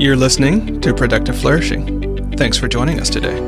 You're 0.00 0.16
listening 0.16 0.80
to 0.80 0.94
Productive 0.94 1.38
Flourishing. 1.38 2.32
Thanks 2.38 2.56
for 2.56 2.68
joining 2.68 3.00
us 3.00 3.10
today. 3.10 3.38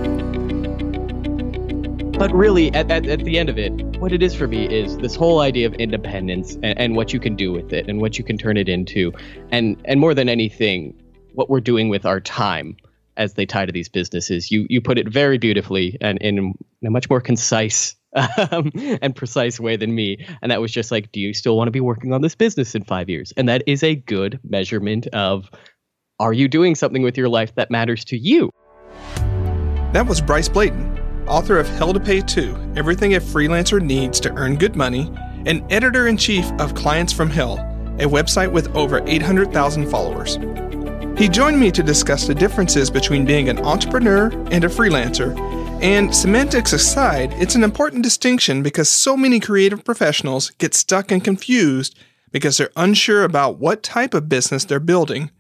But 2.18 2.30
really, 2.34 2.70
at, 2.74 2.90
at, 2.90 3.06
at, 3.06 3.24
the 3.24 3.38
end 3.38 3.48
of 3.48 3.56
it, 3.56 3.70
what 3.96 4.12
it 4.12 4.22
is 4.22 4.34
for 4.34 4.46
me 4.46 4.66
is 4.66 4.98
this 4.98 5.14
whole 5.14 5.40
idea 5.40 5.66
of 5.66 5.72
independence 5.76 6.56
and, 6.56 6.78
and 6.78 6.94
what 6.94 7.14
you 7.14 7.20
can 7.20 7.36
do 7.36 7.52
with 7.52 7.72
it 7.72 7.88
and 7.88 8.02
what 8.02 8.18
you 8.18 8.24
can 8.24 8.36
turn 8.36 8.58
it 8.58 8.68
into. 8.68 9.14
And, 9.50 9.80
and 9.86 9.98
more 9.98 10.12
than 10.12 10.28
anything, 10.28 10.92
what 11.32 11.48
we're 11.48 11.62
doing 11.62 11.88
with 11.88 12.04
our 12.04 12.20
time 12.20 12.76
as 13.16 13.32
they 13.32 13.46
tie 13.46 13.64
to 13.64 13.72
these 13.72 13.88
businesses. 13.88 14.50
You, 14.50 14.66
you 14.68 14.82
put 14.82 14.98
it 14.98 15.08
very 15.08 15.38
beautifully 15.38 15.96
and 16.02 16.18
in 16.18 16.52
a 16.84 16.90
much 16.90 17.08
more 17.08 17.22
concise 17.22 17.96
um, 18.50 18.70
and 18.74 19.16
precise 19.16 19.58
way 19.58 19.76
than 19.76 19.94
me. 19.94 20.26
And 20.42 20.52
that 20.52 20.60
was 20.60 20.70
just 20.70 20.90
like, 20.90 21.12
do 21.12 21.20
you 21.20 21.32
still 21.32 21.56
want 21.56 21.68
to 21.68 21.72
be 21.72 21.80
working 21.80 22.12
on 22.12 22.20
this 22.20 22.34
business 22.34 22.74
in 22.74 22.84
five 22.84 23.08
years? 23.08 23.32
And 23.38 23.48
that 23.48 23.62
is 23.66 23.82
a 23.82 23.94
good 23.94 24.38
measurement 24.44 25.06
of 25.08 25.50
are 26.22 26.32
you 26.32 26.46
doing 26.46 26.76
something 26.76 27.02
with 27.02 27.18
your 27.18 27.28
life 27.28 27.52
that 27.56 27.68
matters 27.68 28.04
to 28.04 28.16
you? 28.16 28.52
That 29.92 30.06
was 30.06 30.20
Bryce 30.20 30.48
Bladon, 30.48 31.26
author 31.26 31.58
of 31.58 31.68
Hell 31.68 31.92
to 31.92 31.98
Pay 31.98 32.20
2 32.20 32.74
Everything 32.76 33.16
a 33.16 33.20
Freelancer 33.20 33.82
Needs 33.82 34.20
to 34.20 34.32
Earn 34.34 34.54
Good 34.54 34.76
Money, 34.76 35.12
and 35.46 35.64
editor 35.70 36.06
in 36.06 36.16
chief 36.16 36.48
of 36.60 36.76
Clients 36.76 37.12
from 37.12 37.28
Hell, 37.28 37.58
a 37.98 38.04
website 38.04 38.52
with 38.52 38.74
over 38.76 39.02
800,000 39.04 39.90
followers. 39.90 40.38
He 41.18 41.28
joined 41.28 41.58
me 41.58 41.72
to 41.72 41.82
discuss 41.82 42.28
the 42.28 42.36
differences 42.36 42.88
between 42.88 43.24
being 43.24 43.48
an 43.48 43.58
entrepreneur 43.58 44.30
and 44.52 44.62
a 44.62 44.68
freelancer. 44.68 45.36
And 45.82 46.14
semantics 46.14 46.72
aside, 46.72 47.32
it's 47.32 47.56
an 47.56 47.64
important 47.64 48.04
distinction 48.04 48.62
because 48.62 48.88
so 48.88 49.16
many 49.16 49.40
creative 49.40 49.84
professionals 49.84 50.50
get 50.58 50.72
stuck 50.72 51.10
and 51.10 51.22
confused 51.22 51.98
because 52.30 52.58
they're 52.58 52.70
unsure 52.76 53.24
about 53.24 53.58
what 53.58 53.82
type 53.82 54.14
of 54.14 54.28
business 54.28 54.64
they're 54.64 54.78
building 54.78 55.32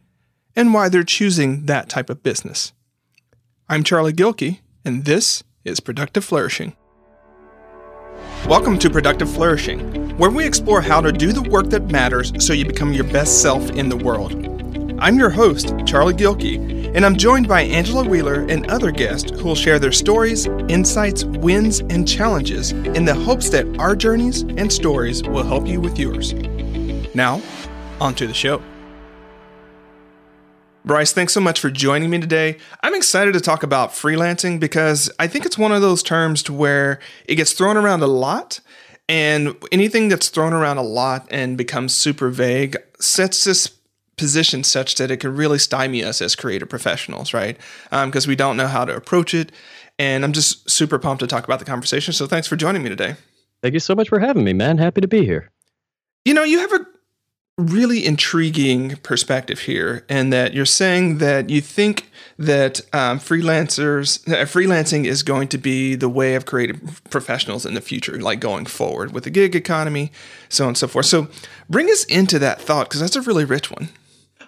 and 0.54 0.74
why 0.74 0.88
they're 0.88 1.02
choosing 1.02 1.66
that 1.66 1.88
type 1.88 2.10
of 2.10 2.22
business. 2.22 2.72
I'm 3.68 3.84
Charlie 3.84 4.12
Gilkey, 4.12 4.60
and 4.84 5.04
this 5.04 5.42
is 5.64 5.80
Productive 5.80 6.24
Flourishing. 6.24 6.74
Welcome 8.46 8.78
to 8.80 8.90
Productive 8.90 9.32
Flourishing, 9.32 10.16
where 10.18 10.30
we 10.30 10.44
explore 10.44 10.82
how 10.82 11.00
to 11.00 11.12
do 11.12 11.32
the 11.32 11.42
work 11.42 11.70
that 11.70 11.90
matters 11.90 12.32
so 12.44 12.52
you 12.52 12.66
become 12.66 12.92
your 12.92 13.04
best 13.04 13.40
self 13.40 13.70
in 13.70 13.88
the 13.88 13.96
world. 13.96 14.32
I'm 14.98 15.18
your 15.18 15.30
host, 15.30 15.74
Charlie 15.86 16.14
Gilkey, 16.14 16.94
and 16.94 17.06
I'm 17.06 17.16
joined 17.16 17.48
by 17.48 17.62
Angela 17.62 18.04
Wheeler 18.04 18.46
and 18.48 18.70
other 18.70 18.90
guests 18.90 19.30
who 19.30 19.44
will 19.44 19.54
share 19.54 19.78
their 19.78 19.92
stories, 19.92 20.46
insights, 20.68 21.24
wins, 21.24 21.80
and 21.80 22.06
challenges 22.06 22.72
in 22.72 23.04
the 23.04 23.14
hopes 23.14 23.48
that 23.50 23.66
our 23.78 23.96
journeys 23.96 24.42
and 24.42 24.72
stories 24.72 25.22
will 25.22 25.44
help 25.44 25.66
you 25.66 25.80
with 25.80 25.98
yours. 25.98 26.34
Now, 27.14 27.40
on 28.00 28.14
to 28.16 28.26
the 28.26 28.34
show. 28.34 28.62
Bryce, 30.84 31.12
thanks 31.12 31.32
so 31.32 31.40
much 31.40 31.60
for 31.60 31.70
joining 31.70 32.10
me 32.10 32.18
today. 32.18 32.58
I'm 32.82 32.94
excited 32.94 33.34
to 33.34 33.40
talk 33.40 33.62
about 33.62 33.90
freelancing 33.90 34.58
because 34.58 35.10
I 35.18 35.28
think 35.28 35.46
it's 35.46 35.56
one 35.56 35.70
of 35.70 35.80
those 35.80 36.02
terms 36.02 36.42
to 36.44 36.52
where 36.52 36.98
it 37.26 37.36
gets 37.36 37.52
thrown 37.52 37.76
around 37.76 38.02
a 38.02 38.08
lot. 38.08 38.58
And 39.08 39.54
anything 39.70 40.08
that's 40.08 40.28
thrown 40.28 40.52
around 40.52 40.78
a 40.78 40.82
lot 40.82 41.28
and 41.30 41.56
becomes 41.56 41.94
super 41.94 42.30
vague 42.30 42.76
sets 42.98 43.44
this 43.44 43.78
position 44.16 44.64
such 44.64 44.96
that 44.96 45.10
it 45.10 45.18
can 45.18 45.36
really 45.36 45.58
stymie 45.58 46.02
us 46.02 46.20
as 46.20 46.34
creative 46.34 46.68
professionals, 46.68 47.32
right? 47.32 47.56
Because 47.90 48.26
um, 48.26 48.28
we 48.28 48.36
don't 48.36 48.56
know 48.56 48.66
how 48.66 48.84
to 48.84 48.94
approach 48.94 49.34
it. 49.34 49.52
And 49.98 50.24
I'm 50.24 50.32
just 50.32 50.68
super 50.68 50.98
pumped 50.98 51.20
to 51.20 51.26
talk 51.26 51.44
about 51.44 51.60
the 51.60 51.64
conversation. 51.64 52.12
So 52.12 52.26
thanks 52.26 52.48
for 52.48 52.56
joining 52.56 52.82
me 52.82 52.88
today. 52.88 53.16
Thank 53.62 53.74
you 53.74 53.80
so 53.80 53.94
much 53.94 54.08
for 54.08 54.18
having 54.18 54.42
me, 54.42 54.52
man. 54.52 54.78
Happy 54.78 55.00
to 55.00 55.08
be 55.08 55.24
here. 55.24 55.50
You 56.24 56.34
know, 56.34 56.42
you 56.42 56.58
have 56.58 56.72
a 56.72 56.86
really 57.58 58.04
intriguing 58.04 58.96
perspective 59.02 59.60
here, 59.60 60.04
and 60.08 60.32
that 60.32 60.54
you're 60.54 60.64
saying 60.64 61.18
that 61.18 61.50
you 61.50 61.60
think 61.60 62.10
that 62.38 62.80
um, 62.92 63.18
freelancers, 63.18 64.26
uh, 64.32 64.44
freelancing 64.44 65.04
is 65.04 65.22
going 65.22 65.48
to 65.48 65.58
be 65.58 65.94
the 65.94 66.08
way 66.08 66.34
of 66.34 66.46
creative 66.46 67.02
professionals 67.10 67.66
in 67.66 67.74
the 67.74 67.80
future, 67.80 68.20
like 68.20 68.40
going 68.40 68.66
forward 68.66 69.12
with 69.12 69.24
the 69.24 69.30
gig 69.30 69.54
economy, 69.54 70.10
so 70.48 70.64
on 70.64 70.68
and 70.68 70.78
so 70.78 70.88
forth. 70.88 71.06
So, 71.06 71.28
bring 71.68 71.88
us 71.88 72.04
into 72.04 72.38
that 72.38 72.60
thought 72.60 72.88
because 72.88 73.00
that's 73.00 73.16
a 73.16 73.22
really 73.22 73.44
rich 73.44 73.70
one. 73.70 73.88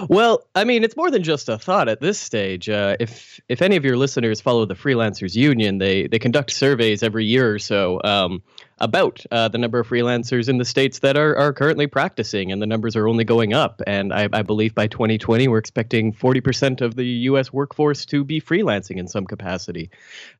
Well, 0.09 0.45
I 0.55 0.65
mean, 0.65 0.83
it's 0.83 0.97
more 0.97 1.11
than 1.11 1.23
just 1.23 1.49
a 1.49 1.59
thought 1.59 1.89
at 1.89 2.01
this 2.01 2.19
stage. 2.19 2.69
Uh, 2.69 2.97
if 2.99 3.41
if 3.49 3.63
any 3.63 3.77
of 3.77 3.85
your 3.85 3.97
listeners 3.97 4.41
follow 4.41 4.65
the 4.67 4.75
Freelancers 4.75 5.37
Union, 5.37 5.79
they 5.79 6.07
they 6.07 6.19
conduct 6.19 6.51
surveys 6.51 7.03
every 7.03 7.25
year 7.25 7.55
or 7.55 7.59
so 7.59 8.01
um, 8.03 8.43
about 8.79 9.25
uh, 9.31 9.49
the 9.49 9.59
number 9.59 9.79
of 9.79 9.89
freelancers 9.89 10.49
in 10.49 10.59
the 10.59 10.65
states 10.65 11.01
that 11.01 11.17
are 11.17 11.37
are 11.37 11.53
currently 11.53 11.87
practicing, 11.87 12.53
and 12.53 12.61
the 12.61 12.67
numbers 12.67 12.97
are 12.97 13.09
only 13.09 13.25
going 13.25 13.53
up. 13.53 13.81
And 13.87 14.13
I, 14.13 14.29
I 14.33 14.43
believe 14.43 14.75
by 14.75 14.87
2020, 14.87 15.49
we're 15.49 15.59
expecting 15.59 16.13
40% 16.13 16.81
of 16.81 16.97
the 16.97 17.07
U.S. 17.07 17.53
workforce 17.53 18.05
to 18.07 18.25
be 18.25 18.41
freelancing 18.41 18.97
in 18.97 19.07
some 19.09 19.27
capacity. 19.27 19.91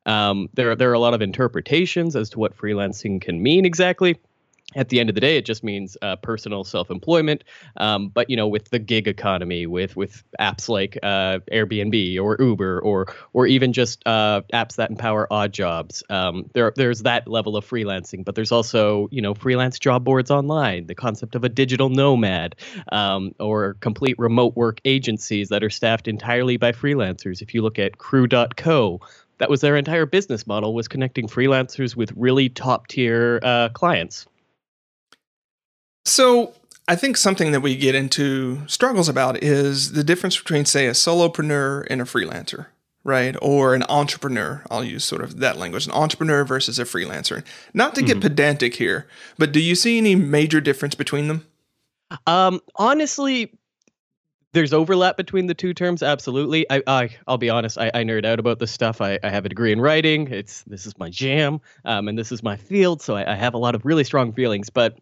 Um, 0.05 0.49
there 0.53 0.75
there 0.75 0.89
are 0.89 0.93
a 0.93 0.99
lot 0.99 1.13
of 1.13 1.21
interpretations 1.21 2.15
as 2.15 2.29
to 2.31 2.39
what 2.39 2.57
freelancing 2.57 3.21
can 3.21 3.41
mean 3.41 3.65
exactly 3.65 4.17
at 4.75 4.89
the 4.89 4.99
end 4.99 5.09
of 5.09 5.15
the 5.15 5.21
day, 5.21 5.37
it 5.37 5.45
just 5.45 5.63
means 5.63 5.97
uh, 6.01 6.15
personal 6.17 6.63
self-employment. 6.63 7.43
Um, 7.77 8.09
but 8.09 8.29
you 8.29 8.35
know, 8.35 8.47
with 8.47 8.69
the 8.69 8.79
gig 8.79 9.07
economy, 9.07 9.65
with 9.65 9.95
with 9.95 10.23
apps 10.39 10.69
like 10.69 10.97
uh, 11.01 11.39
Airbnb 11.51 12.19
or 12.21 12.37
Uber, 12.39 12.81
or 12.81 13.07
or 13.33 13.47
even 13.47 13.73
just 13.73 14.03
uh, 14.05 14.41
apps 14.53 14.75
that 14.75 14.89
empower 14.89 15.31
odd 15.31 15.53
jobs, 15.53 16.03
um, 16.09 16.49
there 16.53 16.73
there's 16.75 17.01
that 17.03 17.27
level 17.27 17.57
of 17.57 17.65
freelancing. 17.65 18.23
But 18.23 18.35
there's 18.35 18.51
also 18.51 19.07
you 19.11 19.21
know 19.21 19.33
freelance 19.33 19.79
job 19.79 20.03
boards 20.03 20.29
online, 20.29 20.87
the 20.87 20.95
concept 20.95 21.35
of 21.35 21.43
a 21.43 21.49
digital 21.49 21.89
nomad, 21.89 22.55
um, 22.91 23.33
or 23.39 23.75
complete 23.75 24.19
remote 24.19 24.55
work 24.55 24.81
agencies 24.85 25.49
that 25.49 25.63
are 25.63 25.69
staffed 25.69 26.07
entirely 26.07 26.57
by 26.57 26.71
freelancers. 26.71 27.41
If 27.41 27.53
you 27.53 27.61
look 27.61 27.79
at 27.79 27.97
Crew.co, 27.97 28.99
that 29.37 29.49
was 29.49 29.61
their 29.61 29.75
entire 29.75 30.05
business 30.05 30.47
model 30.47 30.73
was 30.73 30.87
connecting 30.87 31.27
freelancers 31.27 31.95
with 31.95 32.11
really 32.15 32.49
top 32.49 32.87
tier 32.87 33.39
uh, 33.43 33.69
clients. 33.69 34.27
So 36.05 36.53
I 36.87 36.95
think 36.95 37.17
something 37.17 37.51
that 37.51 37.61
we 37.61 37.75
get 37.75 37.95
into 37.95 38.65
struggles 38.67 39.09
about 39.09 39.43
is 39.43 39.93
the 39.93 40.03
difference 40.03 40.37
between, 40.37 40.65
say, 40.65 40.85
a 40.85 40.91
solopreneur 40.91 41.85
and 41.89 41.99
a 41.99 42.05
freelancer, 42.05 42.67
right? 43.03 43.35
Or 43.41 43.73
an 43.73 43.83
entrepreneur. 43.89 44.63
I'll 44.69 44.83
use 44.83 45.03
sort 45.03 45.23
of 45.23 45.39
that 45.39 45.57
language 45.57 45.87
an 45.87 45.93
entrepreneur 45.93 46.45
versus 46.45 46.77
a 46.77 46.83
freelancer. 46.83 47.43
Not 47.73 47.95
to 47.95 48.03
get 48.03 48.17
mm-hmm. 48.17 48.21
pedantic 48.21 48.75
here, 48.75 49.07
but 49.39 49.51
do 49.51 49.59
you 49.59 49.73
see 49.73 49.97
any 49.97 50.15
major 50.15 50.61
difference 50.61 50.93
between 50.93 51.27
them? 51.27 51.47
Um, 52.27 52.61
honestly, 52.75 53.51
there's 54.53 54.73
overlap 54.73 55.17
between 55.17 55.47
the 55.47 55.53
two 55.53 55.73
terms 55.73 56.01
absolutely 56.01 56.65
i, 56.71 56.81
I 56.87 57.09
will 57.27 57.37
be 57.37 57.49
honest 57.49 57.77
I, 57.77 57.91
I, 57.93 58.03
nerd 58.03 58.25
out 58.25 58.39
about 58.39 58.57
this 58.57 58.71
stuff 58.71 59.01
I, 59.01 59.19
I 59.21 59.29
have 59.29 59.45
a 59.45 59.49
degree 59.49 59.73
in 59.73 59.81
writing 59.81 60.29
it's 60.31 60.63
this 60.63 60.85
is 60.85 60.97
my 60.97 61.09
jam 61.09 61.59
um, 61.83 62.07
and 62.07 62.17
this 62.17 62.31
is 62.31 62.41
my 62.41 62.55
field 62.55 63.01
so 63.01 63.17
I, 63.17 63.33
I 63.33 63.35
have 63.35 63.53
a 63.53 63.57
lot 63.57 63.75
of 63.75 63.85
really 63.85 64.05
strong 64.05 64.31
feelings 64.31 64.69
but 64.69 64.97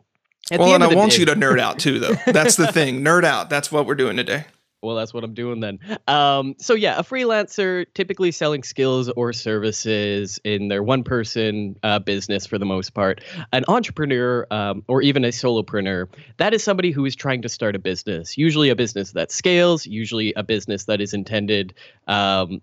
at 0.51 0.59
well, 0.59 0.73
and 0.73 0.83
I 0.83 0.93
want 0.93 1.11
day, 1.11 1.19
you 1.19 1.25
to 1.27 1.35
nerd 1.35 1.59
out 1.59 1.79
too, 1.79 1.99
though. 1.99 2.15
That's 2.27 2.55
the 2.55 2.67
thing. 2.71 3.01
Nerd 3.01 3.23
out. 3.23 3.49
That's 3.49 3.71
what 3.71 3.85
we're 3.85 3.95
doing 3.95 4.17
today. 4.17 4.45
Well, 4.83 4.97
that's 4.97 5.13
what 5.13 5.23
I'm 5.23 5.33
doing 5.33 5.61
then. 5.61 5.79
Um, 6.07 6.55
so 6.59 6.73
yeah, 6.73 6.99
a 6.99 7.03
freelancer 7.03 7.85
typically 7.93 8.31
selling 8.31 8.63
skills 8.63 9.09
or 9.09 9.31
services 9.31 10.41
in 10.43 10.67
their 10.67 10.83
one-person 10.83 11.77
uh, 11.83 11.99
business 11.99 12.45
for 12.45 12.57
the 12.57 12.65
most 12.65 12.93
part. 12.93 13.21
An 13.53 13.63
entrepreneur 13.69 14.45
um, 14.51 14.83
or 14.89 15.01
even 15.01 15.23
a 15.23 15.29
solopreneur, 15.29 16.09
that 16.35 16.53
is 16.53 16.63
somebody 16.63 16.91
who 16.91 17.05
is 17.05 17.15
trying 17.15 17.41
to 17.43 17.49
start 17.49 17.77
a 17.77 17.79
business. 17.79 18.37
Usually, 18.37 18.69
a 18.69 18.75
business 18.75 19.13
that 19.13 19.31
scales. 19.31 19.85
Usually, 19.85 20.33
a 20.33 20.43
business 20.43 20.83
that 20.85 20.99
is 20.99 21.13
intended 21.13 21.73
um, 22.07 22.61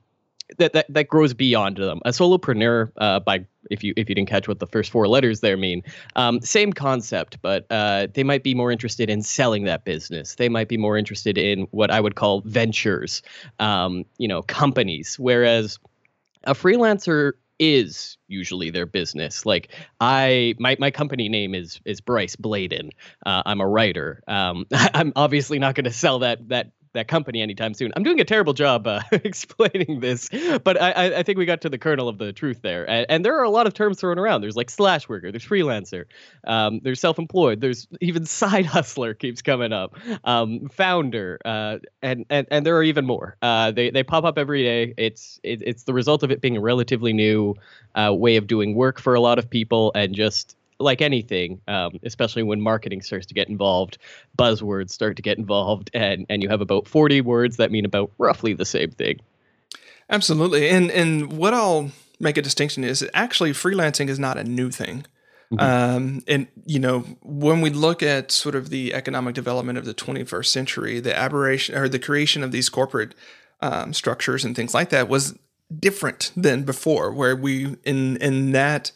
that, 0.58 0.72
that 0.72 0.86
that 0.88 1.08
grows 1.08 1.34
beyond 1.34 1.76
them. 1.76 2.00
A 2.04 2.10
solopreneur, 2.10 2.90
uh, 2.96 3.20
by 3.20 3.44
if 3.70 3.84
you 3.84 3.92
if 3.96 4.08
you 4.08 4.14
didn't 4.14 4.28
catch 4.28 4.48
what 4.48 4.58
the 4.58 4.66
first 4.66 4.90
four 4.90 5.08
letters 5.08 5.40
there 5.40 5.56
mean, 5.56 5.82
um, 6.16 6.40
same 6.40 6.72
concept, 6.72 7.38
but 7.42 7.66
uh, 7.70 8.06
they 8.14 8.24
might 8.24 8.42
be 8.42 8.54
more 8.54 8.70
interested 8.70 9.10
in 9.10 9.22
selling 9.22 9.64
that 9.64 9.84
business. 9.84 10.36
They 10.36 10.48
might 10.48 10.68
be 10.68 10.76
more 10.76 10.96
interested 10.96 11.38
in 11.38 11.62
what 11.70 11.90
I 11.90 12.00
would 12.00 12.14
call 12.14 12.40
ventures, 12.42 13.22
um, 13.58 14.04
you 14.18 14.28
know, 14.28 14.42
companies. 14.42 15.18
Whereas 15.18 15.78
a 16.44 16.54
freelancer 16.54 17.32
is 17.58 18.16
usually 18.26 18.70
their 18.70 18.86
business. 18.86 19.44
Like 19.44 19.68
I, 20.00 20.54
my 20.58 20.76
my 20.80 20.90
company 20.90 21.28
name 21.28 21.54
is 21.54 21.80
is 21.84 22.00
Bryce 22.00 22.34
Bladon. 22.34 22.90
Uh, 23.26 23.42
I'm 23.44 23.60
a 23.60 23.68
writer. 23.68 24.22
Um, 24.26 24.66
I'm 24.72 25.12
obviously 25.14 25.58
not 25.58 25.74
going 25.74 25.84
to 25.84 25.92
sell 25.92 26.20
that 26.20 26.48
that 26.48 26.72
that 26.92 27.08
company 27.08 27.40
anytime 27.40 27.74
soon. 27.74 27.92
I'm 27.96 28.02
doing 28.02 28.20
a 28.20 28.24
terrible 28.24 28.52
job 28.52 28.86
uh, 28.86 29.00
explaining 29.12 30.00
this, 30.00 30.28
but 30.64 30.80
I, 30.80 31.18
I 31.18 31.22
think 31.22 31.38
we 31.38 31.46
got 31.46 31.60
to 31.62 31.68
the 31.68 31.78
kernel 31.78 32.08
of 32.08 32.18
the 32.18 32.32
truth 32.32 32.62
there. 32.62 32.88
And, 32.88 33.06
and, 33.08 33.24
there 33.24 33.38
are 33.38 33.44
a 33.44 33.50
lot 33.50 33.66
of 33.66 33.74
terms 33.74 34.00
thrown 34.00 34.18
around. 34.18 34.40
There's 34.40 34.56
like 34.56 34.70
slash 34.70 35.08
worker, 35.08 35.30
there's 35.30 35.44
freelancer, 35.44 36.06
um, 36.46 36.80
there's 36.82 37.00
self-employed, 37.00 37.60
there's 37.60 37.86
even 38.00 38.24
side 38.40 38.66
hustler 38.66 39.14
keeps 39.14 39.42
coming 39.42 39.72
up, 39.72 39.94
um, 40.24 40.68
founder, 40.68 41.38
uh, 41.44 41.78
and, 42.02 42.24
and 42.30 42.46
and 42.50 42.66
there 42.66 42.76
are 42.76 42.82
even 42.82 43.06
more. 43.06 43.36
Uh, 43.42 43.70
they 43.70 43.90
they 43.90 44.02
pop 44.02 44.24
up 44.24 44.38
every 44.38 44.62
day. 44.62 44.94
It's 44.96 45.38
it, 45.42 45.62
it's 45.62 45.84
the 45.84 45.94
result 45.94 46.22
of 46.22 46.30
it 46.30 46.40
being 46.40 46.56
a 46.56 46.60
relatively 46.60 47.12
new 47.12 47.56
uh, 47.94 48.12
way 48.14 48.36
of 48.36 48.46
doing 48.46 48.74
work 48.74 49.00
for 49.00 49.14
a 49.14 49.20
lot 49.20 49.38
of 49.38 49.48
people, 49.48 49.92
and 49.94 50.14
just 50.14 50.56
like 50.80 51.02
anything, 51.02 51.60
um, 51.68 51.98
especially 52.02 52.42
when 52.42 52.60
marketing 52.60 53.02
starts 53.02 53.26
to 53.26 53.34
get 53.34 53.48
involved, 53.48 53.98
buzzwords 54.38 54.90
start 54.90 55.16
to 55.16 55.22
get 55.22 55.38
involved, 55.38 55.90
and 55.94 56.26
and 56.28 56.42
you 56.42 56.48
have 56.48 56.60
about 56.60 56.88
forty 56.88 57.20
words 57.20 57.58
that 57.58 57.70
mean 57.70 57.84
about 57.84 58.10
roughly 58.18 58.54
the 58.54 58.64
same 58.64 58.90
thing. 58.90 59.20
Absolutely, 60.08 60.68
and 60.68 60.90
and 60.90 61.32
what 61.32 61.54
I'll 61.54 61.90
make 62.18 62.36
a 62.36 62.42
distinction 62.42 62.84
is 62.84 63.08
actually 63.14 63.52
freelancing 63.52 64.08
is 64.08 64.18
not 64.18 64.36
a 64.36 64.44
new 64.44 64.70
thing. 64.70 65.06
Mm-hmm. 65.52 65.96
Um, 65.96 66.22
and 66.28 66.46
you 66.64 66.78
know, 66.78 67.00
when 67.22 67.60
we 67.60 67.70
look 67.70 68.02
at 68.02 68.30
sort 68.30 68.54
of 68.54 68.70
the 68.70 68.94
economic 68.94 69.34
development 69.34 69.78
of 69.78 69.84
the 69.84 69.94
21st 69.94 70.46
century, 70.46 71.00
the 71.00 71.16
aberration 71.16 71.74
or 71.76 71.88
the 71.88 71.98
creation 71.98 72.44
of 72.44 72.52
these 72.52 72.68
corporate 72.68 73.14
um, 73.60 73.92
structures 73.92 74.44
and 74.44 74.54
things 74.54 74.74
like 74.74 74.90
that 74.90 75.08
was 75.08 75.36
different 75.76 76.30
than 76.36 76.62
before, 76.62 77.12
where 77.12 77.34
we 77.34 77.76
in 77.84 78.16
in 78.18 78.52
that 78.52 78.92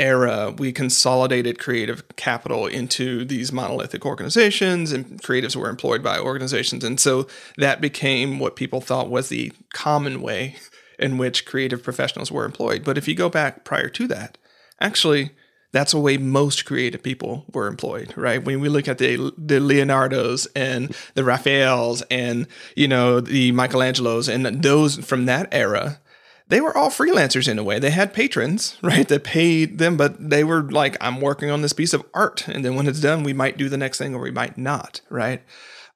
era 0.00 0.52
we 0.58 0.72
consolidated 0.72 1.58
creative 1.58 2.02
capital 2.16 2.66
into 2.66 3.24
these 3.24 3.52
monolithic 3.52 4.04
organizations 4.04 4.90
and 4.90 5.22
creatives 5.22 5.54
were 5.54 5.68
employed 5.68 6.02
by 6.02 6.18
organizations 6.18 6.82
and 6.82 6.98
so 6.98 7.26
that 7.58 7.80
became 7.80 8.40
what 8.40 8.56
people 8.56 8.80
thought 8.80 9.08
was 9.08 9.28
the 9.28 9.52
common 9.72 10.20
way 10.20 10.56
in 10.98 11.16
which 11.16 11.46
creative 11.46 11.82
professionals 11.82 12.32
were 12.32 12.44
employed 12.44 12.82
but 12.82 12.98
if 12.98 13.06
you 13.06 13.14
go 13.14 13.28
back 13.28 13.64
prior 13.64 13.88
to 13.88 14.08
that 14.08 14.36
actually 14.80 15.30
that's 15.74 15.90
the 15.90 15.98
way 15.98 16.16
most 16.16 16.64
creative 16.66 17.02
people 17.02 17.44
were 17.52 17.66
employed, 17.66 18.14
right? 18.16 18.42
When 18.42 18.60
we 18.60 18.68
look 18.68 18.86
at 18.86 18.98
the 18.98 19.16
the 19.36 19.58
Leonardos 19.58 20.46
and 20.54 20.94
the 21.14 21.24
Raphaels 21.24 22.00
and 22.12 22.46
you 22.76 22.86
know 22.86 23.20
the 23.20 23.50
Michelangelos 23.50 24.32
and 24.32 24.62
those 24.62 25.04
from 25.04 25.26
that 25.26 25.48
era, 25.50 26.00
they 26.48 26.60
were 26.60 26.76
all 26.76 26.90
freelancers 26.90 27.48
in 27.48 27.58
a 27.58 27.64
way. 27.64 27.78
They 27.78 27.90
had 27.90 28.12
patrons, 28.12 28.76
right, 28.82 29.08
that 29.08 29.24
paid 29.24 29.78
them, 29.78 29.96
but 29.96 30.30
they 30.30 30.44
were 30.44 30.62
like, 30.62 30.96
I'm 31.00 31.20
working 31.20 31.50
on 31.50 31.62
this 31.62 31.72
piece 31.72 31.92
of 31.92 32.04
art, 32.14 32.46
and 32.48 32.64
then 32.64 32.74
when 32.76 32.86
it's 32.86 33.00
done, 33.00 33.22
we 33.22 33.32
might 33.32 33.56
do 33.56 33.68
the 33.68 33.78
next 33.78 33.98
thing 33.98 34.14
or 34.14 34.20
we 34.20 34.30
might 34.30 34.58
not, 34.58 35.00
right? 35.10 35.42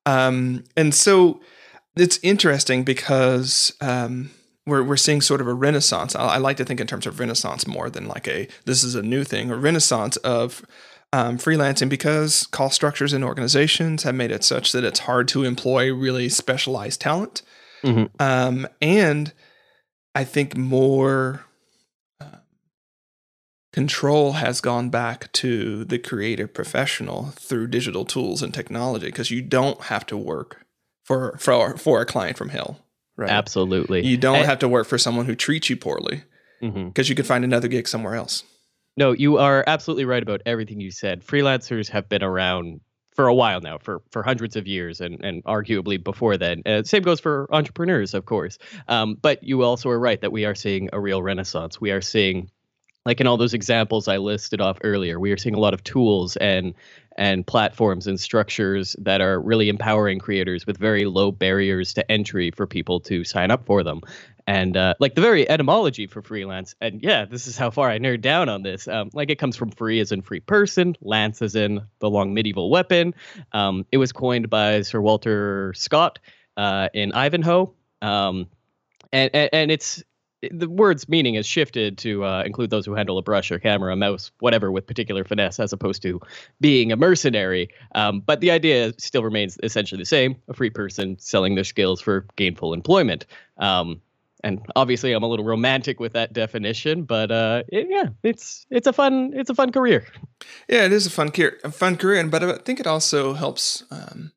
Um, 0.06 0.64
and 0.76 0.94
so 0.94 1.40
it's 1.96 2.18
interesting 2.22 2.82
because 2.84 3.74
um, 3.80 4.30
we're 4.66 4.82
we're 4.82 4.96
seeing 4.96 5.20
sort 5.20 5.40
of 5.40 5.46
a 5.46 5.54
renaissance. 5.54 6.14
I, 6.14 6.22
I, 6.22 6.36
like 6.38 6.56
to 6.58 6.64
think 6.64 6.80
in 6.80 6.86
terms 6.86 7.06
of 7.06 7.20
renaissance 7.20 7.66
more 7.66 7.90
than 7.90 8.06
like 8.06 8.26
a 8.28 8.48
this 8.64 8.84
is 8.84 8.94
a 8.94 9.02
new 9.02 9.24
thing, 9.24 9.50
a 9.50 9.56
renaissance 9.56 10.16
of 10.18 10.64
um, 11.12 11.38
freelancing 11.38 11.88
because 11.88 12.46
cost 12.46 12.74
structures 12.74 13.12
in 13.12 13.24
organizations 13.24 14.04
have 14.04 14.14
made 14.14 14.30
it 14.30 14.44
such 14.44 14.72
that 14.72 14.84
it's 14.84 15.00
hard 15.00 15.28
to 15.28 15.44
employ 15.44 15.92
really 15.92 16.28
specialized 16.28 17.00
talent, 17.00 17.42
mm-hmm. 17.82 18.04
um, 18.20 18.66
and 18.80 19.32
I 20.18 20.24
think 20.24 20.56
more 20.56 21.46
uh, 22.20 22.38
control 23.72 24.32
has 24.32 24.60
gone 24.60 24.90
back 24.90 25.32
to 25.34 25.84
the 25.84 25.98
creative 25.98 26.52
professional 26.52 27.30
through 27.36 27.68
digital 27.68 28.04
tools 28.04 28.42
and 28.42 28.52
technology 28.52 29.06
because 29.06 29.30
you 29.30 29.42
don't 29.42 29.82
have 29.82 30.04
to 30.06 30.16
work 30.16 30.66
for 31.04 31.36
for 31.38 31.76
for 31.76 32.00
a 32.00 32.06
client 32.06 32.36
from 32.36 32.48
hell 32.48 32.80
Right. 33.18 33.30
Absolutely. 33.30 34.06
You 34.06 34.16
don't 34.16 34.36
and, 34.36 34.46
have 34.46 34.60
to 34.60 34.68
work 34.68 34.86
for 34.86 34.96
someone 34.96 35.26
who 35.26 35.34
treats 35.34 35.68
you 35.68 35.76
poorly 35.76 36.22
because 36.60 36.72
mm-hmm. 36.72 37.02
you 37.02 37.14
could 37.16 37.26
find 37.26 37.42
another 37.44 37.66
gig 37.66 37.88
somewhere 37.88 38.14
else. 38.14 38.44
No, 38.96 39.10
you 39.10 39.38
are 39.38 39.64
absolutely 39.66 40.04
right 40.04 40.22
about 40.22 40.40
everything 40.46 40.80
you 40.80 40.92
said. 40.92 41.24
Freelancers 41.24 41.88
have 41.88 42.08
been 42.08 42.22
around 42.22 42.80
for 43.18 43.26
a 43.26 43.34
while 43.34 43.60
now, 43.60 43.78
for 43.78 44.00
for 44.12 44.22
hundreds 44.22 44.54
of 44.54 44.68
years, 44.68 45.00
and 45.00 45.24
and 45.24 45.42
arguably 45.42 46.00
before 46.00 46.36
then. 46.36 46.62
Uh, 46.64 46.84
same 46.84 47.02
goes 47.02 47.18
for 47.18 47.48
entrepreneurs, 47.50 48.14
of 48.14 48.26
course. 48.26 48.58
Um, 48.86 49.16
but 49.20 49.42
you 49.42 49.64
also 49.64 49.88
are 49.88 49.98
right 49.98 50.20
that 50.20 50.30
we 50.30 50.44
are 50.44 50.54
seeing 50.54 50.88
a 50.92 51.00
real 51.00 51.20
renaissance. 51.20 51.80
We 51.80 51.90
are 51.90 52.00
seeing 52.00 52.48
like 53.04 53.20
in 53.20 53.26
all 53.26 53.36
those 53.36 53.54
examples 53.54 54.06
I 54.06 54.18
listed 54.18 54.60
off 54.60 54.78
earlier, 54.84 55.18
we 55.18 55.32
are 55.32 55.36
seeing 55.36 55.56
a 55.56 55.58
lot 55.58 55.74
of 55.74 55.82
tools 55.82 56.36
and 56.36 56.74
and 57.16 57.44
platforms 57.44 58.06
and 58.06 58.20
structures 58.20 58.94
that 59.00 59.20
are 59.20 59.40
really 59.40 59.68
empowering 59.68 60.20
creators 60.20 60.64
with 60.64 60.78
very 60.78 61.04
low 61.04 61.32
barriers 61.32 61.94
to 61.94 62.08
entry 62.08 62.52
for 62.52 62.68
people 62.68 63.00
to 63.00 63.24
sign 63.24 63.50
up 63.50 63.66
for 63.66 63.82
them. 63.82 64.00
And 64.48 64.78
uh, 64.78 64.94
like 64.98 65.14
the 65.14 65.20
very 65.20 65.46
etymology 65.46 66.06
for 66.06 66.22
freelance, 66.22 66.74
and 66.80 67.02
yeah, 67.02 67.26
this 67.26 67.46
is 67.46 67.58
how 67.58 67.70
far 67.70 67.90
I 67.90 67.98
nerd 67.98 68.22
down 68.22 68.48
on 68.48 68.62
this. 68.62 68.88
Um, 68.88 69.10
like 69.12 69.28
it 69.28 69.38
comes 69.38 69.56
from 69.56 69.70
free 69.70 70.00
as 70.00 70.10
in 70.10 70.22
free 70.22 70.40
person, 70.40 70.96
lance 71.02 71.42
as 71.42 71.54
in 71.54 71.82
the 71.98 72.08
long 72.08 72.32
medieval 72.32 72.70
weapon. 72.70 73.14
Um, 73.52 73.84
it 73.92 73.98
was 73.98 74.10
coined 74.10 74.48
by 74.48 74.80
Sir 74.80 75.02
Walter 75.02 75.74
Scott 75.76 76.18
uh, 76.56 76.88
in 76.94 77.12
Ivanhoe. 77.12 77.74
Um, 78.00 78.46
and, 79.12 79.30
and, 79.34 79.50
and 79.52 79.70
it's 79.70 80.02
the 80.40 80.70
word's 80.70 81.10
meaning 81.10 81.34
has 81.34 81.46
shifted 81.46 81.98
to 81.98 82.24
uh, 82.24 82.42
include 82.46 82.70
those 82.70 82.86
who 82.86 82.94
handle 82.94 83.18
a 83.18 83.22
brush 83.22 83.50
or 83.50 83.58
camera, 83.58 83.94
mouse, 83.96 84.30
whatever, 84.38 84.72
with 84.72 84.86
particular 84.86 85.24
finesse, 85.24 85.60
as 85.60 85.74
opposed 85.74 86.00
to 86.00 86.22
being 86.58 86.90
a 86.90 86.96
mercenary. 86.96 87.68
Um, 87.94 88.20
but 88.20 88.40
the 88.40 88.50
idea 88.50 88.94
still 88.96 89.24
remains 89.24 89.58
essentially 89.62 90.00
the 90.00 90.06
same: 90.06 90.36
a 90.48 90.54
free 90.54 90.70
person 90.70 91.18
selling 91.18 91.54
their 91.54 91.64
skills 91.64 92.00
for 92.00 92.24
gainful 92.36 92.72
employment. 92.72 93.26
Um, 93.58 94.00
and 94.44 94.60
obviously, 94.76 95.12
I'm 95.12 95.22
a 95.22 95.28
little 95.28 95.44
romantic 95.44 96.00
with 96.00 96.12
that 96.12 96.32
definition, 96.32 97.04
but 97.04 97.30
uh, 97.30 97.62
it, 97.68 97.86
yeah, 97.90 98.08
it's 98.22 98.66
it's 98.70 98.86
a 98.86 98.92
fun 98.92 99.32
it's 99.34 99.50
a 99.50 99.54
fun 99.54 99.72
career. 99.72 100.06
Yeah, 100.68 100.84
it 100.84 100.92
is 100.92 101.06
a 101.06 101.10
fun 101.10 101.30
career, 101.30 101.58
a 101.64 101.70
fun 101.70 101.96
career, 101.96 102.20
and 102.20 102.30
but 102.30 102.44
I 102.44 102.58
think 102.58 102.80
it 102.80 102.86
also 102.86 103.34
helps. 103.34 103.84
Um, 103.90 104.32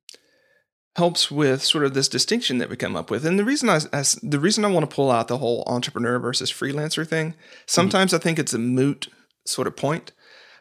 helps 0.98 1.32
with 1.32 1.64
sort 1.64 1.86
of 1.86 1.94
this 1.94 2.10
distinction 2.10 2.58
that 2.58 2.70
we 2.70 2.76
come 2.76 2.98
up 2.98 3.10
with. 3.10 3.26
And 3.26 3.40
the 3.40 3.46
reason 3.46 3.70
I, 3.70 3.80
I 3.94 4.04
the 4.22 4.42
reason 4.42 4.66
I 4.66 4.68
want 4.68 4.90
to 4.90 4.94
pull 4.94 5.10
out 5.10 5.30
the 5.30 5.38
whole 5.38 5.64
entrepreneur 5.66 6.20
versus 6.20 6.52
freelancer 6.52 7.08
thing, 7.08 7.36
sometimes 7.66 8.12
mm-hmm. 8.12 8.18
I 8.18 8.24
think 8.24 8.40
it's 8.40 8.54
a 8.54 8.60
moot 8.60 9.08
sort 9.46 9.68
of 9.68 9.78
point, 9.78 10.12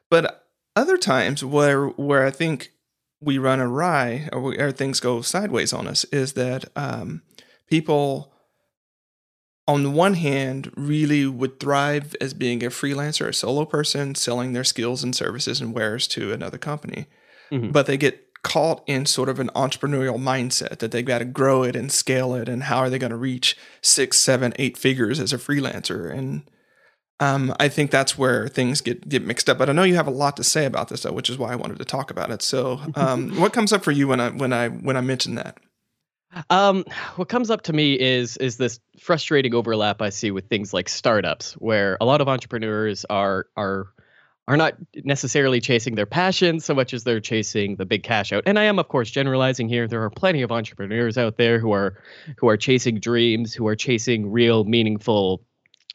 but 0.08 0.46
other 0.76 0.96
times 0.96 1.44
where 1.44 1.88
where 1.88 2.24
I 2.24 2.30
think 2.30 2.70
we 3.20 3.38
run 3.38 3.60
awry 3.60 4.28
or, 4.32 4.54
or 4.58 4.72
things 4.72 5.00
go 5.00 5.20
sideways 5.20 5.72
on 5.72 5.86
us 5.86 6.04
is 6.04 6.34
that 6.34 6.64
um, 6.76 7.22
people 7.68 8.32
on 9.70 9.84
the 9.84 9.90
one 9.90 10.14
hand 10.14 10.72
really 10.76 11.26
would 11.26 11.60
thrive 11.60 12.16
as 12.20 12.34
being 12.34 12.64
a 12.64 12.70
freelancer, 12.70 13.28
a 13.28 13.32
solo 13.32 13.64
person 13.64 14.16
selling 14.16 14.52
their 14.52 14.64
skills 14.64 15.04
and 15.04 15.14
services 15.14 15.60
and 15.60 15.72
wares 15.72 16.08
to 16.08 16.32
another 16.32 16.58
company. 16.58 17.06
Mm-hmm. 17.52 17.70
But 17.70 17.86
they 17.86 17.96
get 17.96 18.26
caught 18.42 18.82
in 18.86 19.06
sort 19.06 19.28
of 19.28 19.38
an 19.38 19.48
entrepreneurial 19.54 20.18
mindset 20.18 20.78
that 20.78 20.90
they've 20.90 21.04
got 21.04 21.18
to 21.18 21.24
grow 21.24 21.62
it 21.62 21.76
and 21.76 21.92
scale 21.92 22.34
it 22.34 22.48
and 22.48 22.64
how 22.64 22.78
are 22.78 22.90
they 22.90 22.98
going 22.98 23.10
to 23.10 23.16
reach 23.16 23.56
six 23.82 24.18
seven 24.18 24.52
eight 24.58 24.76
figures 24.78 25.20
as 25.20 25.32
a 25.32 25.38
freelancer 25.38 26.10
and 26.10 26.42
um, 27.20 27.54
I 27.60 27.68
think 27.68 27.90
that's 27.90 28.16
where 28.16 28.48
things 28.48 28.80
get 28.80 29.06
get 29.06 29.22
mixed 29.22 29.50
up. 29.50 29.58
But 29.58 29.68
I 29.68 29.72
know 29.72 29.82
you 29.82 29.94
have 29.96 30.06
a 30.06 30.10
lot 30.10 30.38
to 30.38 30.42
say 30.42 30.64
about 30.64 30.88
this, 30.88 31.02
though, 31.02 31.12
which 31.12 31.28
is 31.28 31.36
why 31.36 31.52
I 31.52 31.54
wanted 31.54 31.78
to 31.78 31.84
talk 31.84 32.10
about 32.10 32.30
it. 32.30 32.40
So, 32.40 32.80
um, 32.94 33.38
what 33.38 33.52
comes 33.52 33.74
up 33.74 33.84
for 33.84 33.90
you 33.90 34.08
when 34.08 34.20
I 34.20 34.30
when 34.30 34.54
I 34.54 34.68
when 34.68 34.96
I 34.96 35.02
mention 35.02 35.34
that? 35.34 35.58
Um, 36.48 36.84
what 37.16 37.28
comes 37.28 37.50
up 37.50 37.62
to 37.62 37.72
me 37.72 37.94
is 37.94 38.36
is 38.36 38.56
this 38.56 38.80
frustrating 38.98 39.54
overlap 39.54 40.00
I 40.00 40.10
see 40.10 40.30
with 40.30 40.48
things 40.48 40.72
like 40.72 40.88
startups, 40.88 41.54
where 41.54 41.96
a 42.00 42.04
lot 42.04 42.20
of 42.20 42.28
entrepreneurs 42.28 43.04
are 43.10 43.46
are 43.56 43.88
are 44.46 44.56
not 44.56 44.74
necessarily 45.04 45.60
chasing 45.60 45.94
their 45.94 46.06
passion 46.06 46.58
so 46.58 46.74
much 46.74 46.92
as 46.92 47.04
they're 47.04 47.20
chasing 47.20 47.76
the 47.76 47.86
big 47.86 48.02
cash 48.02 48.32
out. 48.32 48.42
And 48.46 48.58
I 48.58 48.64
am 48.64 48.78
of 48.78 48.88
course 48.88 49.10
generalizing 49.10 49.68
here. 49.68 49.86
There 49.88 50.02
are 50.02 50.10
plenty 50.10 50.42
of 50.42 50.52
entrepreneurs 50.52 51.18
out 51.18 51.36
there 51.36 51.58
who 51.58 51.72
are 51.72 52.02
who 52.36 52.48
are 52.48 52.56
chasing 52.56 53.00
dreams, 53.00 53.52
who 53.52 53.66
are 53.66 53.76
chasing 53.76 54.30
real 54.30 54.64
meaningful 54.64 55.42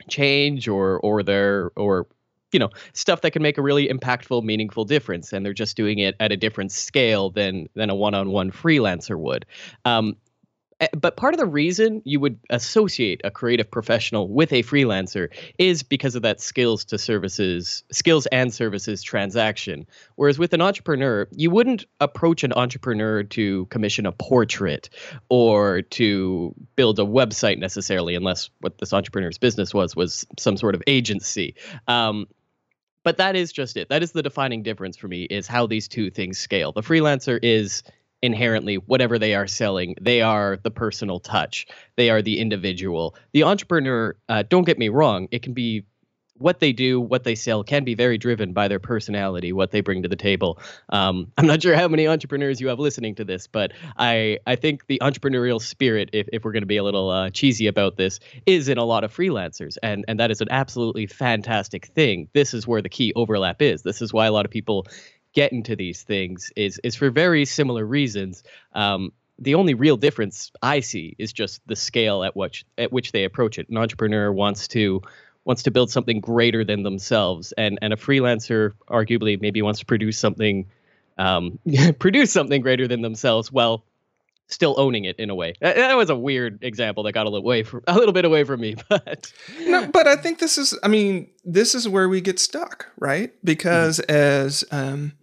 change 0.09 0.67
or 0.67 0.99
or 0.99 1.23
their 1.23 1.71
or 1.77 2.07
you 2.51 2.59
know 2.59 2.69
stuff 2.93 3.21
that 3.21 3.31
can 3.31 3.41
make 3.41 3.57
a 3.57 3.61
really 3.61 3.87
impactful 3.87 4.43
meaningful 4.43 4.85
difference 4.85 5.33
and 5.33 5.45
they're 5.45 5.53
just 5.53 5.75
doing 5.75 5.99
it 5.99 6.15
at 6.19 6.31
a 6.31 6.37
different 6.37 6.71
scale 6.71 7.29
than 7.29 7.67
than 7.75 7.89
a 7.89 7.95
one-on-one 7.95 8.51
freelancer 8.51 9.17
would 9.17 9.45
um, 9.83 10.15
but 10.97 11.15
part 11.15 11.33
of 11.33 11.39
the 11.39 11.45
reason 11.45 12.01
you 12.03 12.19
would 12.19 12.37
associate 12.49 13.21
a 13.23 13.31
creative 13.31 13.71
professional 13.71 14.27
with 14.27 14.51
a 14.51 14.61
freelancer 14.63 15.29
is 15.57 15.83
because 15.83 16.15
of 16.15 16.23
that 16.23 16.41
skills 16.41 16.83
to 16.85 16.97
services 16.97 17.83
skills 17.91 18.25
and 18.27 18.53
services 18.53 19.01
transaction. 19.01 19.87
Whereas 20.15 20.37
with 20.37 20.53
an 20.53 20.61
entrepreneur 20.61 21.27
you 21.31 21.49
wouldn't 21.49 21.85
approach 22.01 22.43
an 22.43 22.51
entrepreneur 22.53 23.23
to 23.23 23.65
commission 23.67 24.05
a 24.05 24.11
portrait 24.11 24.89
or 25.29 25.81
to 25.81 26.53
build 26.75 26.99
a 26.99 27.03
website 27.03 27.57
necessarily 27.57 28.15
unless 28.15 28.49
what 28.59 28.77
this 28.77 28.91
entrepreneur's 28.91 29.37
business 29.37 29.73
was 29.73 29.95
was 29.95 30.25
some 30.37 30.57
sort 30.57 30.75
of 30.75 30.83
agency. 30.87 31.55
Um, 31.87 32.27
but 33.03 33.17
that 33.17 33.35
is 33.35 33.53
just 33.53 33.77
it. 33.77 33.89
That 33.89 34.01
is 34.01 34.11
the 34.11 34.23
defining 34.23 34.63
difference 34.63 34.97
for 34.97 35.07
me 35.07 35.23
is 35.23 35.45
how 35.47 35.67
these 35.67 35.87
two 35.87 36.09
things 36.09 36.39
scale. 36.39 36.71
The 36.71 36.81
freelancer 36.81 37.39
is 37.41 37.83
inherently 38.25 38.75
whatever 38.75 39.17
they 39.17 39.33
are 39.35 39.47
selling 39.47 39.95
they 40.01 40.21
are 40.21 40.57
the 40.63 40.71
personal 40.71 41.19
touch 41.19 41.67
they 41.95 42.09
are 42.09 42.21
the 42.21 42.39
individual 42.39 43.15
the 43.33 43.43
entrepreneur 43.43 44.15
uh, 44.29 44.43
don't 44.49 44.65
get 44.65 44.77
me 44.77 44.89
wrong 44.89 45.27
it 45.31 45.41
can 45.41 45.53
be 45.53 45.85
what 46.37 46.59
they 46.59 46.73
do, 46.73 46.99
what 46.99 47.23
they 47.23 47.35
sell 47.35 47.63
can 47.63 47.83
be 47.83 47.95
very 47.95 48.17
driven 48.17 48.51
by 48.53 48.67
their 48.67 48.79
personality, 48.79 49.53
what 49.53 49.71
they 49.71 49.81
bring 49.81 50.03
to 50.03 50.09
the 50.09 50.15
table. 50.15 50.59
Um, 50.89 51.31
I'm 51.37 51.47
not 51.47 51.61
sure 51.61 51.75
how 51.75 51.87
many 51.87 52.07
entrepreneurs 52.07 52.59
you 52.59 52.67
have 52.67 52.79
listening 52.79 53.15
to 53.15 53.23
this, 53.23 53.47
but 53.47 53.71
I, 53.97 54.39
I 54.45 54.55
think 54.55 54.87
the 54.87 54.99
entrepreneurial 55.01 55.61
spirit, 55.61 56.09
if, 56.13 56.27
if 56.33 56.43
we're 56.43 56.51
going 56.51 56.63
to 56.63 56.67
be 56.67 56.77
a 56.77 56.83
little 56.83 57.09
uh, 57.09 57.29
cheesy 57.29 57.67
about 57.67 57.95
this, 57.95 58.19
is 58.45 58.67
in 58.67 58.77
a 58.77 58.83
lot 58.83 59.03
of 59.03 59.15
freelancers. 59.15 59.77
And, 59.81 60.03
and 60.07 60.19
that 60.19 60.29
is 60.29 60.41
an 60.41 60.49
absolutely 60.51 61.07
fantastic 61.07 61.87
thing. 61.87 62.27
This 62.33 62.53
is 62.53 62.67
where 62.67 62.81
the 62.81 62.89
key 62.89 63.13
overlap 63.15 63.61
is. 63.61 63.83
This 63.83 64.01
is 64.01 64.11
why 64.11 64.25
a 64.25 64.31
lot 64.31 64.45
of 64.45 64.51
people 64.51 64.87
get 65.35 65.51
into 65.51 65.75
these 65.75 66.01
things 66.01 66.51
is, 66.55 66.79
is 66.83 66.95
for 66.95 67.11
very 67.11 67.45
similar 67.45 67.85
reasons. 67.85 68.43
Um, 68.73 69.11
the 69.37 69.55
only 69.55 69.73
real 69.73 69.97
difference 69.97 70.51
I 70.61 70.79
see 70.79 71.15
is 71.19 71.33
just 71.33 71.61
the 71.67 71.75
scale 71.75 72.23
at 72.23 72.35
which 72.35 72.65
at 72.77 72.91
which 72.91 73.11
they 73.11 73.25
approach 73.25 73.59
it. 73.59 73.69
An 73.69 73.77
entrepreneur 73.77 74.31
wants 74.31 74.67
to 74.69 75.01
wants 75.43 75.63
to 75.63 75.71
build 75.71 75.91
something 75.91 76.21
greater 76.21 76.63
than 76.63 76.83
themselves, 76.83 77.51
and 77.57 77.77
and 77.81 77.91
a 77.91 77.97
freelancer 77.97 78.71
arguably 78.87 79.39
maybe 79.39 79.61
wants 79.61 79.81
to 79.81 79.85
produce 79.85 80.17
something 80.17 80.67
um, 81.17 81.59
produce 81.99 82.31
something 82.31 82.61
greater 82.61 82.87
than 82.87 83.01
themselves 83.01 83.51
while 83.51 83.83
still 84.47 84.75
owning 84.77 85.05
it 85.05 85.17
in 85.17 85.29
a 85.29 85.35
way. 85.35 85.53
That, 85.61 85.95
was 85.95 86.09
a 86.09 86.15
weird 86.15 86.63
example 86.63 87.03
that 87.03 87.13
got 87.13 87.25
a 87.25 87.29
little 87.29 87.45
away 87.45 87.63
from 87.63 87.81
a 87.87 87.95
little 87.95 88.13
bit 88.13 88.25
away 88.25 88.43
from 88.43 88.61
me, 88.61 88.75
but 88.89 89.31
no, 89.61 89.87
but 89.87 90.07
I 90.07 90.15
think 90.15 90.39
this 90.39 90.57
is 90.57 90.77
I 90.83 90.87
mean, 90.87 91.31
this 91.43 91.75
is 91.75 91.87
where 91.87 92.09
we 92.09 92.21
get 92.21 92.39
stuck, 92.39 92.87
right? 92.99 93.33
Because 93.43 93.99
mm-hmm. 93.99 94.11
as 94.11 94.63
um 94.71 95.13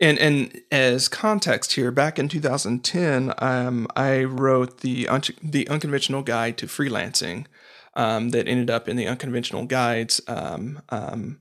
and 0.00 0.18
and 0.18 0.60
as 0.70 1.08
context 1.08 1.72
here, 1.72 1.90
back 1.90 2.18
in 2.18 2.28
2010, 2.28 3.32
um, 3.38 3.86
I 3.96 4.24
wrote 4.24 4.80
the 4.80 5.08
un- 5.08 5.22
the 5.42 5.68
unconventional 5.68 6.22
guide 6.22 6.58
to 6.58 6.66
freelancing 6.66 7.46
um, 7.94 8.30
that 8.30 8.46
ended 8.46 8.70
up 8.70 8.88
in 8.88 8.96
the 8.96 9.06
unconventional 9.06 9.64
guides 9.64 10.20
um, 10.28 10.82
um, 10.90 11.40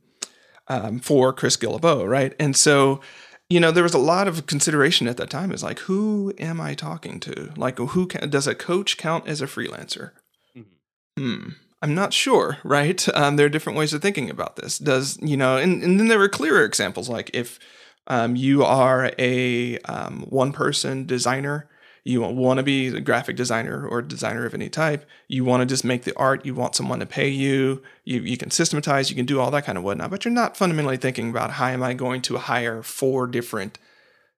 um 0.67 0.99
for 0.99 1.33
Chris 1.33 1.57
Guillebeau, 1.57 2.07
right? 2.07 2.33
And 2.39 2.55
so, 2.55 3.01
you 3.49 3.59
know, 3.59 3.71
there 3.71 3.83
was 3.83 3.93
a 3.93 3.99
lot 3.99 4.27
of 4.27 4.47
consideration 4.47 5.07
at 5.07 5.17
that 5.17 5.29
time. 5.29 5.51
Is 5.51 5.63
like, 5.63 5.79
who 5.79 6.33
am 6.39 6.59
I 6.59 6.73
talking 6.73 7.19
to? 7.21 7.53
Like, 7.55 7.77
who 7.77 8.07
can, 8.07 8.29
does 8.29 8.47
a 8.47 8.55
coach 8.55 8.97
count 8.97 9.27
as 9.27 9.41
a 9.41 9.47
freelancer? 9.47 10.11
Mm-hmm. 10.57 11.23
Hmm. 11.23 11.49
I'm 11.81 11.93
not 11.93 12.13
sure, 12.13 12.57
right? 12.63 13.07
Um, 13.15 13.35
there 13.35 13.45
are 13.45 13.49
different 13.49 13.77
ways 13.77 13.93
of 13.93 14.01
thinking 14.01 14.29
about 14.29 14.55
this. 14.55 14.79
Does 14.79 15.19
you 15.21 15.37
know, 15.37 15.57
and, 15.57 15.83
and 15.83 15.99
then 15.99 16.07
there 16.07 16.19
were 16.19 16.29
clearer 16.29 16.63
examples 16.63 17.09
like 17.09 17.29
if 17.33 17.59
um, 18.07 18.35
you 18.35 18.63
are 18.63 19.11
a 19.17 19.77
um, 19.79 20.25
one 20.29 20.51
person 20.51 21.05
designer, 21.05 21.67
you 22.05 22.21
want 22.21 22.59
to 22.59 22.63
be 22.63 22.87
a 22.87 23.01
graphic 23.01 23.35
designer 23.35 23.85
or 23.85 24.01
designer 24.01 24.45
of 24.45 24.53
any 24.53 24.69
type, 24.69 25.05
you 25.27 25.43
want 25.43 25.61
to 25.61 25.65
just 25.65 25.83
make 25.83 26.03
the 26.03 26.15
art, 26.15 26.45
you 26.45 26.53
want 26.53 26.75
someone 26.75 26.99
to 26.99 27.05
pay 27.05 27.27
you, 27.27 27.81
you, 28.03 28.21
you 28.21 28.37
can 28.37 28.51
systematize, 28.51 29.09
you 29.09 29.15
can 29.15 29.25
do 29.25 29.39
all 29.39 29.49
that 29.49 29.65
kind 29.65 29.77
of 29.77 29.83
whatnot, 29.83 30.11
but 30.11 30.23
you're 30.23 30.31
not 30.31 30.55
fundamentally 30.55 30.97
thinking 30.97 31.31
about 31.31 31.51
how 31.51 31.67
am 31.67 31.81
I 31.81 31.95
going 31.95 32.21
to 32.21 32.37
hire 32.37 32.83
four 32.83 33.25
different 33.25 33.79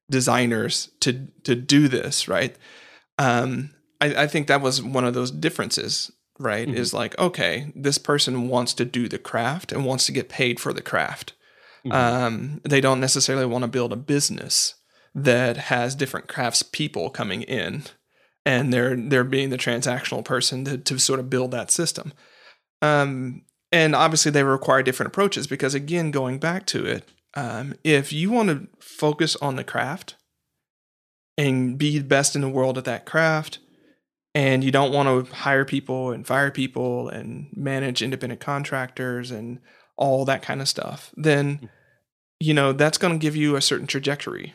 designers 0.10 0.90
to, 1.02 1.28
to 1.44 1.56
do 1.56 1.90
this, 1.90 2.30
right? 2.30 2.56
Um, 3.20 3.72
I, 4.00 4.24
I 4.24 4.28
think 4.28 4.48
that 4.48 4.62
was 4.62 4.82
one 4.82 5.04
of 5.04 5.14
those 5.14 5.30
differences 5.30 6.10
right? 6.40 6.68
Mm-hmm. 6.68 6.78
Is 6.78 6.94
like, 6.94 7.18
okay, 7.18 7.72
this 7.76 7.98
person 7.98 8.48
wants 8.48 8.74
to 8.76 8.86
do 8.86 9.08
the 9.08 9.18
craft 9.18 9.72
and 9.72 9.86
wants 9.86 10.06
to 10.06 10.12
get 10.12 10.30
paid 10.30 10.60
for 10.60 10.72
the 10.72 10.82
craft. 10.84 11.34
Mm-hmm. 11.86 11.92
Um, 11.92 12.62
they 12.64 12.82
don't 12.82 13.00
necessarily 13.00 13.46
want 13.46 13.64
to 13.64 13.68
build 13.68 13.94
a 13.94 13.98
business 13.98 14.76
that 15.18 15.58
has 15.58 15.96
different 15.96 16.28
crafts 16.28 16.62
people 16.62 17.10
coming 17.10 17.42
in, 17.42 17.84
and 18.46 18.72
they're 18.72 18.96
they're 18.96 19.24
being 19.24 19.50
the 19.50 19.58
transactional 19.58 20.24
person 20.24 20.64
to, 20.66 20.78
to 20.78 21.00
sort 21.00 21.20
of 21.20 21.30
build 21.30 21.52
that 21.52 21.72
system. 21.72 22.14
Um, 22.84 23.42
and 23.72 23.96
obviously, 23.96 24.32
they 24.32 24.44
require 24.44 24.84
different 24.84 25.12
approaches 25.12 25.48
because, 25.48 25.74
again, 25.74 26.12
going 26.12 26.38
back 26.38 26.68
to 26.68 26.86
it, 26.86 27.10
um, 27.34 27.74
if 27.84 28.14
you 28.14 28.30
want 28.30 28.50
to 28.50 28.68
focus 28.80 29.36
on 29.38 29.56
the 29.56 29.64
craft 29.64 30.16
and 31.36 31.78
be 31.78 31.98
the 31.98 32.06
best 32.06 32.36
in 32.36 32.42
the 32.42 32.50
world 32.50 32.78
at 32.78 32.86
that 32.86 33.06
craft, 33.06 33.58
and 34.36 34.64
you 34.64 34.72
don't 34.72 34.94
want 34.94 35.28
to 35.28 35.34
hire 35.34 35.66
people 35.66 36.12
and 36.12 36.28
fire 36.28 36.52
people 36.52 37.10
and 37.10 37.48
manage 37.56 38.04
independent 38.04 38.40
contractors 38.40 39.32
and 39.32 39.60
all 39.98 40.26
that 40.26 40.44
kind 40.44 40.62
of 40.62 40.70
stuff, 40.70 41.12
then 41.18 41.58
mm. 41.58 41.70
you 42.40 42.54
know 42.54 42.72
that's 42.72 43.00
going 43.00 43.14
to 43.14 43.20
give 43.20 43.36
you 43.36 43.56
a 43.56 43.62
certain 43.62 43.88
trajectory. 43.88 44.54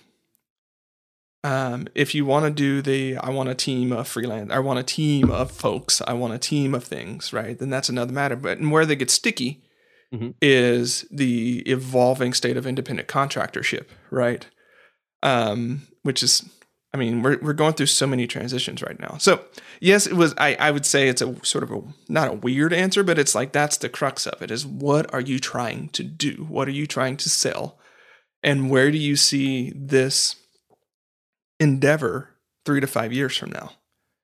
Um, 1.45 1.89
if 1.95 2.15
you 2.15 2.25
want 2.25 2.45
to 2.45 2.51
do 2.51 2.83
the, 2.83 3.17
I 3.17 3.31
want 3.31 3.49
a 3.49 3.55
team 3.55 3.93
of 3.93 4.07
freelance, 4.07 4.53
I 4.53 4.61
want 4.61 4.79
a 4.79 4.85
team 4.85 5.31
of 5.31 5.51
folks, 5.51 6.01
I 6.07 6.13
want 6.13 6.35
a 6.35 6.39
team 6.39 6.73
of 6.75 6.85
things, 6.85 7.33
right? 7.33 7.59
Then 7.59 7.69
that's 7.69 7.89
another 7.89 8.13
matter. 8.13 8.37
But 8.37 8.59
and 8.59 8.71
where 8.71 8.87
they 8.87 8.95
get 8.95 9.11
sticky 9.11 9.65
mm-hmm. 10.15 10.31
is 10.41 11.05
the 11.11 11.61
evolving 11.67 12.33
state 12.33 12.57
of 12.57 12.67
independent 12.67 13.09
contractorship, 13.09 13.87
right? 14.11 14.47
Um, 15.25 15.89
which 16.03 16.23
is 16.23 16.49
I 16.95 16.99
mean, 16.99 17.23
we're 17.23 17.39
we're 17.41 17.55
going 17.55 17.73
through 17.73 17.87
so 17.87 18.07
many 18.07 18.27
transitions 18.27 18.83
right 18.83 19.01
now. 19.01 19.17
So 19.19 19.41
yes, 19.81 20.07
it 20.07 20.13
was. 20.13 20.35
I 20.37 20.55
I 20.57 20.71
would 20.71 20.85
say 20.85 21.09
it's 21.09 21.23
a 21.23 21.35
sort 21.45 21.65
of 21.65 21.71
a 21.71 21.83
not 22.09 22.29
a 22.29 22.35
weird 22.35 22.73
answer, 22.73 23.03
but 23.03 23.19
it's 23.19 23.35
like 23.35 23.53
that's 23.53 23.79
the 23.79 23.89
crux 23.89 24.27
of 24.27 24.43
it. 24.43 24.51
Is 24.51 24.67
what 24.67 25.13
are 25.15 25.21
you 25.21 25.39
trying 25.39 25.89
to 25.91 26.05
do? 26.05 26.47
What 26.49 26.69
are 26.69 26.73
you 26.73 26.87
trying 26.87 27.17
to 27.19 27.31
sell? 27.31 27.79
And 28.43 28.71
where 28.71 28.91
do 28.91 28.99
you 28.99 29.17
see 29.17 29.73
this 29.75 30.37
endeavor 31.63 32.31
three 32.65 32.81
to 32.81 32.87
five 32.87 33.13
years 33.13 33.37
from 33.37 33.51
now? 33.51 33.73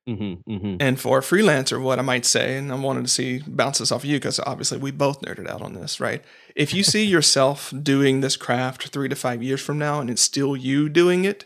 Mm-hmm, 0.08 0.50
mm-hmm. 0.50 0.76
And 0.80 0.98
for 0.98 1.18
a 1.18 1.22
freelancer, 1.22 1.80
what 1.82 1.98
I 1.98 2.02
might 2.02 2.24
say, 2.24 2.56
and 2.56 2.72
I 2.72 2.76
wanted 2.76 3.04
to 3.04 3.10
see 3.10 3.42
bounce 3.46 3.78
this 3.78 3.92
off 3.92 4.04
of 4.04 4.10
you 4.10 4.16
because 4.16 4.40
obviously 4.40 4.78
we 4.78 4.90
both 4.90 5.20
nerded 5.20 5.48
out 5.48 5.60
on 5.60 5.74
this, 5.74 6.00
right? 6.00 6.24
If 6.56 6.72
you 6.72 6.82
see 6.82 7.04
yourself 7.16 7.72
doing 7.82 8.20
this 8.20 8.36
craft 8.36 8.88
three 8.88 9.08
to 9.08 9.16
five 9.16 9.42
years 9.42 9.60
from 9.60 9.78
now, 9.78 10.00
and 10.00 10.08
it's 10.08 10.22
still 10.22 10.56
you 10.56 10.88
doing 10.88 11.24
it 11.24 11.44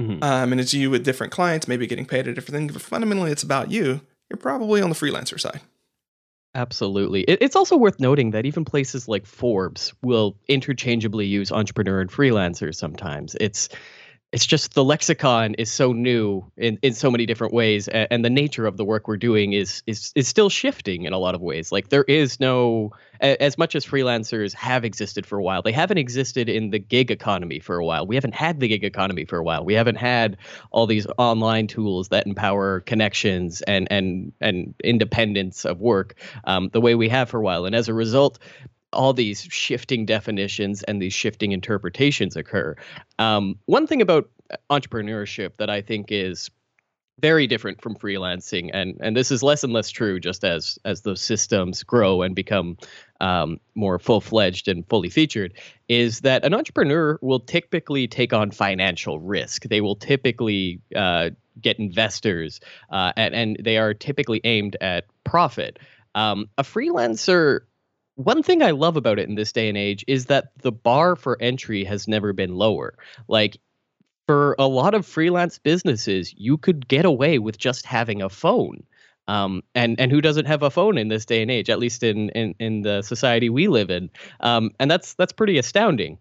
Mm-hmm. 0.00 0.22
Um, 0.22 0.52
and 0.52 0.60
it's 0.60 0.72
you 0.72 0.90
with 0.90 1.04
different 1.04 1.32
clients, 1.32 1.68
maybe 1.68 1.86
getting 1.86 2.06
paid 2.06 2.26
a 2.26 2.32
different 2.32 2.56
thing. 2.56 2.66
But 2.68 2.82
fundamentally, 2.82 3.30
it's 3.30 3.42
about 3.42 3.70
you. 3.70 4.00
You're 4.30 4.38
probably 4.38 4.80
on 4.80 4.88
the 4.88 4.96
freelancer 4.96 5.38
side. 5.38 5.60
Absolutely. 6.54 7.22
It, 7.22 7.38
it's 7.42 7.54
also 7.54 7.76
worth 7.76 8.00
noting 8.00 8.30
that 8.30 8.46
even 8.46 8.64
places 8.64 9.08
like 9.08 9.26
Forbes 9.26 9.92
will 10.02 10.36
interchangeably 10.48 11.26
use 11.26 11.52
entrepreneur 11.52 12.00
and 12.00 12.10
freelancer 12.10 12.74
sometimes. 12.74 13.36
It's 13.40 13.68
it's 14.32 14.46
just 14.46 14.74
the 14.74 14.84
lexicon 14.84 15.54
is 15.54 15.70
so 15.70 15.92
new 15.92 16.44
in, 16.56 16.78
in 16.82 16.94
so 16.94 17.10
many 17.10 17.26
different 17.26 17.52
ways 17.52 17.88
and, 17.88 18.06
and, 18.10 18.24
the 18.24 18.30
nature 18.30 18.66
of 18.66 18.76
the 18.76 18.84
work 18.84 19.08
we're 19.08 19.16
doing 19.16 19.54
is 19.54 19.82
is 19.86 20.12
is 20.14 20.28
still 20.28 20.48
shifting 20.48 21.04
in 21.04 21.12
a 21.12 21.18
lot 21.18 21.34
of 21.34 21.40
ways. 21.40 21.72
Like 21.72 21.88
there 21.88 22.04
is 22.04 22.38
no 22.38 22.92
as 23.20 23.58
much 23.58 23.74
as 23.74 23.84
freelancers 23.84 24.54
have 24.54 24.84
existed 24.84 25.26
for 25.26 25.38
a 25.38 25.42
while 25.42 25.62
they 25.62 25.72
haven't 25.72 25.98
existed 25.98 26.48
in 26.48 26.70
the 26.70 26.78
gig 26.78 27.10
economy 27.10 27.58
for 27.58 27.76
a 27.76 27.84
while. 27.84 28.06
We 28.06 28.14
haven't 28.14 28.34
had 28.34 28.60
the 28.60 28.68
gig 28.68 28.84
economy 28.84 29.24
for 29.24 29.38
a 29.38 29.42
while. 29.42 29.64
We 29.64 29.74
haven't 29.74 29.96
had 29.96 30.36
all 30.70 30.86
these 30.86 31.06
online 31.18 31.66
tools 31.66 32.08
that 32.08 32.26
empower 32.26 32.80
connections 32.80 33.62
and 33.62 33.88
and 33.90 34.32
and 34.40 34.74
independence 34.84 35.64
of 35.64 35.80
work 35.80 36.14
um, 36.44 36.68
the 36.72 36.80
way 36.80 36.94
we 36.94 37.08
have 37.08 37.30
for 37.30 37.38
a 37.38 37.42
while. 37.42 37.64
And 37.64 37.74
as 37.74 37.88
a 37.88 37.94
result 37.94 38.38
all 38.92 39.12
these 39.12 39.42
shifting 39.50 40.04
definitions 40.04 40.82
and 40.84 41.00
these 41.00 41.12
shifting 41.12 41.52
interpretations 41.52 42.36
occur. 42.36 42.74
Um, 43.18 43.58
one 43.66 43.86
thing 43.86 44.02
about 44.02 44.28
entrepreneurship 44.70 45.56
that 45.58 45.70
I 45.70 45.80
think 45.80 46.10
is 46.10 46.50
very 47.20 47.46
different 47.46 47.82
from 47.82 47.94
freelancing, 47.94 48.70
and 48.72 48.96
and 49.00 49.16
this 49.16 49.30
is 49.30 49.42
less 49.42 49.62
and 49.62 49.72
less 49.72 49.90
true 49.90 50.18
just 50.18 50.42
as 50.42 50.78
as 50.84 51.02
those 51.02 51.20
systems 51.20 51.82
grow 51.82 52.22
and 52.22 52.34
become 52.34 52.76
um, 53.20 53.60
more 53.74 53.98
full 53.98 54.20
fledged 54.20 54.68
and 54.68 54.88
fully 54.88 55.10
featured, 55.10 55.52
is 55.88 56.20
that 56.20 56.44
an 56.44 56.54
entrepreneur 56.54 57.18
will 57.20 57.40
typically 57.40 58.08
take 58.08 58.32
on 58.32 58.50
financial 58.50 59.20
risk. 59.20 59.64
They 59.64 59.80
will 59.80 59.96
typically 59.96 60.80
uh, 60.96 61.30
get 61.60 61.78
investors, 61.78 62.60
uh, 62.90 63.12
and 63.16 63.34
and 63.34 63.56
they 63.62 63.76
are 63.76 63.94
typically 63.94 64.40
aimed 64.44 64.76
at 64.80 65.04
profit. 65.24 65.78
Um, 66.14 66.46
a 66.58 66.62
freelancer 66.64 67.60
one 68.24 68.42
thing 68.42 68.62
I 68.62 68.70
love 68.70 68.96
about 68.96 69.18
it 69.18 69.28
in 69.28 69.34
this 69.34 69.52
day 69.52 69.68
and 69.68 69.78
age 69.78 70.04
is 70.06 70.26
that 70.26 70.52
the 70.58 70.72
bar 70.72 71.16
for 71.16 71.40
entry 71.40 71.84
has 71.84 72.06
never 72.06 72.32
been 72.32 72.54
lower. 72.54 72.94
Like 73.28 73.58
for 74.26 74.54
a 74.58 74.66
lot 74.66 74.94
of 74.94 75.06
freelance 75.06 75.58
businesses, 75.58 76.34
you 76.36 76.56
could 76.56 76.86
get 76.86 77.04
away 77.04 77.38
with 77.38 77.58
just 77.58 77.86
having 77.86 78.22
a 78.22 78.28
phone. 78.28 78.84
Um, 79.28 79.62
and 79.74 79.98
and 80.00 80.10
who 80.10 80.20
doesn't 80.20 80.46
have 80.46 80.62
a 80.62 80.70
phone 80.70 80.98
in 80.98 81.08
this 81.08 81.24
day 81.24 81.40
and 81.42 81.50
age? 81.50 81.70
At 81.70 81.78
least 81.78 82.02
in 82.02 82.30
in, 82.30 82.54
in 82.58 82.82
the 82.82 83.02
society 83.02 83.48
we 83.48 83.68
live 83.68 83.90
in, 83.90 84.10
um, 84.40 84.70
and 84.80 84.90
that's 84.90 85.14
that's 85.14 85.32
pretty 85.32 85.56
astounding. 85.56 86.18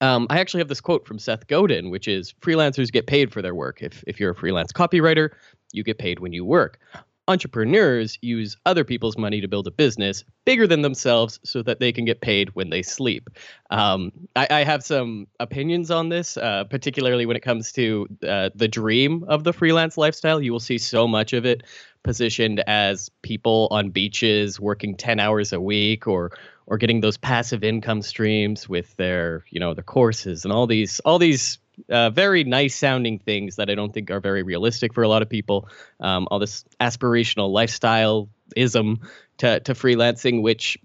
Um, 0.00 0.26
I 0.28 0.40
actually 0.40 0.60
have 0.60 0.68
this 0.68 0.80
quote 0.80 1.06
from 1.06 1.18
Seth 1.18 1.46
Godin, 1.46 1.88
which 1.88 2.06
is 2.06 2.34
freelancers 2.42 2.92
get 2.92 3.06
paid 3.06 3.32
for 3.32 3.40
their 3.40 3.54
work. 3.54 3.82
If 3.82 4.04
if 4.06 4.20
you're 4.20 4.32
a 4.32 4.34
freelance 4.34 4.72
copywriter, 4.72 5.30
you 5.72 5.82
get 5.82 5.98
paid 5.98 6.18
when 6.18 6.32
you 6.32 6.44
work. 6.44 6.78
Entrepreneurs 7.26 8.18
use 8.20 8.56
other 8.66 8.84
people's 8.84 9.16
money 9.16 9.40
to 9.40 9.48
build 9.48 9.66
a 9.66 9.70
business 9.70 10.24
bigger 10.44 10.66
than 10.66 10.82
themselves 10.82 11.40
so 11.42 11.62
that 11.62 11.80
they 11.80 11.90
can 11.90 12.04
get 12.04 12.20
paid 12.20 12.54
when 12.54 12.68
they 12.68 12.82
sleep. 12.82 13.30
Um, 13.70 14.12
I, 14.36 14.46
I, 14.50 14.64
have 14.64 14.84
some 14.84 15.26
opinions 15.40 15.90
on 15.90 16.10
this, 16.10 16.36
uh, 16.36 16.64
particularly 16.64 17.24
when 17.24 17.36
it 17.36 17.42
comes 17.42 17.72
to 17.72 18.06
uh, 18.28 18.50
the 18.54 18.68
dream 18.68 19.24
of 19.26 19.42
the 19.42 19.54
freelance 19.54 19.96
lifestyle. 19.96 20.40
You 20.40 20.52
will 20.52 20.60
see 20.60 20.76
so 20.76 21.08
much 21.08 21.32
of 21.32 21.46
it 21.46 21.62
positioned 22.02 22.62
as 22.66 23.10
people 23.22 23.68
on 23.70 23.90
beaches 23.90 24.60
working 24.60 24.94
10 24.94 25.18
hours 25.18 25.52
a 25.52 25.60
week 25.60 26.06
or 26.06 26.30
or 26.66 26.78
getting 26.78 27.00
those 27.00 27.16
passive 27.16 27.64
income 27.64 28.02
streams 28.02 28.68
with 28.68 28.94
their 28.96 29.44
you 29.50 29.58
know 29.58 29.74
their 29.74 29.82
courses 29.82 30.44
and 30.44 30.52
all 30.52 30.66
these 30.66 31.00
all 31.00 31.18
these 31.18 31.58
uh, 31.88 32.10
very 32.10 32.44
nice 32.44 32.76
sounding 32.76 33.18
things 33.18 33.56
that 33.56 33.70
I 33.70 33.74
don't 33.74 33.92
think 33.92 34.10
are 34.10 34.20
very 34.20 34.42
realistic 34.42 34.94
for 34.94 35.02
a 35.02 35.08
lot 35.08 35.22
of 35.22 35.28
people. 35.28 35.68
Um, 36.00 36.28
all 36.30 36.38
this 36.38 36.64
aspirational 36.80 37.50
lifestyle 37.50 38.28
ism 38.56 39.00
to 39.38 39.60
to 39.60 39.74
freelancing, 39.74 40.42
which 40.42 40.78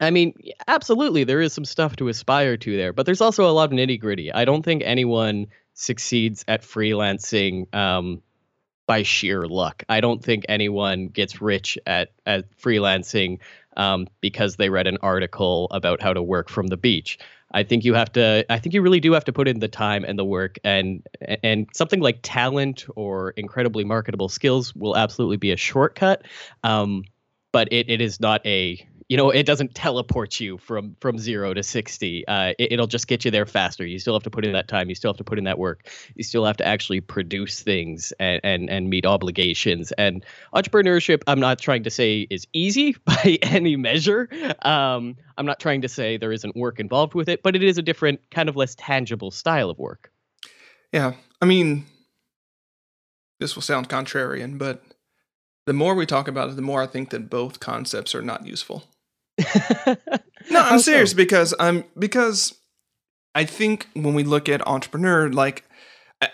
I 0.00 0.10
mean, 0.10 0.34
absolutely, 0.66 1.24
there 1.24 1.40
is 1.40 1.52
some 1.52 1.64
stuff 1.64 1.96
to 1.96 2.08
aspire 2.08 2.56
to 2.56 2.76
there, 2.76 2.92
but 2.92 3.04
there's 3.06 3.20
also 3.20 3.48
a 3.48 3.52
lot 3.52 3.70
of 3.70 3.78
nitty 3.78 4.00
gritty. 4.00 4.32
I 4.32 4.44
don't 4.46 4.62
think 4.62 4.82
anyone 4.84 5.48
succeeds 5.74 6.44
at 6.48 6.62
freelancing 6.62 7.72
um, 7.74 8.22
by 8.86 9.02
sheer 9.02 9.46
luck. 9.46 9.84
I 9.88 10.00
don't 10.00 10.24
think 10.24 10.46
anyone 10.48 11.08
gets 11.08 11.40
rich 11.40 11.78
at 11.86 12.12
at 12.24 12.50
freelancing 12.58 13.38
um, 13.76 14.06
because 14.20 14.56
they 14.56 14.70
read 14.70 14.86
an 14.86 14.98
article 15.02 15.68
about 15.70 16.00
how 16.00 16.12
to 16.12 16.22
work 16.22 16.48
from 16.48 16.68
the 16.68 16.76
beach. 16.76 17.18
I 17.52 17.64
think 17.64 17.84
you 17.84 17.94
have 17.94 18.12
to. 18.12 18.44
I 18.48 18.58
think 18.58 18.74
you 18.74 18.82
really 18.82 19.00
do 19.00 19.12
have 19.12 19.24
to 19.24 19.32
put 19.32 19.48
in 19.48 19.58
the 19.58 19.68
time 19.68 20.04
and 20.04 20.18
the 20.18 20.24
work, 20.24 20.58
and 20.62 21.04
and 21.42 21.68
something 21.74 22.00
like 22.00 22.20
talent 22.22 22.86
or 22.94 23.30
incredibly 23.30 23.84
marketable 23.84 24.28
skills 24.28 24.74
will 24.76 24.96
absolutely 24.96 25.36
be 25.36 25.50
a 25.50 25.56
shortcut. 25.56 26.22
Um, 26.62 27.04
but 27.52 27.72
it, 27.72 27.90
it 27.90 28.00
is 28.00 28.20
not 28.20 28.44
a 28.46 28.86
you 29.10 29.16
know 29.16 29.28
it 29.28 29.44
doesn't 29.44 29.74
teleport 29.74 30.38
you 30.38 30.56
from 30.56 30.96
from 31.00 31.18
zero 31.18 31.52
to 31.52 31.64
60 31.64 32.26
uh, 32.28 32.54
it, 32.60 32.78
will 32.78 32.86
just 32.86 33.08
get 33.08 33.24
you 33.24 33.30
there 33.30 33.44
faster. 33.44 33.84
You 33.84 33.98
still 33.98 34.14
have 34.14 34.22
to 34.22 34.30
put 34.30 34.46
in 34.46 34.52
that 34.52 34.68
time. 34.68 34.88
You 34.88 34.94
still 34.94 35.10
have 35.10 35.18
to 35.18 35.24
put 35.24 35.36
in 35.36 35.44
that 35.44 35.58
work. 35.58 35.88
You 36.14 36.22
still 36.22 36.44
have 36.44 36.56
to 36.58 36.66
actually 36.66 37.00
produce 37.00 37.60
things 37.60 38.12
and 38.20 38.40
and, 38.44 38.70
and 38.70 38.88
meet 38.88 39.04
obligations. 39.04 39.92
And 39.98 40.24
entrepreneurship 40.54 41.22
i'm 41.26 41.40
not 41.40 41.58
trying 41.58 41.82
to 41.82 41.90
say 41.90 42.28
is 42.30 42.46
easy 42.52 42.96
by 43.04 43.38
any 43.42 43.76
measure. 43.76 44.28
Um, 44.62 45.16
i'm 45.36 45.44
not 45.44 45.58
trying 45.58 45.82
to 45.82 45.88
say 45.88 46.16
there 46.16 46.32
isn't 46.32 46.54
work 46.54 46.78
involved 46.78 47.14
with 47.14 47.28
it 47.28 47.42
but 47.42 47.56
it 47.56 47.64
is 47.64 47.78
a 47.78 47.82
different 47.82 48.20
kind 48.30 48.48
of 48.48 48.54
less 48.54 48.76
tangible 48.76 49.32
style 49.32 49.70
of 49.70 49.78
work. 49.78 50.12
Yeah. 50.92 51.14
I 51.40 51.46
mean 51.46 51.84
this 53.40 53.56
will 53.56 53.62
sound 53.62 53.88
contrarian 53.88 54.56
but 54.56 54.84
the 55.66 55.72
more 55.72 55.94
we 55.94 56.06
talk 56.06 56.26
about 56.26 56.48
it, 56.48 56.56
the 56.56 56.62
more 56.62 56.82
I 56.82 56.86
think 56.86 57.10
that 57.10 57.28
both 57.28 57.60
concepts 57.60 58.14
are 58.14 58.22
not 58.22 58.46
useful 58.46 58.84
no, 60.50 60.60
I'm 60.60 60.78
serious 60.78 61.14
because 61.14 61.54
I'm 61.58 61.84
because 61.98 62.54
I 63.34 63.44
think 63.44 63.88
when 63.94 64.14
we 64.14 64.24
look 64.24 64.48
at 64.48 64.66
entrepreneur, 64.66 65.28
like 65.30 65.64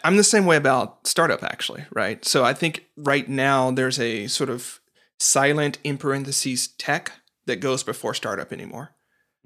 I'm 0.02 0.16
the 0.16 0.24
same 0.24 0.46
way 0.46 0.56
about 0.56 1.06
startup 1.06 1.42
actually, 1.42 1.84
right? 1.92 2.24
So 2.24 2.44
I 2.44 2.54
think 2.54 2.86
right 2.96 3.28
now 3.28 3.70
there's 3.70 4.00
a 4.00 4.26
sort 4.26 4.50
of 4.50 4.80
silent 5.18 5.78
in 5.84 5.98
parentheses 5.98 6.68
tech 6.68 7.12
that 7.46 7.56
goes 7.56 7.82
before 7.82 8.14
startup 8.14 8.52
anymore. 8.52 8.90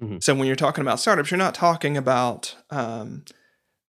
Mm-hmm. 0.01 0.17
So 0.19 0.33
when 0.33 0.47
you're 0.47 0.55
talking 0.55 0.81
about 0.81 0.99
startups, 0.99 1.29
you're 1.29 1.37
not 1.37 1.53
talking 1.53 1.95
about 1.95 2.55
um, 2.71 3.23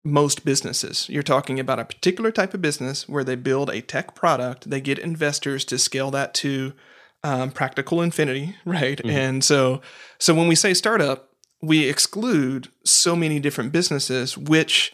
most 0.03 0.43
businesses. 0.43 1.07
You're 1.09 1.21
talking 1.23 1.59
about 1.59 1.79
a 1.79 1.85
particular 1.85 2.31
type 2.31 2.53
of 2.53 2.61
business 2.61 3.07
where 3.07 3.23
they 3.23 3.35
build 3.35 3.69
a 3.69 3.81
tech 3.81 4.15
product, 4.15 4.69
they 4.69 4.81
get 4.81 4.97
investors 4.97 5.63
to 5.65 5.77
scale 5.77 6.09
that 6.11 6.33
to 6.35 6.73
um, 7.23 7.51
practical 7.51 8.01
infinity, 8.01 8.55
right? 8.65 8.97
Mm-hmm. 8.97 9.09
And 9.09 9.43
so, 9.43 9.81
so 10.19 10.33
when 10.33 10.47
we 10.47 10.55
say 10.55 10.73
startup, 10.73 11.29
we 11.61 11.89
exclude 11.89 12.69
so 12.85 13.15
many 13.15 13.39
different 13.39 13.71
businesses, 13.71 14.38
which, 14.38 14.93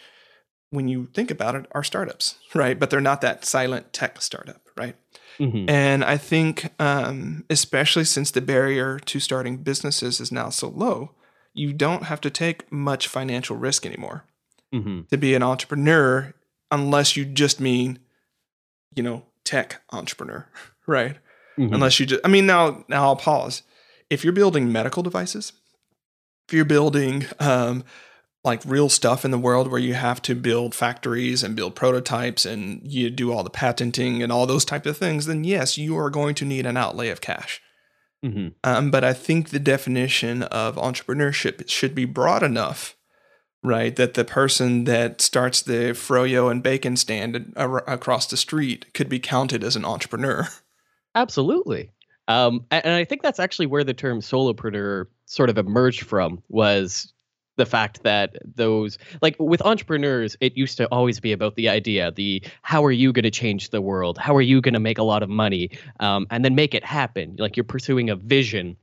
when 0.72 0.88
you 0.88 1.06
think 1.14 1.30
about 1.30 1.56
it, 1.56 1.68
are 1.74 1.84
startups, 1.84 2.36
right? 2.54 2.80
But 2.80 2.90
they're 2.90 3.02
not 3.02 3.22
that 3.22 3.46
silent 3.46 3.94
tech 3.94 4.22
startup, 4.22 4.62
right? 4.76 4.96
Mm-hmm. 5.40 5.70
And 5.70 6.04
I 6.04 6.18
think, 6.18 6.72
um, 6.80 7.46
especially 7.50 8.06
since 8.06 8.32
the 8.32 8.42
barrier 8.42 9.00
to 9.00 9.20
starting 9.20 9.58
businesses 9.58 10.20
is 10.20 10.32
now 10.32 10.50
so 10.50 10.70
low, 10.70 11.12
you 11.54 11.74
don't 11.74 12.04
have 12.04 12.22
to 12.22 12.30
take 12.30 12.72
much 12.72 13.08
financial 13.08 13.56
risk 13.56 13.86
anymore 13.86 14.26
mm-hmm. 14.74 15.02
to 15.10 15.18
be 15.18 15.36
an 15.36 15.44
entrepreneur, 15.44 16.34
unless 16.72 17.16
you 17.16 17.26
just 17.26 17.60
mean, 17.60 18.00
you 18.96 19.04
know, 19.04 19.24
tech 19.44 19.82
entrepreneur, 19.92 20.48
right? 20.88 21.18
Mm-hmm. 21.58 21.74
Unless 21.74 22.00
you 22.00 22.06
just, 22.06 22.22
I 22.26 22.28
mean, 22.28 22.46
now, 22.46 22.84
now 22.88 23.04
I'll 23.06 23.16
pause. 23.16 23.64
If 24.10 24.24
you're 24.24 24.34
building 24.34 24.72
medical 24.72 25.04
devices, 25.04 25.54
if 26.48 26.54
you're 26.54 26.66
building 26.66 27.26
um, 27.40 27.84
like 28.44 28.62
real 28.66 28.90
stuff 28.90 29.26
in 29.26 29.32
the 29.32 29.40
world 29.40 29.70
where 29.70 29.80
you 29.80 29.96
have 29.96 30.22
to 30.24 30.36
build 30.36 30.76
factories 30.76 31.44
and 31.44 31.56
build 31.56 31.76
prototypes 31.76 32.46
and 32.46 32.82
you 32.84 33.10
do 33.10 33.34
all 33.34 33.44
the 33.44 33.50
patenting 33.50 34.22
and 34.22 34.32
all 34.32 34.46
those 34.46 34.66
type 34.66 34.86
of 34.86 34.98
things, 34.98 35.26
then 35.26 35.44
yes, 35.44 35.78
you 35.78 35.98
are 35.98 36.10
going 36.12 36.36
to 36.36 36.46
need 36.46 36.66
an 36.66 36.78
outlay 36.78 37.10
of 37.10 37.22
cash. 37.22 37.62
Mm-hmm. 38.24 38.50
Um, 38.64 38.92
but 38.92 39.04
I 39.04 39.14
think 39.14 39.50
the 39.50 39.60
definition 39.60 40.44
of 40.44 40.76
entrepreneurship 40.76 41.68
should 41.70 41.96
be 41.96 42.06
broad 42.06 42.44
enough, 42.44 42.96
right? 43.64 43.96
That 43.96 44.14
the 44.14 44.26
person 44.26 44.84
that 44.86 45.22
starts 45.22 45.62
the 45.62 45.94
froyo 45.94 46.50
and 46.50 46.62
bacon 46.62 46.98
stand 46.98 47.54
across 47.56 48.28
the 48.28 48.38
street 48.38 48.94
could 48.94 49.10
be 49.10 49.20
counted 49.20 49.64
as 49.64 49.76
an 49.76 49.86
entrepreneur. 49.86 50.48
Absolutely. 51.16 51.92
Um, 52.28 52.66
and, 52.72 52.88
I 52.90 53.06
think 53.06 53.22
that's 53.22 53.40
actually 53.40 53.68
where 53.68 53.84
the 53.84 53.94
term 53.94 54.20
solopreneur 54.20 55.06
sort 55.26 55.50
of 55.50 55.58
emerged 55.58 56.04
from 56.04 56.42
was 56.50 57.14
the 57.58 57.66
fact 57.66 58.04
that 58.04 58.36
those 58.44 58.98
like 59.22 59.36
with 59.40 59.62
entrepreneurs 59.62 60.36
it 60.42 60.58
used 60.58 60.76
to 60.78 60.88
always 60.88 61.22
be 61.22 61.32
about 61.32 61.56
the 61.56 61.70
idea 61.70 62.12
the 62.12 62.44
how 62.64 62.84
are 62.84 62.92
you 62.92 63.14
going 63.14 63.24
to 63.24 63.32
change 63.32 63.70
the 63.70 63.82
world? 63.82 64.18
How 64.18 64.36
are 64.36 64.42
you 64.42 64.60
going 64.60 64.74
to 64.74 64.80
make 64.80 64.98
a 64.98 65.04
lot 65.04 65.24
of 65.24 65.30
money? 65.30 65.70
Um, 66.02 66.28
and 66.32 66.44
then 66.44 66.56
make 66.56 66.74
it 66.74 66.84
happen. 66.84 67.36
Like 67.40 67.56
you're 67.56 67.64
pursuing 67.64 68.10
a 68.10 68.16
vision 68.16 68.76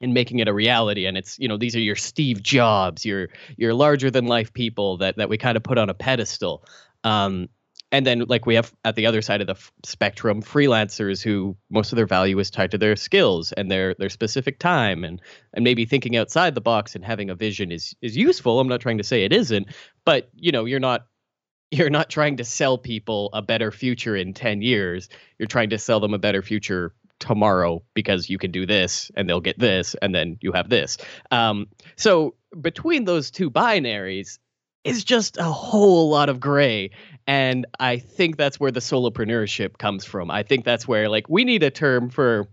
and 0.00 0.14
making 0.14 0.38
it 0.38 0.48
a 0.48 0.54
reality 0.54 1.04
and 1.06 1.16
it's 1.18 1.38
you 1.38 1.48
know 1.48 1.56
these 1.56 1.76
are 1.76 1.80
your 1.80 1.96
steve 1.96 2.42
jobs 2.42 3.04
your 3.04 3.28
your 3.56 3.74
larger 3.74 4.10
than 4.10 4.26
life 4.26 4.52
people 4.52 4.96
that 4.98 5.16
that 5.16 5.28
we 5.28 5.36
kind 5.38 5.56
of 5.56 5.62
put 5.62 5.78
on 5.78 5.90
a 5.90 5.94
pedestal. 5.94 6.64
Um, 7.04 7.48
and 7.94 8.04
then 8.04 8.24
like 8.28 8.44
we 8.44 8.56
have 8.56 8.74
at 8.84 8.96
the 8.96 9.06
other 9.06 9.22
side 9.22 9.40
of 9.40 9.46
the 9.46 9.52
f- 9.52 9.72
spectrum 9.84 10.42
freelancers 10.42 11.22
who 11.22 11.56
most 11.70 11.92
of 11.92 11.96
their 11.96 12.08
value 12.08 12.36
is 12.40 12.50
tied 12.50 12.72
to 12.72 12.78
their 12.78 12.96
skills 12.96 13.52
and 13.52 13.70
their 13.70 13.94
their 13.94 14.08
specific 14.08 14.58
time 14.58 15.04
and 15.04 15.22
and 15.52 15.62
maybe 15.62 15.84
thinking 15.84 16.16
outside 16.16 16.56
the 16.56 16.60
box 16.60 16.96
and 16.96 17.04
having 17.04 17.30
a 17.30 17.36
vision 17.36 17.70
is 17.70 17.94
is 18.02 18.16
useful. 18.16 18.58
I'm 18.58 18.66
not 18.66 18.80
trying 18.80 18.98
to 18.98 19.04
say 19.04 19.24
it 19.24 19.32
isn't 19.32 19.68
but 20.04 20.28
you 20.34 20.50
know 20.50 20.64
you're 20.64 20.80
not 20.80 21.06
you're 21.70 21.90
not 21.90 22.10
trying 22.10 22.36
to 22.36 22.44
sell 22.44 22.78
people 22.78 23.30
a 23.32 23.42
better 23.42 23.70
future 23.70 24.16
in 24.16 24.34
10 24.34 24.60
years. 24.60 25.08
You're 25.38 25.46
trying 25.46 25.70
to 25.70 25.78
sell 25.78 26.00
them 26.00 26.14
a 26.14 26.18
better 26.18 26.42
future 26.42 26.94
tomorrow 27.20 27.82
because 27.94 28.28
you 28.28 28.38
can 28.38 28.50
do 28.50 28.66
this 28.66 29.10
and 29.16 29.28
they'll 29.28 29.40
get 29.40 29.58
this 29.58 29.94
and 30.02 30.14
then 30.14 30.36
you 30.40 30.52
have 30.52 30.68
this. 30.68 30.98
Um, 31.30 31.68
so 31.96 32.34
between 32.60 33.04
those 33.04 33.30
two 33.30 33.50
binaries 33.50 34.38
is 34.84 35.04
just 35.04 35.36
a 35.38 35.44
whole 35.44 36.08
lot 36.08 36.28
of 36.28 36.40
gray. 36.40 36.90
And 37.26 37.64
i 37.80 37.96
think 37.96 38.36
that's 38.36 38.60
where 38.60 38.70
the 38.70 38.80
solopreneurship 38.80 39.78
comes 39.78 40.04
from. 40.04 40.30
I 40.30 40.42
think 40.42 40.64
that's 40.64 40.86
where 40.86 41.08
like 41.08 41.28
we 41.28 41.44
need 41.44 41.62
a 41.62 41.70
term 41.70 42.10
for 42.10 42.48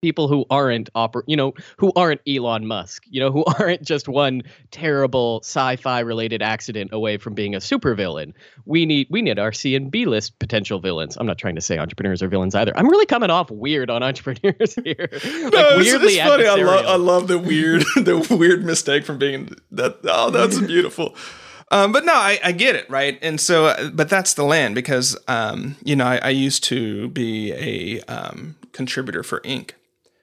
people 0.00 0.28
who 0.28 0.44
aren't 0.50 0.92
oper- 0.94 1.24
you 1.26 1.36
know 1.36 1.52
who 1.76 1.92
aren't 1.96 2.20
Elon 2.26 2.66
Musk 2.66 3.02
you 3.08 3.20
know 3.20 3.32
who 3.32 3.44
aren't 3.58 3.82
just 3.82 4.08
one 4.08 4.42
terrible 4.70 5.40
sci-fi 5.42 6.00
related 6.00 6.42
accident 6.42 6.90
away 6.92 7.16
from 7.18 7.34
being 7.34 7.54
a 7.54 7.58
supervillain. 7.58 8.32
We 8.64 8.86
need 8.86 9.08
we 9.10 9.22
need 9.22 9.38
our 9.38 9.52
C 9.52 9.74
and 9.74 9.90
B 9.90 10.06
list 10.06 10.38
potential 10.38 10.78
villains. 10.78 11.16
I'm 11.16 11.26
not 11.26 11.38
trying 11.38 11.56
to 11.56 11.60
say 11.60 11.78
entrepreneurs 11.78 12.22
are 12.22 12.28
villains 12.28 12.54
either. 12.54 12.76
I'm 12.76 12.88
really 12.88 13.06
coming 13.06 13.30
off 13.30 13.50
weird 13.50 13.90
on 13.90 14.02
entrepreneurs 14.08 14.74
here. 14.84 15.08
Like 15.38 15.52
no, 15.52 15.68
it's, 15.78 15.90
weirdly 15.90 16.14
it's 16.14 16.28
funny. 16.28 16.46
I, 16.46 16.54
lo- 16.54 16.84
I 16.86 16.96
love 16.96 17.28
the 17.28 17.38
weird 17.38 17.82
the 17.96 18.26
weird 18.30 18.64
mistake 18.64 19.04
from 19.04 19.18
being 19.18 19.50
that 19.70 19.98
oh 20.04 20.30
that's 20.30 20.58
beautiful 20.60 21.14
um, 21.70 21.92
but 21.92 22.04
no, 22.04 22.14
I, 22.14 22.38
I, 22.42 22.52
get 22.52 22.76
it, 22.76 22.88
right? 22.88 23.18
And 23.20 23.40
so, 23.40 23.66
uh, 23.66 23.90
but 23.90 24.08
that's 24.08 24.34
the 24.34 24.44
land 24.44 24.74
because, 24.74 25.16
um, 25.28 25.76
you 25.84 25.94
know, 25.96 26.06
I, 26.06 26.16
I, 26.22 26.28
used 26.30 26.64
to 26.64 27.08
be 27.08 27.52
a 27.52 28.00
um, 28.10 28.56
contributor 28.72 29.22
for 29.22 29.40
Inc. 29.40 29.72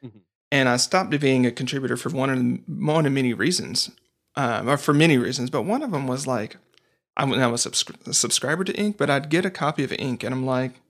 Mm-hmm. 0.04 0.20
And 0.52 0.68
I 0.68 0.78
stopped 0.78 1.18
being 1.20 1.46
a 1.46 1.52
contributor 1.52 1.98
for 1.98 2.10
one 2.10 2.30
of, 2.30 2.78
one 2.80 3.06
of 3.06 3.12
many 3.12 3.34
reasons, 3.34 3.92
um, 4.36 4.68
or 4.68 4.78
for 4.78 4.94
many 4.94 5.18
reasons. 5.18 5.52
But 5.52 5.64
one 5.64 5.84
of 5.84 5.92
them 5.92 6.08
was 6.08 6.26
like, 6.26 6.58
I, 7.16 7.30
I 7.30 7.48
was 7.48 7.66
a 7.66 8.14
subscriber 8.14 8.64
to 8.64 8.74
Inc., 8.74 8.98
but 8.98 9.10
I'd 9.12 9.30
get 9.30 9.46
a 9.46 9.52
copy 9.52 9.84
of 9.84 9.92
Inc., 9.92 10.24
and 10.24 10.34
I'm 10.34 10.46
like, 10.46 10.82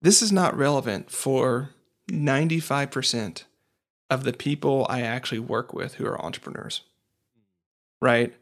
this 0.00 0.22
is 0.22 0.32
not 0.32 0.56
relevant 0.56 1.10
for 1.10 1.70
95% 2.10 3.44
of 4.08 4.24
the 4.24 4.32
people 4.32 4.86
I 4.88 5.02
actually 5.02 5.40
work 5.40 5.74
with 5.74 5.94
who 5.94 6.06
are 6.06 6.24
entrepreneurs. 6.24 6.82
Right? 8.00 8.34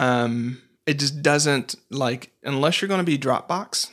Um, 0.00 0.62
it 0.86 0.98
just 0.98 1.22
doesn't 1.22 1.76
like 1.90 2.32
unless 2.42 2.80
you're 2.80 2.88
going 2.88 3.04
to 3.04 3.04
be 3.04 3.18
Dropbox 3.18 3.90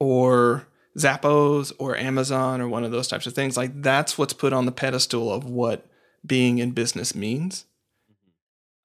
or 0.00 0.66
Zappos 0.98 1.72
or 1.78 1.96
Amazon 1.96 2.60
or 2.60 2.68
one 2.68 2.84
of 2.84 2.90
those 2.90 3.06
types 3.06 3.26
of 3.26 3.34
things. 3.34 3.56
Like 3.56 3.82
that's 3.82 4.16
what's 4.16 4.32
put 4.32 4.54
on 4.54 4.66
the 4.66 4.72
pedestal 4.72 5.32
of 5.32 5.44
what 5.44 5.86
being 6.24 6.58
in 6.58 6.72
business 6.72 7.14
means. 7.14 7.66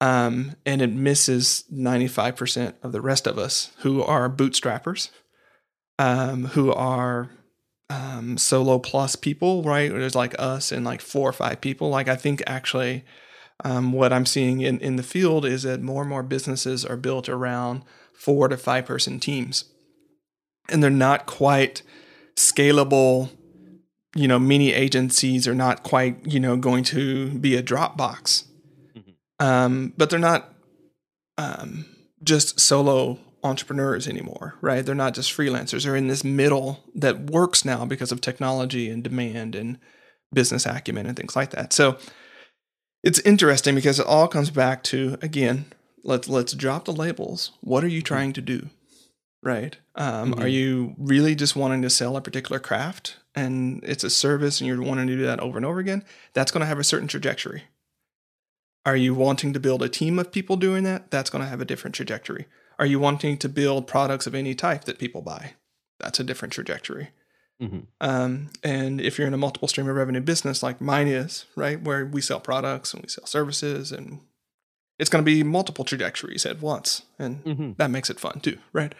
Um, 0.00 0.56
and 0.64 0.80
it 0.80 0.92
misses 0.92 1.64
95% 1.72 2.74
of 2.82 2.92
the 2.92 3.00
rest 3.00 3.26
of 3.26 3.38
us 3.38 3.72
who 3.78 4.02
are 4.02 4.30
bootstrappers, 4.30 5.10
um, 5.98 6.44
who 6.46 6.72
are 6.72 7.30
um, 7.90 8.36
solo 8.36 8.78
plus 8.78 9.16
people, 9.16 9.62
right? 9.62 9.90
There's 9.90 10.14
like 10.14 10.36
us 10.38 10.70
and 10.70 10.84
like 10.84 11.00
four 11.00 11.30
or 11.30 11.32
five 11.32 11.60
people. 11.62 11.88
Like 11.88 12.08
I 12.08 12.16
think 12.16 12.42
actually 12.46 13.04
um, 13.64 13.92
what 13.92 14.12
I'm 14.12 14.26
seeing 14.26 14.60
in, 14.60 14.78
in 14.80 14.96
the 14.96 15.02
field 15.02 15.44
is 15.44 15.64
that 15.64 15.80
more 15.80 16.02
and 16.02 16.10
more 16.10 16.22
businesses 16.22 16.84
are 16.84 16.96
built 16.96 17.28
around 17.28 17.82
four 18.12 18.48
to 18.48 18.56
five 18.56 18.86
person 18.86 19.18
teams. 19.18 19.64
And 20.68 20.82
they're 20.82 20.90
not 20.90 21.26
quite 21.26 21.82
scalable, 22.36 23.30
you 24.14 24.28
know, 24.28 24.38
mini 24.38 24.72
agencies 24.72 25.48
are 25.48 25.54
not 25.54 25.82
quite, 25.82 26.24
you 26.26 26.38
know, 26.38 26.56
going 26.56 26.84
to 26.84 27.30
be 27.38 27.56
a 27.56 27.62
Dropbox. 27.62 28.44
Mm-hmm. 28.96 29.10
Um, 29.44 29.92
but 29.96 30.10
they're 30.10 30.18
not 30.18 30.52
um, 31.36 31.86
just 32.22 32.60
solo 32.60 33.18
entrepreneurs 33.42 34.08
anymore, 34.08 34.54
right? 34.60 34.84
They're 34.84 34.94
not 34.94 35.14
just 35.14 35.32
freelancers. 35.32 35.84
They're 35.84 35.96
in 35.96 36.08
this 36.08 36.24
middle 36.24 36.84
that 36.94 37.30
works 37.30 37.64
now 37.64 37.84
because 37.84 38.12
of 38.12 38.20
technology 38.20 38.90
and 38.90 39.02
demand 39.02 39.54
and 39.54 39.78
business 40.32 40.66
acumen 40.66 41.06
and 41.06 41.16
things 41.16 41.36
like 41.36 41.50
that. 41.50 41.72
So 41.72 41.98
it's 43.08 43.20
interesting 43.20 43.74
because 43.74 43.98
it 43.98 44.06
all 44.06 44.28
comes 44.28 44.50
back 44.50 44.82
to 44.82 45.16
again, 45.22 45.64
let's 46.04 46.28
let's 46.28 46.52
drop 46.52 46.84
the 46.84 46.92
labels. 46.92 47.52
What 47.62 47.82
are 47.82 47.88
you 47.88 48.00
mm-hmm. 48.00 48.14
trying 48.14 48.32
to 48.34 48.42
do? 48.42 48.68
Right? 49.42 49.78
Um, 49.94 50.32
mm-hmm. 50.32 50.42
Are 50.42 50.48
you 50.48 50.94
really 50.98 51.34
just 51.34 51.56
wanting 51.56 51.80
to 51.82 51.90
sell 51.90 52.18
a 52.18 52.20
particular 52.20 52.58
craft 52.58 53.16
and 53.34 53.82
it's 53.82 54.04
a 54.04 54.10
service 54.10 54.60
and 54.60 54.68
you're 54.68 54.82
wanting 54.82 55.06
to 55.06 55.16
do 55.16 55.22
that 55.22 55.40
over 55.40 55.56
and 55.56 55.64
over 55.64 55.78
again? 55.80 56.04
That's 56.34 56.50
going 56.50 56.60
to 56.60 56.66
have 56.66 56.78
a 56.78 56.84
certain 56.84 57.08
trajectory. 57.08 57.62
Are 58.84 58.96
you 58.96 59.14
wanting 59.14 59.54
to 59.54 59.60
build 59.60 59.82
a 59.82 59.88
team 59.88 60.18
of 60.18 60.30
people 60.30 60.56
doing 60.56 60.82
that? 60.84 61.10
That's 61.10 61.30
going 61.30 61.42
to 61.42 61.48
have 61.48 61.62
a 61.62 61.64
different 61.64 61.94
trajectory. 61.94 62.44
Are 62.78 62.86
you 62.86 63.00
wanting 63.00 63.38
to 63.38 63.48
build 63.48 63.86
products 63.86 64.26
of 64.26 64.34
any 64.34 64.54
type 64.54 64.84
that 64.84 64.98
people 64.98 65.22
buy? 65.22 65.54
That's 65.98 66.20
a 66.20 66.24
different 66.24 66.52
trajectory. 66.52 67.08
Mm-hmm. 67.62 67.80
Um, 68.00 68.50
and 68.62 69.00
if 69.00 69.18
you're 69.18 69.26
in 69.26 69.34
a 69.34 69.38
multiple 69.38 69.68
stream 69.68 69.88
of 69.88 69.96
revenue 69.96 70.20
business 70.20 70.62
like 70.62 70.80
mine 70.80 71.08
is, 71.08 71.44
right, 71.56 71.82
where 71.82 72.06
we 72.06 72.20
sell 72.20 72.40
products 72.40 72.94
and 72.94 73.02
we 73.02 73.08
sell 73.08 73.26
services, 73.26 73.90
and 73.90 74.20
it's 74.98 75.10
going 75.10 75.24
to 75.24 75.30
be 75.30 75.42
multiple 75.42 75.84
trajectories 75.84 76.46
at 76.46 76.60
once, 76.60 77.02
and 77.18 77.44
mm-hmm. 77.44 77.72
that 77.76 77.90
makes 77.90 78.10
it 78.10 78.20
fun 78.20 78.40
too, 78.40 78.58
right? 78.72 78.94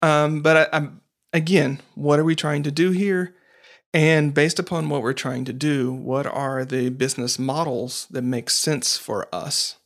Um, 0.00 0.40
but 0.42 0.56
I, 0.56 0.76
I'm 0.76 1.02
again, 1.32 1.80
what 1.94 2.18
are 2.18 2.24
we 2.24 2.34
trying 2.34 2.62
to 2.62 2.70
do 2.70 2.90
here? 2.90 3.34
And 3.94 4.32
based 4.32 4.58
upon 4.58 4.88
what 4.88 5.02
we're 5.02 5.12
trying 5.12 5.44
to 5.44 5.52
do, 5.52 5.92
what 5.92 6.26
are 6.26 6.64
the 6.64 6.88
business 6.88 7.38
models 7.38 8.06
that 8.10 8.22
make 8.22 8.48
sense 8.48 8.96
for 8.96 9.28
us 9.34 9.76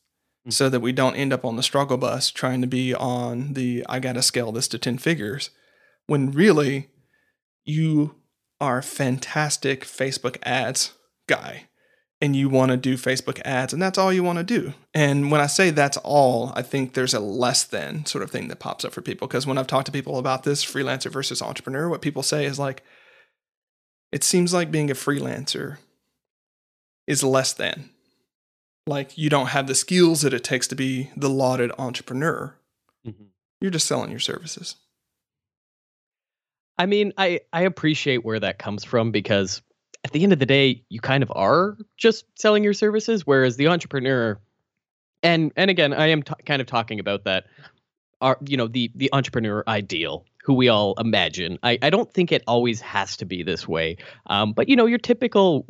mm-hmm. 0.43 0.51
so 0.51 0.69
that 0.69 0.81
we 0.81 0.93
don't 0.93 1.17
end 1.17 1.33
up 1.33 1.45
on 1.45 1.57
the 1.57 1.63
struggle 1.63 1.97
bus 1.97 2.31
trying 2.31 2.61
to 2.61 2.69
be 2.69 2.95
on 2.95 3.55
the 3.55 3.85
I 3.89 3.99
got 3.99 4.13
to 4.13 4.23
scale 4.23 4.53
this 4.53 4.69
to 4.69 4.79
10 4.79 4.99
figures 4.99 5.51
when 6.07 6.31
really 6.31 6.89
you 7.67 8.15
are 8.61 8.81
fantastic 8.81 9.85
Facebook 9.85 10.39
ads 10.43 10.93
guy 11.27 11.65
and 12.21 12.35
you 12.35 12.49
want 12.49 12.71
to 12.71 12.77
do 12.77 12.97
Facebook 12.97 13.41
ads 13.45 13.73
and 13.73 13.83
that's 13.83 13.99
all 13.99 14.13
you 14.13 14.23
want 14.23 14.39
to 14.39 14.45
do. 14.45 14.73
And 14.95 15.31
when 15.31 15.41
I 15.41 15.47
say 15.47 15.71
that's 15.71 15.99
all, 15.99 16.53
I 16.55 16.63
think 16.63 16.95
there's 16.95 17.13
a 17.13 17.21
less 17.21 17.65
than 17.65 18.07
sort 18.07 18.25
of 18.25 18.31
thing 18.31 18.49
that 18.49 18.61
pops 18.61 18.85
up 18.85 18.93
for 18.93 19.03
people 19.03 19.29
because 19.29 19.47
when 19.47 19.59
I've 19.59 19.67
talked 19.67 19.87
to 19.87 19.93
people 19.93 20.19
about 20.19 20.45
this 20.45 20.65
freelancer 20.65 21.11
versus 21.11 21.43
entrepreneur, 21.43 21.89
what 21.89 22.01
people 22.01 22.23
say 22.23 22.47
is 22.47 22.59
like 22.59 22.83
it 24.13 24.25
seems 24.25 24.55
like 24.55 24.71
being 24.71 24.91
a 24.91 24.95
freelancer 24.95 25.79
is 27.07 27.23
less 27.23 27.53
than. 27.53 27.91
Like 28.87 29.19
you 29.19 29.29
don't 29.29 29.49
have 29.49 29.67
the 29.67 29.75
skills 29.75 30.23
that 30.23 30.33
it 30.33 30.45
takes 30.45 30.69
to 30.69 30.77
be 30.77 31.11
the 31.17 31.29
lauded 31.29 31.73
entrepreneur. 31.79 32.57
Mm-hmm. 33.07 33.25
You're 33.61 33.73
just 33.73 33.87
selling 33.87 34.11
your 34.11 34.21
services. 34.21 34.77
I 36.79 36.87
mean, 36.87 37.13
I 37.17 37.41
I 37.53 37.63
appreciate 37.63 38.25
where 38.25 38.41
that 38.41 38.59
comes 38.59 38.85
from 38.85 39.11
because 39.11 39.63
at 40.05 40.13
the 40.13 40.23
end 40.23 40.33
of 40.33 40.39
the 40.39 40.47
day, 40.47 40.83
you 40.89 41.01
kind 41.01 41.23
of 41.23 41.33
are 41.35 41.77
just 41.97 42.25
selling 42.35 42.63
your 42.63 42.75
services, 42.75 43.27
whereas 43.27 43.57
the 43.57 43.69
entrepreneur, 43.69 44.39
and 45.23 45.53
and 45.57 45.71
again, 45.71 45.93
I 45.93 46.09
am 46.09 46.23
t- 46.23 46.35
kind 46.45 46.61
of 46.61 46.67
talking 46.67 47.01
about 47.01 47.25
that, 47.25 47.47
are 48.21 48.39
you 48.47 48.57
know 48.57 48.69
the 48.69 48.91
the 48.95 49.11
entrepreneur 49.13 49.65
ideal 49.67 50.25
who 50.45 50.55
we 50.55 50.69
all 50.69 50.95
imagine. 50.99 51.59
I 51.63 51.79
I 51.83 51.91
don't 51.91 52.13
think 52.13 52.31
it 52.31 52.45
always 52.47 52.81
has 52.81 53.17
to 53.19 53.25
be 53.25 53.43
this 53.43 53.67
way, 53.67 53.97
um, 54.27 54.53
but 54.53 54.69
you 54.69 54.77
know 54.77 54.87
your 54.87 54.99
typical 54.99 55.67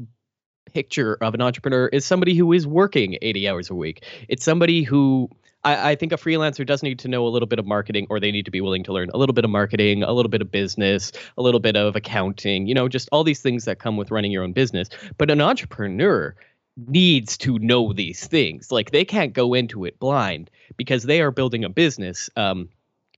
picture 0.72 1.16
of 1.22 1.32
an 1.32 1.40
entrepreneur 1.40 1.86
is 1.88 2.04
somebody 2.04 2.34
who 2.34 2.52
is 2.52 2.66
working 2.66 3.16
80 3.22 3.48
hours 3.48 3.70
a 3.70 3.74
week. 3.74 4.04
It's 4.28 4.44
somebody 4.44 4.82
who 4.82 5.30
I, 5.66 5.90
I, 5.90 5.94
think 5.96 6.12
a 6.12 6.16
freelancer 6.16 6.64
does 6.64 6.82
need 6.82 7.00
to 7.00 7.08
know 7.08 7.26
a 7.26 7.28
little 7.28 7.48
bit 7.48 7.58
of 7.58 7.66
marketing, 7.66 8.06
or 8.08 8.20
they 8.20 8.30
need 8.30 8.44
to 8.44 8.50
be 8.52 8.60
willing 8.60 8.84
to 8.84 8.92
learn 8.92 9.10
a 9.12 9.18
little 9.18 9.32
bit 9.32 9.44
of 9.44 9.50
marketing, 9.50 10.04
a 10.04 10.12
little 10.12 10.30
bit 10.30 10.40
of 10.40 10.50
business, 10.50 11.10
a 11.36 11.42
little 11.42 11.60
bit 11.60 11.76
of 11.76 11.96
accounting, 11.96 12.66
you 12.66 12.74
know, 12.74 12.88
just 12.88 13.08
all 13.10 13.24
these 13.24 13.42
things 13.42 13.64
that 13.64 13.80
come 13.80 13.96
with 13.96 14.12
running 14.12 14.30
your 14.30 14.44
own 14.44 14.52
business. 14.52 14.88
But 15.18 15.30
an 15.30 15.40
entrepreneur 15.40 16.36
needs 16.76 17.36
to 17.38 17.58
know 17.58 17.92
these 17.92 18.26
things. 18.26 18.70
Like 18.70 18.92
they 18.92 19.04
can't 19.04 19.32
go 19.32 19.54
into 19.54 19.84
it 19.84 19.98
blind 19.98 20.50
because 20.76 21.02
they 21.02 21.20
are 21.20 21.30
building 21.30 21.64
a 21.64 21.68
business. 21.68 22.30
Um, 22.36 22.68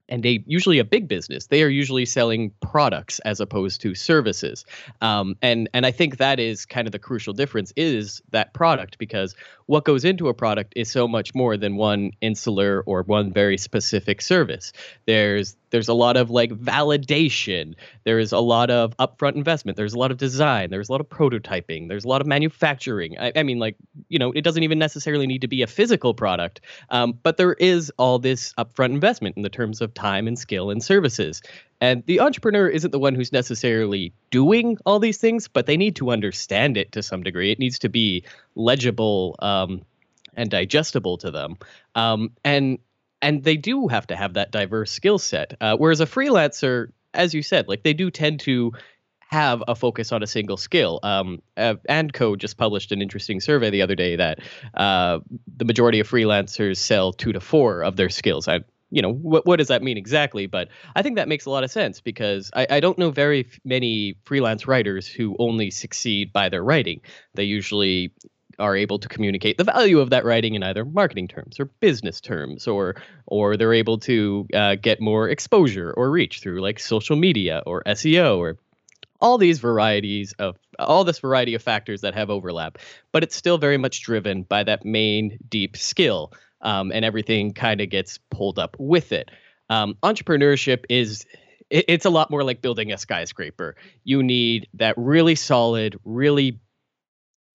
and 0.09 0.23
they 0.23 0.43
usually 0.47 0.79
a 0.79 0.85
big 0.85 1.09
business. 1.09 1.47
They 1.47 1.63
are 1.63 1.69
usually 1.69 2.05
selling 2.05 2.53
products 2.61 3.19
as 3.21 3.41
opposed 3.41 3.81
to 3.83 3.95
services. 3.95 4.65
Um, 5.01 5.37
and 5.43 5.69
and 5.75 5.87
I 5.87 5.91
think 5.91 6.19
that 6.19 6.41
is 6.41 6.67
kind 6.67 6.87
of 6.87 6.93
the 6.93 6.99
crucial 6.99 7.33
difference 7.33 7.73
is 7.77 8.23
that 8.31 8.55
product 8.55 8.99
because 8.99 9.35
what 9.67 9.85
goes 9.85 10.05
into 10.05 10.29
a 10.29 10.35
product 10.35 10.73
is 10.77 10.91
so 10.91 11.07
much 11.07 11.35
more 11.35 11.57
than 11.57 11.77
one 11.77 12.13
insular 12.21 12.83
or 12.87 13.03
one 13.03 13.33
very 13.33 13.59
specific 13.59 14.23
service. 14.23 14.73
There's 15.07 15.57
there's 15.71 15.89
a 15.89 15.95
lot 15.95 16.17
of 16.17 16.31
like 16.31 16.51
validation. 16.51 17.75
There 18.05 18.19
is 18.19 18.33
a 18.33 18.39
lot 18.39 18.71
of 18.71 18.97
upfront 18.99 19.35
investment. 19.35 19.77
There's 19.77 19.95
a 19.95 19.99
lot 19.99 20.11
of 20.11 20.17
design. 20.17 20.71
There's 20.71 20.89
a 20.89 20.93
lot 20.93 21.01
of 21.01 21.09
prototyping. 21.09 21.89
There's 21.89 22.05
a 22.05 22.09
lot 22.09 22.21
of 22.21 22.27
manufacturing. 22.27 23.19
I, 23.19 23.33
I 23.37 23.43
mean, 23.43 23.59
like 23.59 23.77
you 24.09 24.19
know, 24.19 24.33
it 24.33 24.43
doesn't 24.43 24.63
even 24.63 24.79
necessarily 24.79 25.27
need 25.27 25.43
to 25.43 25.49
be 25.49 25.63
a 25.63 25.67
physical 25.67 26.15
product, 26.15 26.61
um, 26.91 27.19
but 27.23 27.37
there 27.37 27.55
is 27.55 27.93
all 27.99 28.19
this 28.19 28.53
upfront 28.55 28.91
investment 28.91 29.37
in 29.37 29.43
the 29.43 29.51
terms 29.51 29.81
of 29.81 29.95
time 29.95 30.27
and 30.27 30.39
skill 30.39 30.71
and 30.71 30.83
services. 30.83 31.43
And 31.81 32.05
the 32.07 32.21
entrepreneur 32.21 32.69
isn't 32.69 32.91
the 32.91 32.99
one 32.99 33.15
who's 33.15 33.33
necessarily 33.33 34.13
doing 34.31 34.79
all 34.85 34.99
these 34.99 35.19
things, 35.19 35.47
but 35.47 35.67
they 35.67 35.77
need 35.77 35.97
to 35.97 36.11
understand 36.11 36.77
it 36.77 36.93
to 36.93 37.03
some 37.03 37.23
degree. 37.23 37.53
It 37.53 37.59
needs 37.59 37.79
to 37.81 37.89
be 37.89 38.25
legible 38.57 39.37
um, 39.39 39.83
and 40.35 40.51
digestible 40.51 41.19
to 41.19 41.31
them. 41.31 41.57
Um, 41.95 42.33
and 42.45 42.79
and 43.21 43.43
they 43.43 43.57
do 43.57 43.89
have 43.89 44.07
to 44.09 44.17
have 44.17 44.35
that 44.35 44.51
diverse 44.51 44.91
skill 44.91 45.19
set. 45.19 45.55
Uh, 45.61 45.77
whereas 45.77 46.01
a 46.01 46.07
freelancer, 46.07 46.93
as 47.15 47.35
you 47.35 47.43
said, 47.43 47.69
like 47.69 47.83
they 47.83 47.95
do 47.95 48.11
tend 48.11 48.41
to 48.41 48.73
have 49.29 49.63
a 49.69 49.75
focus 49.75 50.11
on 50.11 50.23
a 50.23 50.27
single 50.27 50.57
skill. 50.57 51.01
Um, 51.03 51.43
uh, 51.57 51.75
AndCo 51.89 52.39
just 52.39 52.57
published 52.57 52.93
an 52.93 53.03
interesting 53.03 53.41
survey 53.41 53.71
the 53.71 53.83
other 53.83 53.95
day 53.95 54.17
that 54.17 54.39
uh, 54.75 55.21
the 55.57 55.67
majority 55.67 56.01
of 56.01 56.09
freelancers 56.09 56.79
sell 56.79 57.13
two 57.13 57.33
to 57.33 57.41
four 57.41 57.83
of 57.85 57.97
their 57.97 58.09
skills. 58.09 58.49
I 58.49 58.61
you 58.91 59.03
know 59.03 59.13
what 59.13 59.45
what 59.47 59.57
does 59.57 59.69
that 59.69 59.83
mean 59.83 59.99
exactly 59.99 60.47
but 60.47 60.69
i 60.97 61.03
think 61.03 61.17
that 61.17 61.29
makes 61.29 61.45
a 61.45 61.51
lot 61.51 61.63
of 61.63 61.71
sense 61.71 62.01
because 62.01 62.51
i, 62.55 62.67
I 62.71 62.81
don't 62.81 62.99
know 62.99 63.11
very 63.11 63.49
many 63.65 64.17
freelance 64.25 64.67
writers 64.67 65.07
who 65.07 65.37
only 65.39 65.71
succeed 65.71 66.33
by 66.33 66.49
their 66.49 66.65
writing 66.65 67.03
they 67.35 67.45
usually 67.45 68.13
are 68.59 68.77
able 68.77 68.99
to 68.99 69.09
communicate 69.09 69.57
the 69.59 69.65
value 69.65 70.01
of 70.01 70.11
that 70.11 70.25
writing 70.25 70.55
in 70.55 70.63
either 70.63 70.85
marketing 70.85 71.29
terms 71.29 71.61
or 71.61 71.67
business 71.81 72.21
terms 72.21 72.67
or 72.67 72.97
or 73.27 73.57
they're 73.57 73.75
able 73.75 73.99
to 73.99 74.47
uh, 74.55 74.75
get 74.75 75.01
more 75.01 75.29
exposure 75.29 75.93
or 75.93 76.11
reach 76.11 76.41
through 76.41 76.61
like 76.61 76.79
social 76.79 77.17
media 77.17 77.63
or 77.67 77.83
seo 77.89 78.39
or 78.39 78.57
all 79.21 79.39
these 79.39 79.59
varieties 79.59 80.33
of 80.39 80.57
all 80.79 81.05
this 81.05 81.19
variety 81.19 81.55
of 81.55 81.63
factors 81.63 82.03
that 82.03 82.15
have 82.15 82.31
overlap 82.31 82.79
but 83.13 83.23
it's 83.23 83.37
still 83.37 83.59
very 83.59 83.79
much 83.79 84.03
driven 84.03 84.43
by 84.43 84.63
that 84.63 84.85
main 84.85 85.39
deep 85.49 85.77
skill 85.77 86.33
um, 86.61 86.93
and 86.93 87.05
everything 87.05 87.53
kind 87.53 87.81
of 87.81 87.91
gets 87.91 88.19
pulled 88.31 88.59
up 88.59 88.77
with 88.79 89.13
it. 89.13 89.31
Um, 89.71 89.97
entrepreneurship 90.03 90.85
is 90.89 91.27
it, 91.71 91.85
it's 91.89 92.05
a 92.05 92.11
lot 92.11 92.31
more 92.31 92.43
like 92.43 92.63
building 92.63 92.93
a 92.93 92.99
skyscraper. 92.99 93.77
You 94.05 94.23
need 94.23 94.69
that 94.75 94.95
really 94.97 95.35
solid, 95.35 95.99
really 96.05 96.59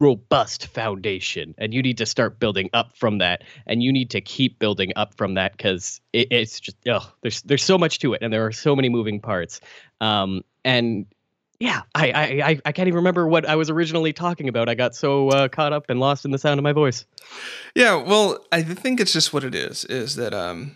robust 0.03 0.67
foundation 0.67 1.55
and 1.57 1.73
you 1.73 1.81
need 1.81 1.97
to 1.97 2.05
start 2.05 2.37
building 2.37 2.69
up 2.73 2.95
from 2.97 3.19
that 3.19 3.41
and 3.65 3.81
you 3.81 3.91
need 3.91 4.09
to 4.09 4.19
keep 4.19 4.59
building 4.59 4.91
up 4.97 5.15
from 5.15 5.35
that 5.35 5.55
because 5.55 6.01
it, 6.11 6.27
it's 6.29 6.59
just 6.59 6.75
oh 6.89 7.09
there's 7.21 7.41
there's 7.43 7.63
so 7.63 7.77
much 7.77 7.99
to 7.99 8.13
it 8.13 8.21
and 8.21 8.33
there 8.33 8.45
are 8.45 8.51
so 8.51 8.75
many 8.75 8.89
moving 8.89 9.21
parts 9.21 9.61
um, 10.01 10.41
and 10.65 11.05
yeah, 11.59 11.83
I, 11.95 12.11
I 12.43 12.61
I 12.65 12.71
can't 12.73 12.89
even 12.89 12.97
remember 12.97 13.25
what 13.25 13.47
I 13.47 13.55
was 13.55 13.69
originally 13.69 14.11
talking 14.11 14.49
about. 14.49 14.67
I 14.67 14.75
got 14.75 14.95
so 14.95 15.29
uh, 15.29 15.47
caught 15.47 15.71
up 15.71 15.85
and 15.87 15.97
lost 15.97 16.25
in 16.25 16.31
the 16.31 16.37
sound 16.37 16.59
of 16.59 16.63
my 16.63 16.73
voice. 16.73 17.05
Yeah, 17.73 17.95
well, 17.95 18.45
I 18.51 18.63
think 18.63 18.99
it's 18.99 19.13
just 19.13 19.31
what 19.31 19.45
it 19.45 19.55
is. 19.55 19.85
Is 19.85 20.17
that 20.17 20.33
um, 20.33 20.75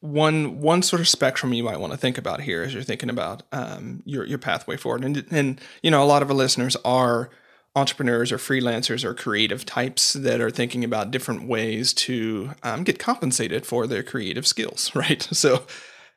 one 0.00 0.60
one 0.60 0.82
sort 0.82 1.00
of 1.00 1.06
spectrum 1.06 1.52
you 1.52 1.62
might 1.62 1.78
want 1.78 1.92
to 1.92 1.96
think 1.96 2.18
about 2.18 2.40
here 2.40 2.62
as 2.62 2.74
you're 2.74 2.82
thinking 2.82 3.10
about 3.10 3.44
um, 3.52 4.02
your 4.04 4.24
your 4.24 4.38
pathway 4.38 4.76
forward. 4.76 5.04
And 5.04 5.24
and 5.30 5.60
you 5.82 5.92
know, 5.92 6.02
a 6.02 6.06
lot 6.06 6.22
of 6.22 6.30
our 6.30 6.36
listeners 6.36 6.76
are 6.84 7.30
entrepreneurs 7.76 8.32
or 8.32 8.38
freelancers 8.38 9.04
or 9.04 9.14
creative 9.14 9.66
types 9.66 10.14
that 10.14 10.40
are 10.40 10.50
thinking 10.50 10.82
about 10.82 11.10
different 11.10 11.46
ways 11.46 11.92
to 11.92 12.50
um, 12.62 12.82
get 12.82 12.98
compensated 12.98 13.66
for 13.66 13.86
their 13.86 14.02
creative 14.02 14.46
skills, 14.46 14.92
right? 14.94 15.22
So, 15.22 15.64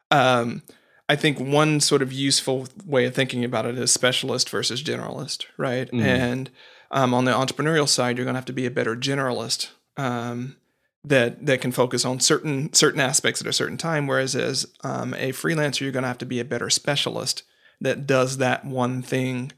um, 0.10 0.64
I 1.10 1.16
think 1.16 1.40
one 1.40 1.80
sort 1.80 2.04
of 2.04 2.14
useful 2.14 2.68
way 2.86 3.06
of 3.06 3.16
thinking 3.16 3.44
about 3.44 3.66
it 3.66 3.78
is 3.78 3.92
specialist 3.92 4.50
versus 4.50 4.82
generalist, 4.82 5.46
right? 5.58 5.88
Mm-hmm. 5.88 6.06
And 6.06 6.50
um, 6.92 7.14
on 7.16 7.26
the 7.26 7.32
entrepreneurial 7.32 7.88
side, 7.88 8.18
you're 8.18 8.26
going 8.26 8.36
to 8.36 8.40
have 8.40 8.46
to 8.46 8.54
be 8.54 8.68
a 8.68 8.72
better 8.72 8.96
generalist 8.96 9.70
um, 9.98 10.56
that 11.04 11.46
that 11.48 11.62
can 11.62 11.72
focus 11.72 12.06
on 12.06 12.20
certain 12.20 12.72
certain 12.74 13.00
aspects 13.00 13.42
at 13.42 13.48
a 13.48 13.54
certain 13.54 13.78
time. 13.78 14.06
Whereas 14.06 14.36
as 14.36 14.68
um, 14.84 15.16
a 15.16 15.32
freelancer, 15.32 15.82
you're 15.82 15.92
going 15.92 16.04
to 16.04 16.10
have 16.10 16.20
to 16.20 16.26
be 16.26 16.40
a 16.40 16.46
better 16.46 16.70
specialist 16.70 17.42
that 17.82 18.06
does 18.06 18.38
that 18.38 18.64
one 18.64 19.02
thing 19.02 19.52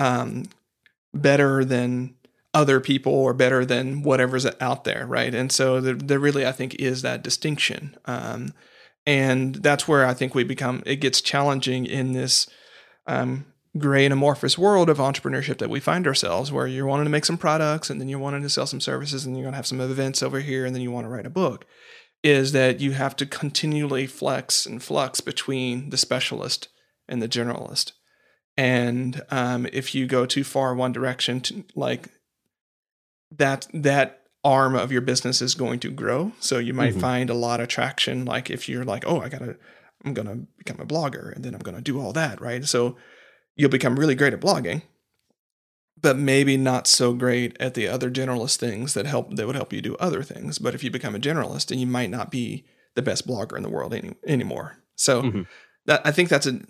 um, 0.00 0.44
better 1.14 1.64
than 1.64 2.14
other 2.54 2.80
people 2.80 3.12
or 3.12 3.34
better 3.34 3.64
than 3.64 4.02
whatever's 4.02 4.46
out 4.60 4.84
there, 4.84 5.06
right? 5.06 5.34
And 5.34 5.52
so 5.52 5.80
there, 5.80 5.94
there 5.94 6.18
really, 6.18 6.46
I 6.46 6.52
think, 6.52 6.74
is 6.76 7.02
that 7.02 7.22
distinction. 7.22 7.96
Um, 8.06 8.52
and 9.06 9.56
that's 9.56 9.86
where 9.86 10.04
I 10.04 10.14
think 10.14 10.34
we 10.34 10.44
become, 10.44 10.82
it 10.86 10.96
gets 10.96 11.20
challenging 11.20 11.86
in 11.86 12.12
this 12.12 12.48
um, 13.06 13.46
gray 13.76 14.04
and 14.04 14.12
amorphous 14.12 14.58
world 14.58 14.88
of 14.88 14.98
entrepreneurship 14.98 15.58
that 15.58 15.70
we 15.70 15.80
find 15.80 16.06
ourselves, 16.06 16.50
where 16.50 16.66
you're 16.66 16.86
wanting 16.86 17.04
to 17.04 17.10
make 17.10 17.24
some 17.24 17.38
products 17.38 17.90
and 17.90 18.00
then 18.00 18.08
you're 18.08 18.18
wanting 18.18 18.42
to 18.42 18.50
sell 18.50 18.66
some 18.66 18.80
services 18.80 19.24
and 19.24 19.36
you're 19.36 19.44
going 19.44 19.52
to 19.52 19.56
have 19.56 19.66
some 19.66 19.80
events 19.80 20.22
over 20.22 20.40
here 20.40 20.64
and 20.64 20.74
then 20.74 20.82
you 20.82 20.90
want 20.90 21.04
to 21.04 21.10
write 21.10 21.26
a 21.26 21.30
book. 21.30 21.64
Is 22.24 22.52
that 22.52 22.80
you 22.80 22.92
have 22.92 23.14
to 23.16 23.26
continually 23.26 24.06
flex 24.06 24.66
and 24.66 24.82
flux 24.82 25.20
between 25.20 25.90
the 25.90 25.96
specialist 25.96 26.68
and 27.08 27.22
the 27.22 27.28
generalist. 27.28 27.92
And 28.58 29.22
um, 29.30 29.68
if 29.72 29.94
you 29.94 30.08
go 30.08 30.26
too 30.26 30.42
far 30.42 30.74
one 30.74 30.92
direction, 30.92 31.40
to, 31.42 31.64
like 31.76 32.08
that, 33.30 33.68
that 33.72 34.24
arm 34.42 34.74
of 34.74 34.90
your 34.90 35.00
business 35.00 35.40
is 35.40 35.54
going 35.54 35.78
to 35.80 35.90
grow. 35.90 36.32
So 36.40 36.58
you 36.58 36.74
might 36.74 36.90
mm-hmm. 36.90 37.00
find 37.00 37.30
a 37.30 37.34
lot 37.34 37.60
of 37.60 37.68
traction. 37.68 38.24
Like 38.24 38.50
if 38.50 38.68
you're 38.68 38.84
like, 38.84 39.04
oh, 39.06 39.20
I 39.20 39.28
gotta, 39.28 39.56
I'm 40.04 40.12
gonna 40.12 40.40
become 40.58 40.80
a 40.80 40.86
blogger, 40.86 41.32
and 41.34 41.44
then 41.44 41.54
I'm 41.54 41.60
gonna 41.60 41.80
do 41.80 42.00
all 42.00 42.12
that, 42.14 42.40
right? 42.40 42.64
So 42.64 42.96
you'll 43.54 43.70
become 43.70 43.96
really 43.96 44.16
great 44.16 44.32
at 44.32 44.40
blogging, 44.40 44.82
but 46.00 46.18
maybe 46.18 46.56
not 46.56 46.88
so 46.88 47.12
great 47.12 47.56
at 47.60 47.74
the 47.74 47.86
other 47.86 48.10
generalist 48.10 48.56
things 48.56 48.92
that 48.94 49.06
help 49.06 49.36
that 49.36 49.46
would 49.46 49.56
help 49.56 49.72
you 49.72 49.80
do 49.80 49.94
other 49.96 50.24
things. 50.24 50.58
But 50.58 50.74
if 50.74 50.82
you 50.82 50.90
become 50.90 51.14
a 51.14 51.20
generalist, 51.20 51.70
and 51.70 51.80
you 51.80 51.86
might 51.86 52.10
not 52.10 52.32
be 52.32 52.64
the 52.96 53.02
best 53.02 53.24
blogger 53.24 53.56
in 53.56 53.62
the 53.62 53.68
world 53.68 53.94
any, 53.94 54.16
anymore. 54.26 54.78
So 54.96 55.22
mm-hmm. 55.22 55.42
that 55.86 56.04
I 56.04 56.10
think 56.10 56.28
that's 56.28 56.46
a 56.46 56.60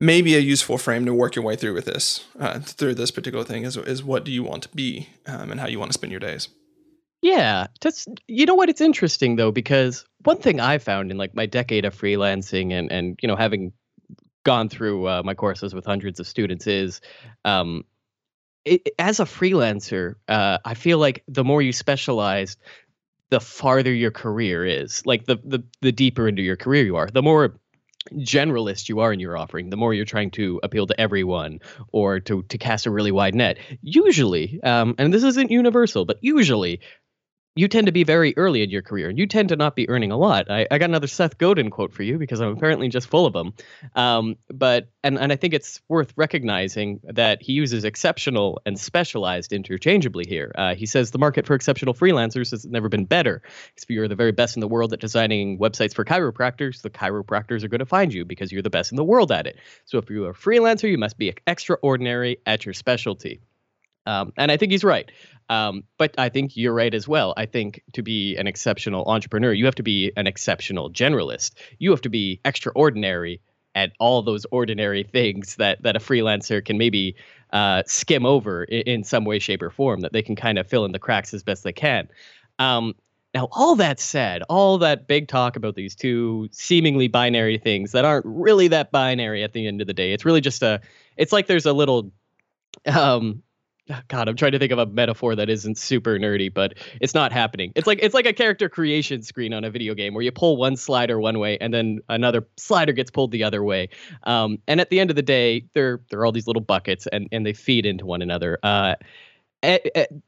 maybe 0.00 0.34
a 0.34 0.40
useful 0.40 0.78
frame 0.78 1.04
to 1.06 1.14
work 1.14 1.36
your 1.36 1.44
way 1.44 1.56
through 1.56 1.74
with 1.74 1.84
this 1.86 2.24
uh, 2.38 2.60
through 2.60 2.94
this 2.94 3.10
particular 3.10 3.44
thing 3.44 3.64
is 3.64 3.76
is 3.76 4.02
what 4.02 4.24
do 4.24 4.32
you 4.32 4.42
want 4.42 4.62
to 4.64 4.68
be 4.70 5.08
um, 5.26 5.50
and 5.50 5.60
how 5.60 5.66
you 5.66 5.78
want 5.78 5.90
to 5.90 5.94
spend 5.94 6.10
your 6.10 6.20
days. 6.20 6.48
Yeah, 7.22 7.68
that's 7.80 8.06
you 8.28 8.44
know 8.46 8.54
what 8.54 8.68
it's 8.68 8.80
interesting 8.80 9.36
though 9.36 9.50
because 9.50 10.04
one 10.24 10.38
thing 10.38 10.60
I 10.60 10.78
found 10.78 11.10
in 11.10 11.16
like 11.16 11.34
my 11.34 11.46
decade 11.46 11.84
of 11.84 11.98
freelancing 11.98 12.72
and 12.72 12.92
and 12.92 13.18
you 13.22 13.28
know 13.28 13.36
having 13.36 13.72
gone 14.44 14.68
through 14.68 15.08
uh, 15.08 15.22
my 15.24 15.34
courses 15.34 15.74
with 15.74 15.86
hundreds 15.86 16.20
of 16.20 16.26
students 16.26 16.66
is 16.66 17.00
um, 17.46 17.84
it, 18.64 18.90
as 18.98 19.20
a 19.20 19.24
freelancer, 19.24 20.16
uh, 20.28 20.58
I 20.64 20.74
feel 20.74 20.98
like 20.98 21.22
the 21.26 21.44
more 21.44 21.62
you 21.62 21.72
specialize, 21.72 22.56
the 23.30 23.40
farther 23.40 23.92
your 23.92 24.10
career 24.10 24.64
is. 24.64 25.04
Like 25.06 25.24
the 25.24 25.36
the 25.44 25.64
the 25.80 25.92
deeper 25.92 26.28
into 26.28 26.42
your 26.42 26.56
career 26.56 26.84
you 26.84 26.96
are, 26.96 27.08
the 27.08 27.22
more 27.22 27.58
generalist 28.12 28.88
you 28.88 29.00
are 29.00 29.12
in 29.12 29.20
your 29.20 29.36
offering, 29.36 29.70
the 29.70 29.76
more 29.76 29.94
you're 29.94 30.04
trying 30.04 30.30
to 30.32 30.60
appeal 30.62 30.86
to 30.86 31.00
everyone 31.00 31.60
or 31.92 32.20
to 32.20 32.42
to 32.42 32.58
cast 32.58 32.86
a 32.86 32.90
really 32.90 33.12
wide 33.12 33.34
net. 33.34 33.58
Usually, 33.82 34.60
um, 34.62 34.94
and 34.98 35.12
this 35.12 35.22
isn't 35.22 35.50
universal, 35.50 36.04
but 36.04 36.18
usually 36.20 36.80
you 37.56 37.68
tend 37.68 37.86
to 37.86 37.92
be 37.92 38.02
very 38.02 38.36
early 38.36 38.62
in 38.62 38.70
your 38.70 38.82
career 38.82 39.08
and 39.08 39.16
you 39.16 39.26
tend 39.26 39.48
to 39.50 39.56
not 39.56 39.76
be 39.76 39.88
earning 39.88 40.10
a 40.10 40.16
lot. 40.16 40.50
I, 40.50 40.66
I 40.70 40.78
got 40.78 40.90
another 40.90 41.06
Seth 41.06 41.38
Godin 41.38 41.70
quote 41.70 41.92
for 41.92 42.02
you 42.02 42.18
because 42.18 42.40
I'm 42.40 42.50
apparently 42.50 42.88
just 42.88 43.06
full 43.06 43.26
of 43.26 43.32
them. 43.32 43.54
Um, 43.94 44.36
but 44.52 44.88
and 45.04 45.18
and 45.18 45.32
I 45.32 45.36
think 45.36 45.54
it's 45.54 45.80
worth 45.88 46.12
recognizing 46.16 47.00
that 47.04 47.42
he 47.42 47.52
uses 47.52 47.84
exceptional 47.84 48.60
and 48.66 48.78
specialized 48.78 49.52
interchangeably 49.52 50.24
here. 50.26 50.52
Uh, 50.56 50.74
he 50.74 50.86
says 50.86 51.12
the 51.12 51.18
market 51.18 51.46
for 51.46 51.54
exceptional 51.54 51.94
freelancers 51.94 52.50
has 52.50 52.64
never 52.64 52.88
been 52.88 53.04
better. 53.04 53.42
If 53.76 53.88
you're 53.88 54.08
the 54.08 54.16
very 54.16 54.32
best 54.32 54.56
in 54.56 54.60
the 54.60 54.68
world 54.68 54.92
at 54.92 55.00
designing 55.00 55.58
websites 55.58 55.94
for 55.94 56.04
chiropractors, 56.04 56.82
the 56.82 56.90
chiropractors 56.90 57.62
are 57.62 57.68
going 57.68 57.78
to 57.78 57.86
find 57.86 58.12
you 58.12 58.24
because 58.24 58.50
you're 58.50 58.62
the 58.62 58.70
best 58.70 58.90
in 58.90 58.96
the 58.96 59.04
world 59.04 59.30
at 59.30 59.46
it. 59.46 59.58
So 59.84 59.98
if 59.98 60.10
you're 60.10 60.30
a 60.30 60.34
freelancer, 60.34 60.90
you 60.90 60.98
must 60.98 61.18
be 61.18 61.32
extraordinary 61.46 62.38
at 62.46 62.66
your 62.66 62.74
specialty. 62.74 63.40
Um, 64.06 64.32
and 64.36 64.50
I 64.50 64.56
think 64.56 64.72
he's 64.72 64.84
right. 64.84 65.10
Um, 65.48 65.84
but 65.98 66.14
I 66.18 66.28
think 66.28 66.56
you're 66.56 66.74
right 66.74 66.94
as 66.94 67.06
well. 67.06 67.34
I 67.36 67.46
think 67.46 67.82
to 67.92 68.02
be 68.02 68.36
an 68.36 68.46
exceptional 68.46 69.04
entrepreneur, 69.06 69.52
you 69.52 69.64
have 69.66 69.74
to 69.76 69.82
be 69.82 70.12
an 70.16 70.26
exceptional 70.26 70.90
generalist. 70.90 71.52
You 71.78 71.90
have 71.90 72.00
to 72.02 72.08
be 72.08 72.40
extraordinary 72.44 73.40
at 73.74 73.92
all 73.98 74.22
those 74.22 74.46
ordinary 74.50 75.02
things 75.02 75.56
that 75.56 75.82
that 75.82 75.96
a 75.96 75.98
freelancer 75.98 76.64
can 76.64 76.78
maybe 76.78 77.16
uh, 77.52 77.82
skim 77.86 78.24
over 78.24 78.64
in, 78.64 78.82
in, 78.82 79.04
some 79.04 79.24
way, 79.24 79.38
shape, 79.38 79.62
or 79.62 79.70
form. 79.70 80.00
That 80.00 80.12
they 80.12 80.22
can 80.22 80.36
kind 80.36 80.58
of 80.58 80.66
fill 80.66 80.84
in 80.84 80.92
the 80.92 80.98
cracks 80.98 81.34
as 81.34 81.42
best 81.42 81.64
they 81.64 81.72
can. 81.72 82.08
Um, 82.58 82.94
now, 83.34 83.48
all 83.50 83.74
that 83.76 83.98
said, 83.98 84.42
all 84.48 84.78
that 84.78 85.08
big 85.08 85.26
talk 85.26 85.56
about 85.56 85.74
these 85.74 85.96
two 85.96 86.48
seemingly 86.52 87.08
binary 87.08 87.58
things 87.58 87.90
that 87.92 88.04
aren't 88.04 88.24
really 88.26 88.68
that 88.68 88.92
binary 88.92 89.42
at 89.42 89.52
the 89.52 89.66
end 89.66 89.80
of 89.80 89.88
the 89.88 89.92
day. 89.92 90.12
It's 90.12 90.24
really 90.24 90.40
just 90.40 90.62
a. 90.62 90.80
It's 91.16 91.32
like 91.32 91.48
there's 91.48 91.66
a 91.66 91.72
little 91.72 92.12
um 92.86 93.42
God, 94.08 94.28
I'm 94.28 94.36
trying 94.36 94.52
to 94.52 94.58
think 94.58 94.72
of 94.72 94.78
a 94.78 94.86
metaphor 94.86 95.34
that 95.36 95.48
isn't 95.48 95.76
super 95.76 96.18
nerdy, 96.18 96.52
but 96.52 96.74
it's 97.00 97.14
not 97.14 97.32
happening. 97.32 97.72
It's 97.74 97.86
like 97.86 97.98
it's 98.02 98.14
like 98.14 98.26
a 98.26 98.32
character 98.32 98.68
creation 98.68 99.22
screen 99.22 99.52
on 99.52 99.64
a 99.64 99.70
video 99.70 99.94
game 99.94 100.14
where 100.14 100.22
you 100.22 100.32
pull 100.32 100.56
one 100.56 100.76
slider 100.76 101.20
one 101.20 101.38
way 101.38 101.58
and 101.60 101.72
then 101.72 102.00
another 102.08 102.46
slider 102.56 102.92
gets 102.92 103.10
pulled 103.10 103.30
the 103.30 103.44
other 103.44 103.62
way. 103.62 103.88
Um, 104.24 104.58
and 104.66 104.80
at 104.80 104.90
the 104.90 105.00
end 105.00 105.10
of 105.10 105.16
the 105.16 105.22
day, 105.22 105.66
they're 105.74 106.00
they're 106.10 106.24
all 106.24 106.32
these 106.32 106.46
little 106.46 106.62
buckets 106.62 107.06
and 107.08 107.28
and 107.32 107.44
they 107.44 107.52
feed 107.52 107.86
into 107.86 108.06
one 108.06 108.22
another. 108.22 108.58
Uh, 108.62 108.94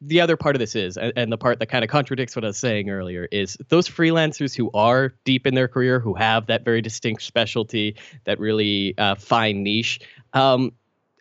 the 0.00 0.20
other 0.20 0.36
part 0.36 0.56
of 0.56 0.60
this 0.60 0.74
is, 0.74 0.96
and 0.96 1.30
the 1.30 1.36
part 1.36 1.58
that 1.58 1.66
kind 1.66 1.84
of 1.84 1.90
contradicts 1.90 2.34
what 2.34 2.44
I 2.44 2.48
was 2.48 2.56
saying 2.56 2.88
earlier, 2.88 3.28
is 3.30 3.58
those 3.68 3.86
freelancers 3.86 4.56
who 4.56 4.70
are 4.72 5.12
deep 5.24 5.46
in 5.46 5.54
their 5.54 5.68
career, 5.68 6.00
who 6.00 6.14
have 6.14 6.46
that 6.46 6.64
very 6.64 6.80
distinct 6.80 7.22
specialty, 7.22 7.96
that 8.24 8.38
really 8.38 8.94
uh, 8.96 9.14
fine 9.14 9.62
niche. 9.62 10.00
Um, 10.32 10.72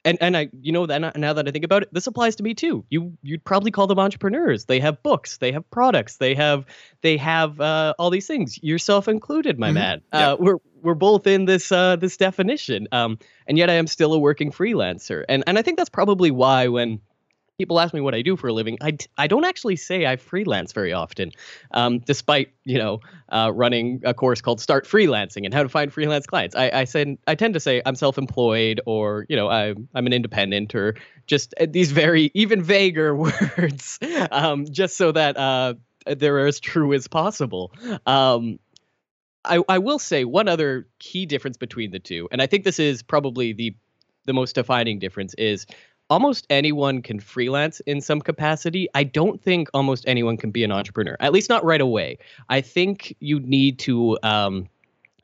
and 0.06 0.18
and 0.22 0.38
I 0.38 0.50
you 0.62 0.72
know 0.72 0.86
that 0.86 1.18
now 1.18 1.34
that 1.34 1.48
I 1.48 1.52
think 1.52 1.65
about 1.65 1.82
it, 1.82 1.89
this 1.91 2.08
applies 2.08 2.36
to 2.38 2.44
me 2.44 2.54
too. 2.54 2.86
You 2.89 3.18
you'd 3.24 3.44
probably 3.44 3.72
call 3.72 3.88
them 3.88 4.00
entrepreneurs. 4.00 4.65
They 4.65 4.80
have 4.80 5.02
books, 5.04 5.38
they 5.38 5.52
have 5.52 5.70
products, 5.72 6.18
they 6.18 6.36
have 6.36 6.65
they 7.02 7.18
have 7.18 7.60
uh, 7.60 7.94
all 8.00 8.10
these 8.10 8.28
things. 8.28 8.62
Yourself 8.63 9.08
included, 9.08 9.60
my 9.60 9.68
mm-hmm. 9.68 9.74
man. 9.74 10.02
Yeah. 10.13 10.32
Uh, 10.32 10.38
we're 10.39 10.58
we're 10.82 10.94
both 10.94 11.28
in 11.28 11.46
this 11.46 11.72
uh, 11.72 11.96
this 11.98 12.15
definition. 12.15 12.88
Um, 12.91 13.18
and 13.48 13.58
yet 13.58 13.70
I 13.70 13.74
am 13.74 13.88
still 13.88 14.13
a 14.13 14.20
working 14.20 14.52
freelancer. 14.52 15.26
And 15.28 15.44
and 15.48 15.58
I 15.58 15.62
think 15.62 15.78
that's 15.78 15.89
probably 15.89 16.32
why 16.32 16.68
when 16.68 17.02
people 17.58 17.80
ask 17.80 17.94
me 17.94 18.02
what 18.02 18.13
I 18.13 18.22
do 18.22 18.36
for 18.36 18.48
a 18.48 18.54
living, 18.54 18.78
I, 18.82 18.98
I 19.18 19.28
don't 19.28 19.46
actually 19.46 19.76
say 19.76 20.06
I 20.06 20.18
freelance 20.18 20.74
very 20.74 20.94
often, 20.94 21.32
um, 21.72 22.00
despite 22.00 22.50
you 22.63 22.78
know 22.78 23.00
uh, 23.30 23.52
running 23.54 24.02
a 24.04 24.13
course 24.13 24.41
called 24.41 24.60
Start 24.60 24.86
Freelancing 24.86 25.46
and 25.46 25.54
how 25.54 25.63
to 25.63 25.70
find 25.70 25.91
freelance 25.91 26.26
clients. 26.26 26.56
I, 26.56 26.70
I 26.72 26.84
said 26.84 27.18
I 27.28 27.36
tend 27.36 27.54
to 27.54 27.60
say 27.60 27.82
I'm 27.86 27.96
self-employed 27.96 28.82
or 28.86 29.26
you 29.30 29.36
know 29.36 29.50
I'm 29.50 29.88
I'm 29.96 30.06
an 30.06 30.13
independent 30.13 30.76
or 30.76 30.96
just 31.28 31.54
uh, 31.60 31.68
these 31.70 31.91
very 31.91 32.32
even 32.34 32.62
vaguer 32.62 33.15
words, 33.58 34.00
um, 34.32 34.65
just 34.65 34.98
so 34.98 35.12
that 35.12 35.38
uh, 35.38 35.76
they're 36.06 36.46
as 36.46 36.60
true 36.60 36.94
as 36.94 37.08
possible. 37.08 37.72
Um, 38.06 38.60
I, 39.44 39.62
I 39.70 39.78
will 39.78 40.00
say 40.00 40.26
one 40.26 40.48
other 40.48 40.88
key 40.98 41.28
difference 41.28 41.58
between 41.58 41.91
the 41.91 42.00
two, 42.00 42.28
and 42.32 42.41
I 42.41 42.48
think 42.48 42.63
this 42.63 42.80
is 42.80 43.04
probably 43.04 43.54
the 43.54 43.76
the 44.26 44.34
most 44.34 44.56
defining 44.56 44.98
difference 44.98 45.36
is 45.36 45.68
almost 46.10 46.46
anyone 46.50 47.02
can 47.02 47.20
freelance 47.20 47.80
in 47.82 48.02
some 48.02 48.22
capacity. 48.22 48.88
I 48.94 49.04
don't 49.04 49.41
think 49.41 49.70
almost 49.74 50.06
anyone 50.08 50.38
can 50.38 50.52
be 50.52 50.63
an 50.63 50.72
entrepreneur, 50.72 51.18
at 51.20 51.34
least 51.34 51.50
not 51.50 51.63
right 51.63 51.82
away. 51.82 52.20
I 52.50 52.62
think 52.62 53.15
you 53.20 53.39
need 53.39 53.80
to 53.80 54.18
um, 54.22 54.68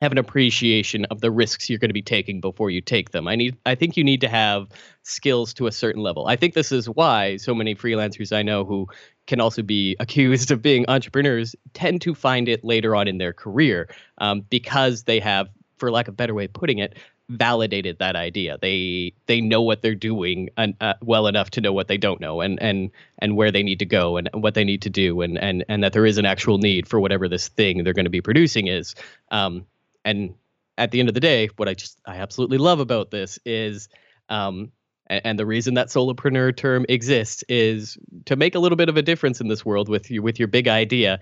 have 0.00 0.10
an 0.10 0.18
appreciation 0.18 1.04
of 1.06 1.20
the 1.20 1.30
risks 1.30 1.70
you're 1.70 1.78
going 1.78 1.88
to 1.88 1.94
be 1.94 2.02
taking 2.02 2.40
before 2.40 2.70
you 2.70 2.80
take 2.80 3.10
them. 3.12 3.28
I 3.28 3.36
need 3.36 3.56
I 3.64 3.76
think 3.76 3.96
you 3.96 4.02
need 4.02 4.20
to 4.22 4.28
have 4.28 4.68
skills 5.04 5.54
to 5.54 5.68
a 5.68 5.72
certain 5.72 6.02
level. 6.02 6.26
I 6.26 6.34
think 6.34 6.54
this 6.54 6.72
is 6.72 6.86
why 6.86 7.36
so 7.36 7.54
many 7.54 7.76
freelancers 7.76 8.36
I 8.36 8.42
know 8.42 8.64
who 8.64 8.88
can 9.28 9.40
also 9.40 9.62
be 9.62 9.96
accused 10.00 10.50
of 10.50 10.60
being 10.60 10.84
entrepreneurs 10.88 11.54
tend 11.72 12.02
to 12.02 12.14
find 12.16 12.48
it 12.48 12.64
later 12.64 12.96
on 12.96 13.06
in 13.06 13.18
their 13.18 13.32
career 13.32 13.88
um, 14.18 14.40
because 14.40 15.04
they 15.04 15.20
have 15.20 15.48
for 15.82 15.90
lack 15.90 16.06
of 16.06 16.14
a 16.14 16.16
better 16.16 16.32
way 16.32 16.44
of 16.44 16.52
putting 16.52 16.78
it, 16.78 16.96
validated 17.32 17.98
that 17.98 18.16
idea. 18.16 18.58
They 18.60 19.12
they 19.26 19.40
know 19.40 19.62
what 19.62 19.82
they're 19.82 19.94
doing 19.94 20.50
and, 20.56 20.74
uh, 20.80 20.94
well 21.02 21.26
enough 21.26 21.50
to 21.50 21.60
know 21.60 21.72
what 21.72 21.88
they 21.88 21.96
don't 21.96 22.20
know 22.20 22.40
and 22.40 22.60
and 22.62 22.90
and 23.18 23.36
where 23.36 23.50
they 23.50 23.62
need 23.62 23.78
to 23.78 23.86
go 23.86 24.16
and 24.16 24.28
what 24.34 24.54
they 24.54 24.64
need 24.64 24.82
to 24.82 24.90
do 24.90 25.20
and 25.22 25.38
and 25.38 25.64
and 25.68 25.82
that 25.82 25.92
there 25.92 26.06
is 26.06 26.18
an 26.18 26.26
actual 26.26 26.58
need 26.58 26.88
for 26.88 27.00
whatever 27.00 27.28
this 27.28 27.48
thing 27.48 27.82
they're 27.82 27.94
going 27.94 28.04
to 28.04 28.10
be 28.10 28.20
producing 28.20 28.66
is. 28.66 28.94
Um, 29.30 29.66
and 30.04 30.34
at 30.78 30.90
the 30.90 31.00
end 31.00 31.08
of 31.08 31.14
the 31.14 31.20
day, 31.20 31.48
what 31.56 31.68
I 31.68 31.74
just 31.74 31.98
I 32.04 32.16
absolutely 32.16 32.58
love 32.58 32.80
about 32.80 33.10
this 33.10 33.38
is 33.44 33.88
um, 34.28 34.72
and, 35.08 35.38
the 35.38 35.46
reason 35.46 35.74
that 35.74 35.88
solopreneur 35.88 36.56
term 36.56 36.86
exists 36.88 37.44
is 37.48 37.98
to 38.26 38.36
make 38.36 38.54
a 38.54 38.58
little 38.58 38.76
bit 38.76 38.88
of 38.88 38.96
a 38.96 39.02
difference 39.02 39.40
in 39.40 39.48
this 39.48 39.64
world 39.64 39.88
with 39.88 40.10
your 40.10 40.22
with 40.22 40.38
your 40.38 40.48
big 40.48 40.68
idea 40.68 41.20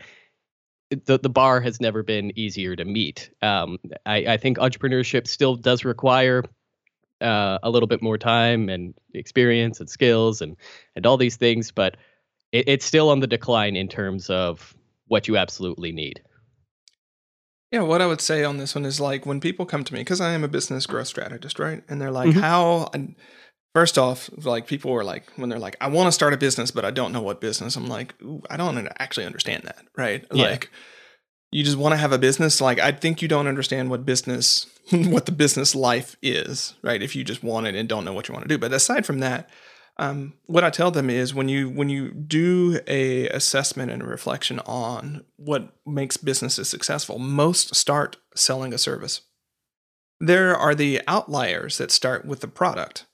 the, 0.91 1.19
the 1.19 1.29
bar 1.29 1.61
has 1.61 1.81
never 1.81 2.03
been 2.03 2.33
easier 2.39 2.77
to 2.77 2.85
meet 2.85 3.31
um, 3.43 3.79
I, 4.07 4.17
I 4.17 4.37
think 4.37 4.59
entrepreneurship 4.59 5.27
still 5.27 5.57
does 5.57 5.85
require 5.85 6.45
uh, 7.21 7.59
a 7.63 7.71
little 7.71 7.87
bit 7.87 8.03
more 8.03 8.19
time 8.19 8.69
and 8.69 8.95
experience 9.15 9.81
and 9.81 9.89
skills 9.89 10.41
and 10.41 10.57
and 10.97 11.07
all 11.07 11.17
these 11.17 11.37
things 11.37 11.71
but 11.71 11.97
it, 12.53 12.69
it's 12.69 12.85
still 12.85 13.11
on 13.11 13.21
the 13.21 13.27
decline 13.27 13.77
in 13.77 13.89
terms 13.89 14.31
of 14.31 14.75
what 15.09 15.29
you 15.29 15.37
absolutely 15.37 15.93
need 15.93 16.21
yeah, 17.71 17.83
what 17.83 18.03
I 18.03 18.07
would 18.07 18.21
say 18.21 18.43
on 18.43 18.57
this 18.57 18.75
one 18.75 18.85
is 18.85 19.01
like 19.01 19.25
when 19.25 19.41
people 19.41 19.65
come 19.65 19.85
to 19.85 19.95
me, 19.95 20.01
because 20.01 20.21
I 20.21 20.33
am 20.33 20.43
a 20.43 20.49
business 20.49 20.87
growth 20.87 21.07
strategist, 21.07 21.61
right? 21.61 21.85
And 21.89 22.01
they're 22.01 22.11
like, 22.11 22.31
mm-hmm. 22.31 22.41
how, 22.41 22.91
First 23.75 23.99
off, 23.99 24.29
like 24.45 24.67
people 24.67 24.91
were 24.91 25.05
like, 25.05 25.31
when 25.37 25.49
they're 25.49 25.59
like, 25.59 25.77
I 25.81 25.89
want 25.89 26.09
to 26.09 26.13
start 26.13 26.33
a 26.33 26.37
business, 26.37 26.71
but 26.71 26.85
I 26.85 26.91
don't 26.91 27.13
know 27.13 27.23
what 27.23 27.41
business. 27.41 27.77
I'm 27.77 27.87
like, 27.87 28.15
I 28.51 28.57
don't 28.57 28.89
actually 28.99 29.27
understand 29.27 29.63
that, 29.65 29.85
right? 29.97 30.25
Yeah. 30.33 30.51
Like, 30.51 30.71
you 31.53 31.65
just 31.65 31.77
want 31.77 31.93
to 31.93 31.97
have 31.97 32.13
a 32.13 32.19
business. 32.19 32.61
Like, 32.61 32.79
I 32.79 32.93
think 32.93 33.23
you 33.23 33.29
don't 33.29 33.47
understand 33.47 33.91
what 33.91 34.05
business, 34.05 34.67
what 34.91 35.27
the 35.27 35.33
business 35.33 35.75
life 35.75 36.17
is, 36.23 36.75
right? 36.83 37.03
If 37.03 37.15
you 37.15 37.23
just 37.23 37.43
want 37.43 37.67
it 37.67 37.75
and 37.75 37.89
don't 37.89 38.05
know 38.05 38.13
what 38.13 38.29
you 38.29 38.33
want 38.33 38.45
to 38.45 38.49
do. 38.49 38.59
But 38.59 38.73
aside 38.73 39.07
from 39.07 39.21
that, 39.21 39.49
um, 39.97 40.35
what 40.47 40.65
I 40.65 40.71
tell 40.71 40.91
them 40.91 41.11
is 41.11 41.35
when 41.35 41.49
you 41.49 41.69
when 41.69 41.91
you 41.91 42.11
do 42.11 42.81
a 42.87 43.29
assessment 43.29 43.91
and 43.91 44.01
a 44.01 44.07
reflection 44.07 44.59
on 44.61 45.25
what 45.37 45.75
makes 45.85 46.17
businesses 46.17 46.71
successful, 46.71 47.19
most 47.19 47.75
start 47.75 48.17
selling 48.35 48.73
a 48.73 48.79
service. 48.79 49.21
There 50.19 50.57
are 50.57 50.75
the 50.75 51.03
outliers 51.07 51.77
that 51.79 51.91
start 51.91 52.25
with 52.25 52.41
the 52.41 52.49
product 52.49 53.07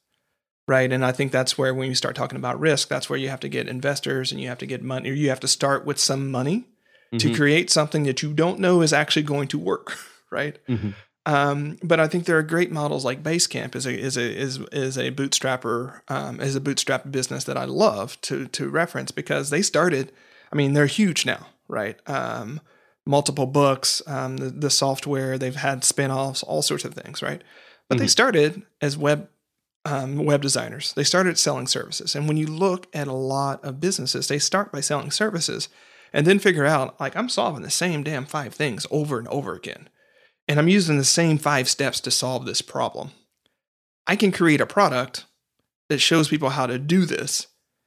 right? 0.66 0.90
And 0.90 1.04
I 1.04 1.12
think 1.12 1.32
that's 1.32 1.56
where 1.56 1.74
when 1.74 1.88
you 1.88 1.94
start 1.94 2.16
talking 2.16 2.38
about 2.38 2.58
risk, 2.58 2.88
that's 2.88 3.08
where 3.08 3.18
you 3.18 3.28
have 3.28 3.40
to 3.40 3.48
get 3.48 3.68
investors 3.68 4.32
and 4.32 4.40
you 4.40 4.48
have 4.48 4.58
to 4.58 4.66
get 4.66 4.82
money, 4.82 5.10
or 5.10 5.14
you 5.14 5.28
have 5.28 5.40
to 5.40 5.48
start 5.48 5.84
with 5.84 5.98
some 5.98 6.30
money 6.30 6.66
mm-hmm. 7.12 7.18
to 7.18 7.34
create 7.34 7.70
something 7.70 8.04
that 8.04 8.22
you 8.22 8.32
don't 8.32 8.58
know 8.58 8.80
is 8.82 8.92
actually 8.92 9.22
going 9.22 9.48
to 9.48 9.58
work, 9.58 9.96
right? 10.30 10.58
Mm-hmm. 10.68 10.90
Um, 11.26 11.76
but 11.82 11.98
I 11.98 12.06
think 12.06 12.24
there 12.24 12.38
are 12.38 12.42
great 12.42 12.70
models 12.70 13.04
like 13.04 13.22
Basecamp 13.22 13.74
is 13.74 13.84
a 13.84 13.98
is 13.98 14.16
a 14.16 14.36
is 14.36 14.60
is 14.70 14.96
a 14.96 15.10
bootstrapper 15.10 16.00
um, 16.08 16.40
is 16.40 16.54
a 16.54 16.60
bootstrap 16.60 17.10
business 17.10 17.42
that 17.44 17.56
I 17.56 17.64
love 17.64 18.20
to 18.22 18.46
to 18.46 18.68
reference 18.68 19.10
because 19.10 19.50
they 19.50 19.62
started. 19.62 20.12
I 20.52 20.56
mean, 20.56 20.74
they're 20.74 20.86
huge 20.86 21.26
now, 21.26 21.48
right? 21.66 21.98
Um, 22.08 22.60
multiple 23.04 23.46
books, 23.46 24.00
um, 24.06 24.36
the, 24.36 24.50
the 24.50 24.70
software, 24.70 25.36
they've 25.36 25.56
had 25.56 25.82
spinoffs, 25.82 26.44
all 26.46 26.62
sorts 26.62 26.84
of 26.84 26.94
things, 26.94 27.22
right? 27.22 27.42
But 27.88 27.96
mm-hmm. 27.96 28.04
they 28.04 28.08
started 28.08 28.62
as 28.80 28.96
web 28.96 29.28
um, 29.86 30.16
web 30.24 30.42
designers. 30.42 30.92
They 30.92 31.04
started 31.04 31.38
selling 31.38 31.66
services. 31.66 32.14
And 32.14 32.26
when 32.26 32.36
you 32.36 32.46
look 32.46 32.88
at 32.92 33.08
a 33.08 33.12
lot 33.12 33.64
of 33.64 33.80
businesses, 33.80 34.28
they 34.28 34.38
start 34.38 34.72
by 34.72 34.80
selling 34.80 35.10
services 35.10 35.68
and 36.12 36.26
then 36.26 36.38
figure 36.38 36.66
out, 36.66 36.98
like, 37.00 37.16
I'm 37.16 37.28
solving 37.28 37.62
the 37.62 37.70
same 37.70 38.02
damn 38.02 38.26
five 38.26 38.54
things 38.54 38.86
over 38.90 39.18
and 39.18 39.28
over 39.28 39.54
again. 39.54 39.88
And 40.48 40.58
I'm 40.58 40.68
using 40.68 40.98
the 40.98 41.04
same 41.04 41.38
five 41.38 41.68
steps 41.68 42.00
to 42.00 42.10
solve 42.10 42.46
this 42.46 42.62
problem. 42.62 43.10
I 44.06 44.16
can 44.16 44.32
create 44.32 44.60
a 44.60 44.66
product 44.66 45.26
that 45.88 45.98
shows 45.98 46.28
people 46.28 46.50
how 46.50 46.66
to 46.66 46.78
do 46.78 47.06
this 47.06 47.46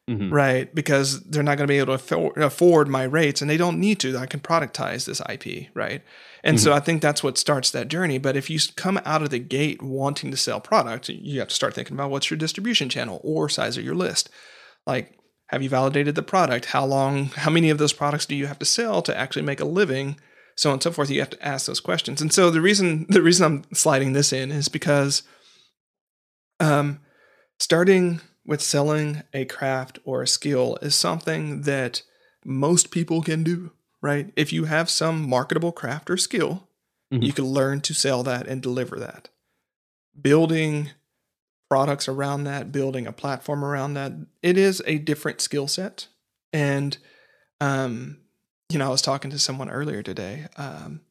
mm-hmm. 0.10 0.34
right? 0.34 0.74
Because 0.74 1.22
they're 1.22 1.43
not 1.43 1.58
going 1.58 1.67
to 1.67 1.72
be 1.72 1.78
able 1.78 1.98
to 1.98 2.45
afford 2.45 2.88
my 2.88 3.04
rates 3.04 3.41
and 3.41 3.50
they 3.50 3.58
don't 3.58 3.80
need 3.80 4.00
to. 4.00 4.17
I 4.17 4.26
can 4.26 4.39
productize 4.39 5.06
this 5.06 5.22
IP, 5.30 5.67
right? 5.76 6.02
And 6.43 6.58
mm-hmm. 6.58 6.63
so 6.63 6.74
I 6.74 6.80
think 6.80 7.02
that's 7.02 7.24
what 7.24 7.38
starts 7.38 7.69
that 7.72 7.88
journey. 7.88 8.17
But 8.17 8.36
if 8.36 8.50
you 8.50 8.60
come 8.76 9.00
out 9.06 9.22
of 9.22 9.30
the 9.30 9.39
gate 9.39 9.82
wanting 9.82 10.32
to 10.32 10.38
sell 10.38 10.60
product, 10.60 11.10
you 11.10 11.39
have 11.39 11.50
to 11.50 11.56
start 11.56 11.76
thinking 11.76 11.95
about 11.95 12.10
what's 12.10 12.30
your 12.30 12.38
distribution 12.38 12.89
channel 12.89 13.22
or 13.24 13.48
size 13.48 13.78
of 13.78 13.86
your 13.86 13.95
list. 13.95 14.30
Like, 14.88 15.15
have 15.48 15.62
you 15.62 15.69
validated 15.69 16.15
the 16.15 16.24
product? 16.24 16.65
How 16.65 16.86
long, 16.86 17.26
how 17.26 17.52
many 17.52 17.69
of 17.69 17.78
those 17.78 17.93
products 17.93 18.26
do 18.26 18.36
you 18.36 18.48
have 18.48 18.60
to 18.60 18.65
sell 18.65 19.02
to 19.04 19.15
actually 19.15 19.43
make 19.43 19.60
a 19.60 19.65
living? 19.65 20.17
So 20.56 20.69
on 20.69 20.74
and 20.74 20.84
so 20.84 20.91
forth. 20.91 21.10
You 21.10 21.22
have 21.22 21.30
to 21.30 21.45
ask 21.45 21.67
those 21.67 21.80
questions. 21.80 22.22
And 22.22 22.34
so 22.34 22.52
the 22.52 22.60
reason 22.60 23.06
the 23.08 23.22
reason 23.22 23.45
I'm 23.45 23.63
sliding 23.74 24.12
this 24.12 24.34
in 24.34 24.52
is 24.52 24.67
because 24.67 25.24
um, 26.60 27.00
starting 27.60 28.19
with 28.49 28.63
selling 28.63 29.21
a 29.31 29.45
craft 29.45 29.99
or 30.03 30.23
a 30.23 30.27
skill 30.27 30.75
is 30.81 30.95
something 30.95 31.62
that 31.62 32.01
most 32.43 32.89
people 32.89 33.21
can 33.21 33.43
do, 33.43 33.69
right? 34.01 34.33
If 34.35 34.51
you 34.51 34.65
have 34.65 34.89
some 34.89 35.29
marketable 35.29 35.71
craft 35.71 36.09
or 36.09 36.17
skill, 36.17 36.67
mm-hmm. 37.13 37.21
you 37.21 37.31
can 37.31 37.45
learn 37.45 37.79
to 37.81 37.93
sell 37.93 38.23
that 38.23 38.47
and 38.47 38.59
deliver 38.59 38.97
that. 38.99 39.29
Building 40.19 40.89
products 41.69 42.07
around 42.07 42.45
that, 42.45 42.71
building 42.71 43.05
a 43.05 43.12
platform 43.12 43.63
around 43.63 43.93
that, 43.93 44.13
it 44.41 44.57
is 44.57 44.81
a 44.88 44.97
different 44.97 45.41
skill 45.41 45.67
set. 45.67 46.07
And, 46.51 46.97
um, 47.62 48.17
you 48.71 48.79
know, 48.79 48.88
I 48.88 48.89
was 48.89 49.03
talking 49.03 49.29
to 49.29 49.38
someone 49.38 49.69
earlier 49.69 50.01
today 50.01 50.47
um, 50.57 51.01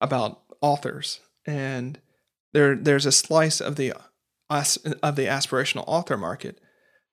about 0.00 0.40
authors, 0.62 1.20
and 1.44 2.00
there 2.54 2.74
there's 2.74 3.04
a 3.04 3.12
slice 3.12 3.60
of 3.60 3.76
the 3.76 3.92
of 4.48 5.16
the 5.16 5.26
aspirational 5.26 5.84
author 5.86 6.16
market 6.16 6.58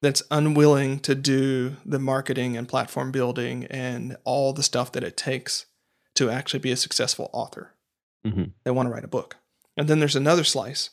that's 0.04 0.22
unwilling 0.30 1.00
to 1.00 1.16
do 1.16 1.78
the 1.86 1.98
marketing 1.98 2.58
and 2.58 2.68
platform 2.68 3.10
building 3.10 3.66
and 3.70 4.18
all 4.26 4.52
the 4.52 4.62
stuff 4.62 4.92
that 4.92 5.04
it 5.04 5.16
takes 5.16 5.66
to 6.14 6.30
actually 6.30 6.60
be 6.60 6.74
a 6.74 6.76
successful 6.78 7.30
author. 7.32 7.72
Mm-hmm. 8.28 8.44
They 8.66 8.72
want 8.72 8.88
to 8.88 8.94
write 8.94 9.06
a 9.06 9.08
book. 9.08 9.38
And 9.78 9.88
then 9.88 10.00
there's 10.00 10.18
another 10.18 10.44
slice 10.44 10.90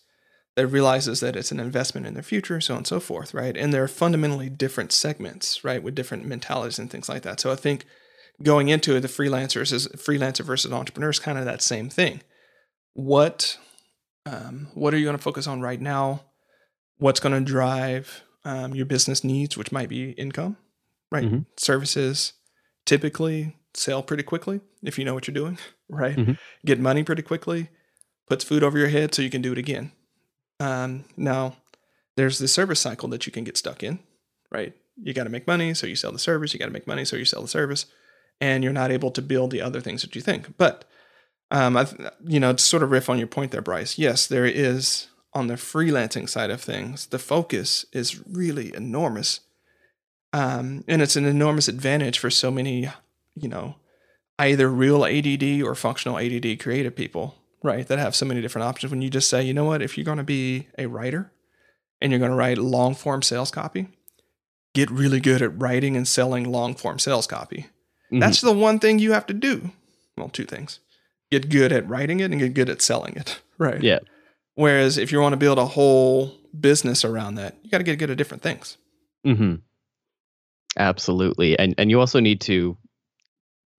that 0.55 0.69
realizes 0.69 1.19
that 1.21 1.35
it's 1.35 1.51
an 1.51 1.59
investment 1.59 2.07
in 2.07 2.15
their 2.15 2.23
future, 2.23 2.61
so 2.61 2.75
on 2.75 2.79
and 2.79 2.87
so 2.87 3.01
forth, 3.01 3.35
right? 3.35 3.57
And 3.57 3.75
they're 3.75 3.89
fundamentally 3.89 4.49
different 4.49 4.93
segments, 4.93 5.65
right, 5.65 5.83
with 5.83 5.97
different 5.97 6.25
mentalities 6.25 6.79
and 6.79 6.89
things 6.89 7.09
like 7.09 7.23
that. 7.23 7.41
So 7.41 7.51
I 7.51 7.57
think 7.57 7.87
going 8.45 8.69
into 8.69 8.95
it, 8.95 9.01
the 9.01 9.09
freelancers 9.09 9.73
is 9.73 9.89
freelancer 9.89 10.45
versus 10.45 10.73
entrepreneur 10.73 11.11
is 11.11 11.19
kind 11.19 11.37
of 11.37 11.45
that 11.47 11.63
same 11.63 11.89
thing. 11.89 12.23
What 12.95 13.59
um, 14.25 14.69
what 14.75 14.95
are 14.95 14.99
you 14.99 15.05
going 15.05 15.17
to 15.17 15.23
focus 15.23 15.49
on 15.49 15.61
right 15.61 15.81
now? 15.81 16.23
What's 16.99 17.19
going 17.19 17.35
to 17.35 17.53
drive 17.53 18.23
um, 18.45 18.75
your 18.75 18.87
business 18.87 19.25
needs, 19.25 19.57
which 19.57 19.73
might 19.73 19.89
be 19.89 20.11
income, 20.13 20.57
right? 21.11 21.25
Mm-hmm. 21.25 21.41
Services 21.57 22.33
typically 22.87 23.57
sell 23.75 24.03
pretty 24.03 24.23
quickly 24.23 24.61
if 24.83 24.99
you 24.99 25.05
know 25.05 25.15
what 25.15 25.27
you're 25.27 25.35
doing, 25.35 25.59
right? 25.89 26.17
Mm-hmm. 26.17 26.33
Get 26.65 26.81
money 26.81 27.03
pretty 27.03 27.23
quickly, 27.23 27.69
puts 28.29 28.45
food 28.45 28.63
over 28.63 28.79
your 28.79 28.89
head 28.89 29.15
so 29.15 29.23
you 29.23 29.31
can 29.31 29.43
do 29.43 29.53
it 29.53 29.59
again. 29.59 29.93
Um, 30.59 31.05
now, 31.17 31.57
there's 32.17 32.39
the 32.39 32.49
service 32.49 32.81
cycle 32.81 33.09
that 33.11 33.27
you 33.27 33.33
can 33.33 33.45
get 33.45 33.57
stuck 33.57 33.83
in, 33.83 33.99
right? 34.51 34.75
You 35.03 35.15
got 35.15 35.25
to 35.25 35.31
make 35.31 35.47
money, 35.47 35.73
so 35.75 35.87
you 35.87 35.97
sell 35.97 36.13
the 36.13 36.19
service. 36.19 36.53
You 36.53 36.59
got 36.59 36.67
to 36.67 36.73
make 36.73 36.87
money, 36.87 37.05
so 37.05 37.17
you 37.17 37.25
sell 37.25 37.43
the 37.43 37.49
service, 37.49 37.87
and 38.41 38.63
you're 38.63 38.73
not 38.73 38.91
able 38.91 39.11
to 39.13 39.23
build 39.23 39.51
the 39.51 39.63
other 39.63 39.81
things 39.81 40.03
that 40.03 40.15
you 40.15 40.21
think. 40.21 40.57
But, 40.59 40.85
um, 41.51 41.77
I, 41.77 41.87
you 42.25 42.39
know, 42.39 42.53
to 42.53 42.63
sort 42.63 42.83
of 42.83 42.91
riff 42.91 43.09
on 43.09 43.19
your 43.19 43.27
point 43.27 43.53
there, 43.53 43.63
Bryce. 43.63 43.99
Yes, 43.99 44.27
there 44.27 44.45
is 44.45 45.09
on 45.33 45.47
the 45.47 45.55
freelancing 45.55 46.29
side 46.29 46.51
of 46.51 46.61
things, 46.61 47.07
the 47.07 47.19
focus 47.19 47.85
is 47.93 48.27
really 48.27 48.75
enormous. 48.75 49.41
Um, 50.33 50.85
and 50.89 51.03
it's 51.03 51.17
an 51.17 51.25
enormous 51.25 51.69
advantage 51.69 52.19
for 52.19 52.31
so 52.31 52.51
many, 52.51 52.89
you 53.35 53.49
know, 53.49 53.77
either 54.39 54.69
real 54.69 55.05
ADD 55.05 55.63
or 55.63 55.75
functional 55.75 56.19
ADD 56.19 56.59
creative 56.61 56.97
people, 56.97 57.37
right? 57.63 57.87
That 57.87 57.99
have 57.99 58.17
so 58.17 58.27
many 58.27 58.41
different 58.41 58.67
options. 58.67 58.91
When 58.91 59.03
you 59.03 59.11
just 59.11 59.29
say, 59.29 59.43
you 59.43 59.55
know 59.55 59.65
what, 59.65 59.83
if 59.83 59.97
you're 59.97 60.05
going 60.05 60.19
to 60.19 60.25
be 60.25 60.69
a 60.79 60.87
writer 60.87 61.31
and 62.01 62.11
you're 62.11 62.19
going 62.19 62.31
to 62.31 62.37
write 62.37 62.59
long 62.59 62.95
form 62.95 63.23
sales 63.23 63.51
copy, 63.51 63.89
get 64.75 64.91
really 64.91 65.21
good 65.21 65.43
at 65.43 65.61
writing 65.61 65.97
and 65.97 66.09
selling 66.09 66.51
long 66.51 66.75
form 66.75 66.99
sales 66.99 67.27
copy. 67.27 67.67
Mm-hmm. 68.07 68.21
That's 68.21 68.41
the 68.41 68.53
one 68.53 68.79
thing 68.79 68.99
you 68.99 69.13
have 69.13 69.27
to 69.27 69.35
do. 69.35 69.71
Well, 70.17 70.29
two 70.29 70.45
things 70.45 70.81
get 71.31 71.49
good 71.49 71.71
at 71.71 71.89
writing 71.89 72.19
it 72.19 72.33
and 72.33 72.41
get 72.41 72.55
good 72.55 72.69
at 72.69 72.83
selling 72.83 73.15
it, 73.15 73.41
right? 73.59 73.83
Yeah. 73.83 74.01
Whereas 74.55 74.99
if 74.99 75.13
you 75.13 75.21
want 75.21 75.33
to 75.33 75.37
build 75.37 75.59
a 75.59 75.67
whole 75.67 76.35
business 76.59 77.05
around 77.05 77.37
that, 77.37 77.57
you 77.63 77.71
got 77.71 77.79
to 77.79 77.85
get 77.85 77.99
good 77.99 78.11
at 78.11 78.19
different 78.19 78.43
things. 78.43 78.77
Mm-hmm. 79.27 79.57
Absolutely, 80.79 81.59
and 81.59 81.75
and 81.79 81.91
you 81.91 81.99
also 81.99 82.21
need 82.21 82.41
to 82.43 82.77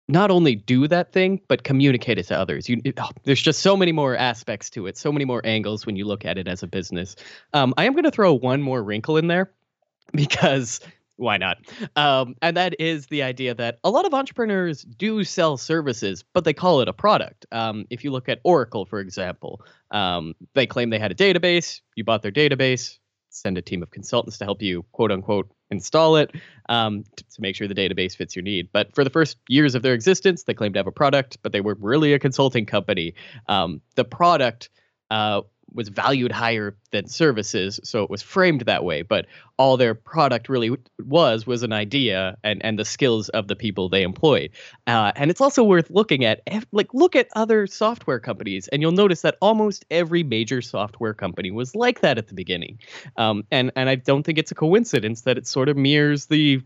not 0.07 0.29
only 0.29 0.55
do 0.55 0.87
that 0.87 1.13
thing 1.13 1.39
but 1.47 1.63
communicate 1.63 2.17
it 2.17 2.27
to 2.27 2.37
others. 2.37 2.67
You, 2.67 2.81
it, 2.83 2.95
oh, 2.99 3.09
there's 3.23 3.41
just 3.41 3.61
so 3.61 3.77
many 3.77 3.91
more 3.91 4.15
aspects 4.15 4.69
to 4.71 4.87
it, 4.87 4.97
so 4.97 5.11
many 5.11 5.25
more 5.25 5.41
angles 5.45 5.85
when 5.85 5.95
you 5.95 6.05
look 6.05 6.25
at 6.25 6.37
it 6.37 6.47
as 6.47 6.63
a 6.63 6.67
business. 6.67 7.15
Um, 7.53 7.73
I 7.77 7.85
am 7.85 7.93
going 7.93 8.03
to 8.03 8.11
throw 8.11 8.33
one 8.33 8.61
more 8.61 8.83
wrinkle 8.83 9.17
in 9.17 9.27
there 9.27 9.51
because 10.13 10.79
why 11.21 11.37
not? 11.37 11.59
Um, 11.95 12.35
and 12.41 12.57
that 12.57 12.75
is 12.79 13.05
the 13.07 13.23
idea 13.23 13.53
that 13.53 13.79
a 13.83 13.89
lot 13.89 14.05
of 14.05 14.13
entrepreneurs 14.13 14.81
do 14.81 15.23
sell 15.23 15.55
services, 15.55 16.23
but 16.33 16.43
they 16.43 16.53
call 16.53 16.81
it 16.81 16.87
a 16.87 16.93
product. 16.93 17.45
Um, 17.51 17.85
if 17.89 18.03
you 18.03 18.11
look 18.11 18.27
at 18.27 18.39
Oracle, 18.43 18.85
for 18.85 18.99
example, 18.99 19.61
um, 19.91 20.33
they 20.55 20.65
claim 20.65 20.89
they 20.89 20.99
had 20.99 21.11
a 21.11 21.15
database. 21.15 21.81
You 21.95 22.03
bought 22.03 22.23
their 22.23 22.31
database. 22.31 22.97
send 23.29 23.57
a 23.57 23.61
team 23.61 23.81
of 23.83 23.91
consultants 23.91 24.39
to 24.39 24.45
help 24.45 24.61
you 24.61 24.83
quote 24.91 25.11
unquote 25.11 25.49
install 25.69 26.17
it 26.17 26.31
um, 26.67 27.03
to, 27.15 27.23
to, 27.23 27.41
make 27.41 27.55
sure 27.55 27.67
the 27.67 27.75
database 27.75 28.15
fits 28.15 28.35
your 28.35 28.43
need. 28.43 28.69
But 28.73 28.93
for 28.93 29.05
the 29.05 29.09
first 29.09 29.37
years 29.47 29.73
of 29.73 29.83
their 29.83 29.93
existence, 29.93 30.43
they 30.43 30.53
claimed 30.53 30.73
to 30.73 30.79
have 30.79 30.87
a 30.87 30.91
product, 30.91 31.37
but 31.43 31.53
they 31.53 31.61
were 31.61 31.77
really 31.79 32.13
a 32.13 32.19
consulting 32.19 32.65
company. 32.65 33.13
Um, 33.47 33.81
the 33.95 34.03
product 34.03 34.69
uh, 35.09 35.41
was 35.73 35.89
valued 35.89 36.31
higher 36.31 36.75
than 36.91 37.07
services, 37.07 37.79
so 37.83 38.03
it 38.03 38.09
was 38.09 38.21
framed 38.21 38.61
that 38.61 38.83
way. 38.83 39.01
But 39.01 39.25
all 39.57 39.77
their 39.77 39.93
product 39.93 40.49
really 40.49 40.75
was 40.99 41.45
was 41.45 41.63
an 41.63 41.71
idea 41.71 42.37
and 42.43 42.63
and 42.65 42.79
the 42.79 42.85
skills 42.85 43.29
of 43.29 43.47
the 43.47 43.55
people 43.55 43.89
they 43.89 44.03
employed. 44.03 44.51
Uh, 44.87 45.11
and 45.15 45.29
it's 45.29 45.41
also 45.41 45.63
worth 45.63 45.89
looking 45.89 46.25
at, 46.25 46.41
like 46.71 46.93
look 46.93 47.15
at 47.15 47.27
other 47.35 47.67
software 47.67 48.19
companies, 48.19 48.67
and 48.69 48.81
you'll 48.81 48.91
notice 48.91 49.21
that 49.21 49.37
almost 49.41 49.85
every 49.91 50.23
major 50.23 50.61
software 50.61 51.13
company 51.13 51.51
was 51.51 51.75
like 51.75 52.01
that 52.01 52.17
at 52.17 52.27
the 52.27 52.33
beginning. 52.33 52.79
Um, 53.17 53.43
and 53.51 53.71
and 53.75 53.89
I 53.89 53.95
don't 53.95 54.23
think 54.23 54.37
it's 54.37 54.51
a 54.51 54.55
coincidence 54.55 55.21
that 55.21 55.37
it 55.37 55.47
sort 55.47 55.69
of 55.69 55.77
mirrors 55.77 56.25
the 56.25 56.61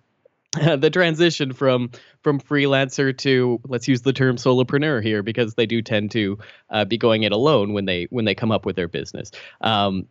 the 0.77 0.89
transition 0.89 1.53
from 1.53 1.91
from 2.21 2.39
freelancer 2.39 3.17
to 3.17 3.59
let's 3.67 3.87
use 3.87 4.01
the 4.01 4.13
term 4.13 4.37
solopreneur 4.37 5.03
here 5.03 5.23
because 5.23 5.55
they 5.55 5.65
do 5.65 5.81
tend 5.81 6.11
to 6.11 6.37
uh, 6.69 6.85
be 6.85 6.97
going 6.97 7.23
it 7.23 7.31
alone 7.31 7.73
when 7.73 7.85
they 7.85 8.07
when 8.09 8.25
they 8.25 8.35
come 8.35 8.51
up 8.51 8.65
with 8.65 8.75
their 8.75 8.87
business. 8.87 9.31
Um, 9.61 10.07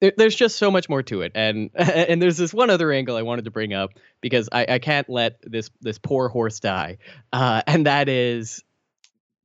there, 0.00 0.12
there's 0.16 0.34
just 0.34 0.56
so 0.56 0.70
much 0.70 0.88
more 0.88 1.02
to 1.04 1.22
it, 1.22 1.32
and 1.34 1.70
and 1.74 2.20
there's 2.20 2.36
this 2.36 2.52
one 2.52 2.70
other 2.70 2.92
angle 2.92 3.16
I 3.16 3.22
wanted 3.22 3.44
to 3.46 3.50
bring 3.50 3.72
up 3.72 3.90
because 4.20 4.48
I, 4.52 4.66
I 4.68 4.78
can't 4.78 5.08
let 5.08 5.38
this 5.42 5.70
this 5.80 5.98
poor 5.98 6.28
horse 6.28 6.60
die, 6.60 6.98
uh, 7.32 7.62
and 7.66 7.86
that 7.86 8.08
is 8.08 8.62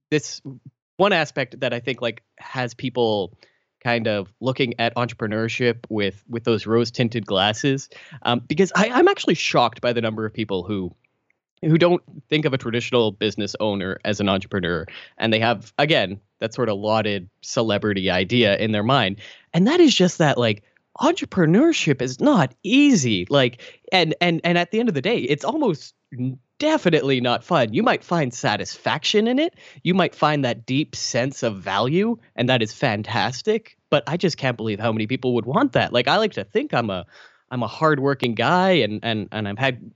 this 0.09 0.41
one 0.97 1.13
aspect 1.13 1.59
that 1.61 1.73
I 1.73 1.79
think 1.79 2.01
like 2.01 2.23
has 2.37 2.73
people 2.73 3.37
kind 3.83 4.07
of 4.07 4.31
looking 4.39 4.73
at 4.79 4.95
entrepreneurship 4.95 5.85
with 5.89 6.23
with 6.29 6.43
those 6.43 6.65
rose 6.65 6.91
tinted 6.91 7.25
glasses 7.25 7.89
um, 8.23 8.39
because 8.39 8.71
I, 8.75 8.89
I'm 8.89 9.07
actually 9.07 9.35
shocked 9.35 9.81
by 9.81 9.93
the 9.93 10.01
number 10.01 10.25
of 10.25 10.33
people 10.33 10.63
who 10.63 10.95
who 11.63 11.77
don't 11.77 12.01
think 12.29 12.45
of 12.45 12.53
a 12.53 12.57
traditional 12.57 13.11
business 13.11 13.55
owner 13.59 13.99
as 14.03 14.19
an 14.19 14.29
entrepreneur 14.29 14.85
and 15.17 15.31
they 15.31 15.39
have 15.39 15.73
again 15.77 16.19
that 16.39 16.53
sort 16.53 16.69
of 16.69 16.77
lauded 16.77 17.29
celebrity 17.41 18.09
idea 18.09 18.57
in 18.57 18.71
their 18.71 18.83
mind. 18.83 19.19
And 19.53 19.67
that 19.67 19.79
is 19.79 19.93
just 19.93 20.17
that 20.17 20.37
like 20.37 20.63
entrepreneurship 20.99 22.01
is 22.01 22.19
not 22.19 22.53
easy 22.63 23.25
like 23.29 23.61
and 23.93 24.13
and 24.19 24.41
and 24.43 24.57
at 24.57 24.71
the 24.71 24.79
end 24.79 24.89
of 24.89 24.95
the 24.95 25.01
day 25.01 25.17
it's 25.19 25.45
almost 25.45 25.95
definitely 26.61 27.19
not 27.19 27.43
fun. 27.43 27.73
You 27.73 27.81
might 27.81 28.03
find 28.03 28.31
satisfaction 28.31 29.27
in 29.27 29.39
it. 29.39 29.55
You 29.81 29.95
might 29.95 30.13
find 30.13 30.45
that 30.45 30.63
deep 30.63 30.95
sense 30.95 31.41
of 31.41 31.57
value, 31.57 32.17
and 32.35 32.49
that 32.49 32.61
is 32.61 32.71
fantastic. 32.71 33.77
But 33.89 34.03
I 34.05 34.15
just 34.15 34.37
can't 34.37 34.57
believe 34.57 34.79
how 34.79 34.91
many 34.91 35.07
people 35.07 35.33
would 35.33 35.47
want 35.47 35.73
that. 35.73 35.91
Like 35.91 36.07
I 36.07 36.17
like 36.17 36.33
to 36.33 36.43
think 36.43 36.71
I'm 36.71 36.91
a 36.91 37.07
I'm 37.49 37.63
a 37.63 37.67
hardworking 37.67 38.35
guy, 38.35 38.73
and 38.73 38.99
and 39.01 39.27
and 39.31 39.47
I've 39.47 39.57
had 39.57 39.91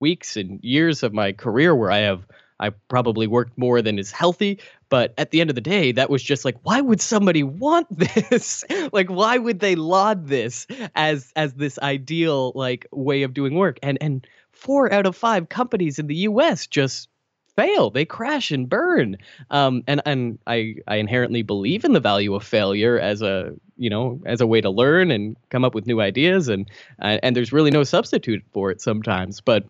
weeks 0.00 0.36
and 0.36 0.58
years 0.64 1.04
of 1.04 1.12
my 1.12 1.30
career 1.30 1.76
where 1.76 1.92
I 1.92 1.98
have 1.98 2.26
I 2.58 2.70
probably 2.88 3.28
worked 3.28 3.56
more 3.56 3.80
than 3.80 3.96
is 3.96 4.10
healthy. 4.10 4.58
But 4.88 5.14
at 5.16 5.30
the 5.30 5.40
end 5.40 5.48
of 5.50 5.54
the 5.54 5.62
day, 5.62 5.92
that 5.92 6.10
was 6.10 6.24
just 6.24 6.44
like, 6.44 6.56
why 6.64 6.80
would 6.80 7.00
somebody 7.00 7.44
want 7.44 7.86
this? 7.96 8.64
like, 8.92 9.08
why 9.08 9.38
would 9.38 9.60
they 9.60 9.76
laud 9.76 10.26
this 10.26 10.66
as 10.96 11.32
as 11.36 11.54
this 11.54 11.78
ideal 11.78 12.50
like 12.56 12.88
way 12.90 13.22
of 13.22 13.32
doing 13.32 13.54
work? 13.54 13.78
And 13.80 13.96
and 14.00 14.26
four 14.60 14.92
out 14.92 15.06
of 15.06 15.16
five 15.16 15.48
companies 15.48 15.98
in 15.98 16.06
the 16.06 16.14
U.S. 16.16 16.66
just 16.66 17.08
fail. 17.56 17.90
They 17.90 18.04
crash 18.04 18.50
and 18.50 18.68
burn. 18.68 19.16
Um, 19.50 19.82
and 19.86 20.00
and 20.06 20.38
I 20.46 20.76
I 20.86 20.96
inherently 20.96 21.42
believe 21.42 21.84
in 21.84 21.92
the 21.92 22.00
value 22.00 22.34
of 22.34 22.44
failure 22.44 22.98
as 22.98 23.22
a 23.22 23.54
you 23.76 23.90
know 23.90 24.20
as 24.26 24.40
a 24.40 24.46
way 24.46 24.60
to 24.60 24.70
learn 24.70 25.10
and 25.10 25.36
come 25.50 25.64
up 25.64 25.74
with 25.74 25.86
new 25.86 26.00
ideas. 26.00 26.48
And 26.48 26.70
uh, 27.00 27.18
and 27.22 27.34
there's 27.34 27.52
really 27.52 27.70
no 27.70 27.84
substitute 27.84 28.44
for 28.52 28.70
it 28.70 28.80
sometimes. 28.80 29.40
But 29.40 29.64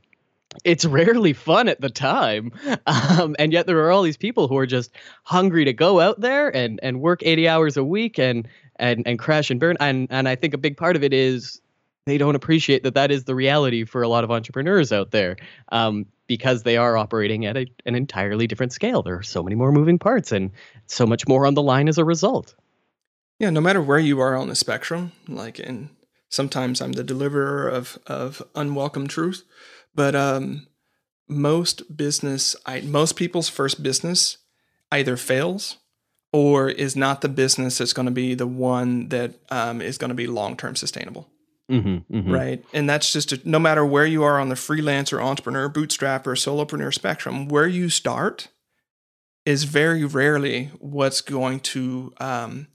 it's 0.64 0.84
rarely 0.84 1.32
fun 1.32 1.68
at 1.68 1.80
the 1.80 1.88
time 1.88 2.50
um, 2.88 3.36
and 3.38 3.52
yet 3.52 3.68
there 3.68 3.78
are 3.78 3.92
all 3.92 4.02
these 4.02 4.16
people 4.16 4.48
who 4.48 4.56
are 4.56 4.66
just 4.66 4.90
hungry 5.22 5.64
to 5.64 5.72
go 5.72 6.00
out 6.00 6.20
there 6.20 6.54
and 6.54 6.80
and 6.82 7.00
work 7.00 7.22
80 7.22 7.46
hours 7.46 7.76
a 7.76 7.84
week 7.84 8.18
and 8.18 8.48
and 8.74 9.06
and 9.06 9.16
crash 9.16 9.52
and 9.52 9.60
burn 9.60 9.76
and 9.78 10.08
and 10.10 10.28
i 10.28 10.34
think 10.34 10.52
a 10.52 10.58
big 10.58 10.76
part 10.76 10.96
of 10.96 11.04
it 11.04 11.12
is 11.12 11.60
they 12.06 12.18
don't 12.18 12.34
appreciate 12.34 12.82
that 12.82 12.94
that 12.94 13.10
is 13.10 13.24
the 13.24 13.34
reality 13.34 13.84
for 13.84 14.02
a 14.02 14.08
lot 14.08 14.24
of 14.24 14.30
entrepreneurs 14.30 14.92
out 14.92 15.10
there 15.10 15.36
um, 15.70 16.06
because 16.26 16.62
they 16.62 16.76
are 16.76 16.96
operating 16.96 17.46
at 17.46 17.56
a, 17.56 17.66
an 17.86 17.94
entirely 17.94 18.46
different 18.46 18.72
scale. 18.72 19.02
There 19.02 19.16
are 19.16 19.22
so 19.22 19.42
many 19.42 19.56
more 19.56 19.72
moving 19.72 19.98
parts 19.98 20.32
and 20.32 20.50
so 20.86 21.06
much 21.06 21.28
more 21.28 21.46
on 21.46 21.54
the 21.54 21.62
line 21.62 21.88
as 21.88 21.98
a 21.98 22.04
result. 22.04 22.54
Yeah, 23.38 23.50
no 23.50 23.60
matter 23.60 23.80
where 23.80 23.98
you 23.98 24.20
are 24.20 24.36
on 24.36 24.48
the 24.48 24.54
spectrum, 24.54 25.12
like, 25.26 25.58
and 25.58 25.90
sometimes 26.28 26.80
I'm 26.80 26.92
the 26.92 27.04
deliverer 27.04 27.68
of 27.68 27.98
of 28.06 28.42
unwelcome 28.54 29.08
truth, 29.08 29.44
but 29.94 30.14
um, 30.14 30.66
most 31.26 31.96
business, 31.96 32.56
I, 32.66 32.80
most 32.82 33.16
people's 33.16 33.48
first 33.48 33.82
business 33.82 34.38
either 34.92 35.16
fails 35.16 35.78
or 36.32 36.68
is 36.68 36.96
not 36.96 37.20
the 37.20 37.28
business 37.28 37.78
that's 37.78 37.92
going 37.92 38.06
to 38.06 38.12
be 38.12 38.34
the 38.34 38.46
one 38.46 39.08
that 39.08 39.34
um, 39.50 39.80
is 39.80 39.98
going 39.98 40.10
to 40.10 40.14
be 40.14 40.26
long 40.26 40.56
term 40.56 40.76
sustainable. 40.76 41.28
Mm-hmm, 41.70 42.14
mm-hmm. 42.14 42.32
Right. 42.32 42.64
And 42.72 42.88
that's 42.88 43.12
just 43.12 43.32
a, 43.32 43.40
no 43.44 43.58
matter 43.58 43.84
where 43.86 44.06
you 44.06 44.22
are 44.24 44.40
on 44.40 44.48
the 44.48 44.54
freelancer, 44.54 45.22
entrepreneur, 45.22 45.68
bootstrapper, 45.68 46.36
solopreneur 46.36 46.92
spectrum, 46.92 47.48
where 47.48 47.68
you 47.68 47.88
start 47.88 48.48
is 49.46 49.64
very 49.64 50.04
rarely 50.04 50.70
what's 50.80 51.20
going 51.20 51.60
to 51.60 52.12
um, 52.18 52.66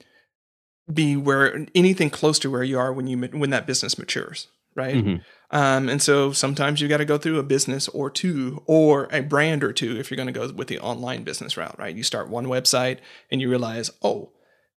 be 0.92 1.16
where 1.16 1.66
anything 1.76 2.10
close 2.10 2.40
to 2.40 2.50
where 2.50 2.64
you 2.64 2.80
are 2.80 2.94
when 2.94 3.08
you 3.08 3.18
when 3.18 3.50
that 3.50 3.68
business 3.68 3.98
matures. 3.98 4.48
Right. 4.76 4.96
Mm-hmm. 4.96 5.16
Um, 5.52 5.88
and 5.88 6.02
so 6.02 6.32
sometimes 6.34 6.82
you 6.82 6.88
got 6.88 6.98
to 6.98 7.06
go 7.06 7.18
through 7.18 7.40
a 7.40 7.44
business 7.44 7.88
or 7.90 8.10
two 8.10 8.62
or 8.66 9.08
a 9.12 9.22
brand 9.22 9.64
or 9.64 9.72
two 9.72 9.98
if 9.98 10.12
you're 10.12 10.18
going 10.18 10.28
to 10.28 10.34
go 10.34 10.52
with 10.52 10.68
the 10.68 10.80
online 10.80 11.24
business 11.24 11.56
route. 11.56 11.78
Right. 11.80 11.96
You 11.96 12.04
start 12.04 12.30
one 12.30 12.48
website 12.48 12.98
and 13.32 13.40
you 13.40 13.50
realize, 13.50 13.90
oh, 14.02 14.32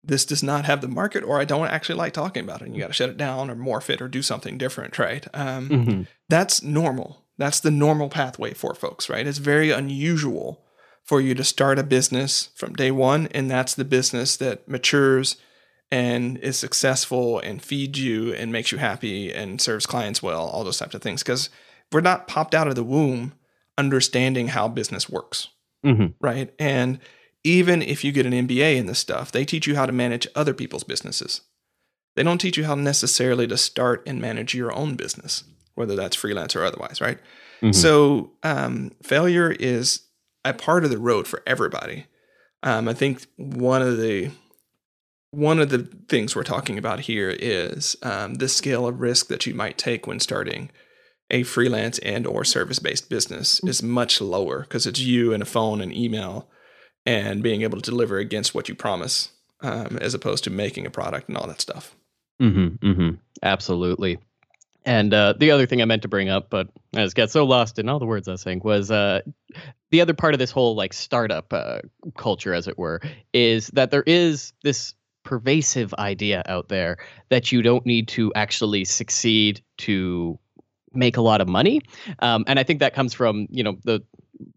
this 0.05 0.25
does 0.25 0.43
not 0.43 0.65
have 0.65 0.81
the 0.81 0.89
market 0.89 1.25
or 1.25 1.41
I 1.41 1.45
don't 1.45 1.69
actually 1.69 1.97
like 1.97 2.13
talking 2.13 2.45
about 2.45 2.63
it 2.63 2.67
and 2.67 2.75
you 2.75 2.81
got 2.81 2.89
to 2.89 2.93
shut 2.93 3.11
it 3.11 3.17
down 3.17 3.51
or 3.51 3.57
morph 3.57 3.91
it 3.91 4.01
or 4.01 4.09
do 4.09 4.23
something 4.23 4.57
different, 4.57 4.99
right? 4.99 5.27
Um, 5.35 5.69
mm-hmm. 5.69 6.03
That's 6.29 6.63
normal. 6.63 7.25
That's 7.37 7.61
the 7.61 7.71
normal 7.71 8.09
pathway 8.09 8.55
for 8.55 8.75
folks, 8.75 9.09
right? 9.09 9.27
It's 9.27 9.39
very 9.39 9.71
unusual 9.71 10.65
for 11.05 11.21
you 11.21 11.35
to 11.35 11.45
start 11.45 11.79
a 11.79 11.83
business 11.83 12.51
from 12.55 12.75
day 12.75 12.91
one 12.91 13.29
and 13.29 13.51
that's 13.51 13.75
the 13.75 13.85
business 13.85 14.37
that 14.37 14.69
matures 14.69 15.37
and 15.91 16.39
is 16.39 16.59
successful 16.59 17.39
and 17.41 17.63
feeds 17.63 18.01
you 18.01 18.33
and 18.35 18.53
makes 18.53 18.73
you 18.73 18.79
happy 18.79 19.33
and 19.33 19.61
serves 19.61 19.87
clients 19.87 20.23
well, 20.23 20.47
all 20.47 20.65
those 20.65 20.79
types 20.79 20.95
of 20.95 21.03
things. 21.03 21.23
Because 21.23 21.49
we're 21.91 22.01
not 22.01 22.29
popped 22.29 22.55
out 22.55 22.69
of 22.69 22.75
the 22.75 22.85
womb 22.85 23.33
understanding 23.79 24.49
how 24.49 24.69
business 24.69 25.09
works, 25.09 25.49
mm-hmm. 25.85 26.09
right? 26.21 26.53
And 26.59 26.99
even 27.49 27.81
if 27.81 28.05
you 28.05 28.13
get 28.13 28.27
an 28.27 28.33
MBA 28.33 28.77
in 28.77 28.85
this 28.85 28.99
stuff, 28.99 29.33
they 29.33 29.47
teach 29.47 29.67
you 29.67 29.75
how 29.75 29.87
to 29.87 29.93
manage 29.93 30.29
other 30.35 30.53
people's 30.53 30.85
businesses. 30.85 31.41
They 32.15 32.23
don't 32.23 32.39
teach 32.39 32.59
you 32.59 32.65
how 32.65 32.75
necessarily 32.75 33.47
to 33.47 33.57
start 33.57 34.03
and 34.07 34.21
manage 34.21 34.55
your 34.55 34.71
own 34.71 34.97
business, 34.97 35.45
whether 35.75 35.97
that's 35.97 36.15
freelance 36.15 36.55
or 36.55 36.63
otherwise, 36.63 37.01
right? 37.01 37.19
Mm-hmm. 37.63 37.73
So 37.73 38.33
um, 38.43 38.93
failure 39.03 39.51
is 39.51 40.03
a 40.45 40.53
part 40.53 40.85
of 40.85 40.91
the 40.91 40.99
road 40.99 41.27
for 41.27 41.43
everybody. 41.47 42.05
Um, 42.63 42.87
I 42.87 42.93
think 42.93 43.27
one 43.37 43.81
of 43.81 43.97
the 43.97 44.31
one 45.31 45.59
of 45.59 45.71
the 45.71 45.89
things 46.09 46.35
we're 46.35 46.43
talking 46.43 46.77
about 46.77 47.01
here 47.01 47.31
is 47.31 47.97
um, 48.03 48.35
the 48.35 48.49
scale 48.49 48.87
of 48.87 49.01
risk 49.01 49.29
that 49.29 49.47
you 49.47 49.55
might 49.55 49.79
take 49.79 50.07
when 50.07 50.21
starting 50.21 50.71
a 51.31 51.43
freelance 51.45 51.99
and 52.01 52.27
or 52.27 52.45
service 52.45 52.79
based 52.79 53.09
business 53.09 53.63
is 53.65 53.83
much 53.83 54.21
lower 54.21 54.63
because 54.63 54.87
it's 54.87 55.01
you 55.01 55.33
and 55.33 55.43
a 55.43 55.47
phone 55.47 55.81
and 55.81 55.95
email 55.95 56.49
and 57.09 57.43
being 57.43 57.63
able 57.63 57.81
to 57.81 57.91
deliver 57.91 58.19
against 58.19 58.55
what 58.55 58.69
you 58.69 58.75
promise, 58.75 59.31
um, 59.63 59.97
as 59.99 60.13
opposed 60.13 60.45
to 60.45 60.51
making 60.51 60.85
a 60.85 60.91
product 60.91 61.27
and 61.27 61.39
all 61.39 61.47
that 61.47 61.59
stuff. 61.59 61.97
Mm-hmm, 62.39 62.87
mm-hmm. 62.87 63.15
Absolutely. 63.43 64.19
And 64.85 65.15
uh, 65.15 65.33
the 65.39 65.51
other 65.51 65.65
thing 65.65 65.81
I 65.81 65.87
meant 65.87 66.03
to 66.03 66.09
bring 66.09 66.29
up, 66.29 66.51
but 66.51 66.69
I 66.95 67.03
just 67.05 67.17
got 67.17 67.31
so 67.31 67.47
lost 67.47 67.79
in 67.79 67.89
all 67.89 67.99
the 67.99 68.05
words 68.05 68.29
I 68.29 68.33
was 68.33 68.43
saying, 68.43 68.61
was 68.63 68.91
uh, 68.91 69.23
the 69.91 70.03
other 70.03 70.13
part 70.13 70.35
of 70.35 70.39
this 70.39 70.51
whole 70.51 70.77
like 70.77 70.93
startup 70.93 71.51
uh, 71.51 71.79
culture, 72.19 72.53
as 72.53 72.69
it 72.69 72.77
were, 72.77 73.01
is 73.33 73.69
that 73.69 73.91
there 73.91 74.05
is 74.07 74.53
this 74.63 74.93
pervasive 75.25 75.95
idea 75.95 76.43
out 76.45 76.69
there 76.69 76.99
that 77.31 77.53
you 77.53 77.63
don't 77.63 77.87
need 77.87 78.09
to 78.09 78.35
actually 78.35 78.85
succeed 78.85 79.63
to 79.79 80.39
make 80.93 81.17
a 81.17 81.23
lot 81.23 81.41
of 81.41 81.49
money. 81.49 81.81
Um, 82.19 82.45
and 82.47 82.59
I 82.59 82.65
think 82.65 82.81
that 82.81 82.95
comes 82.95 83.15
from 83.15 83.47
you 83.51 83.63
know 83.63 83.79
the 83.85 84.03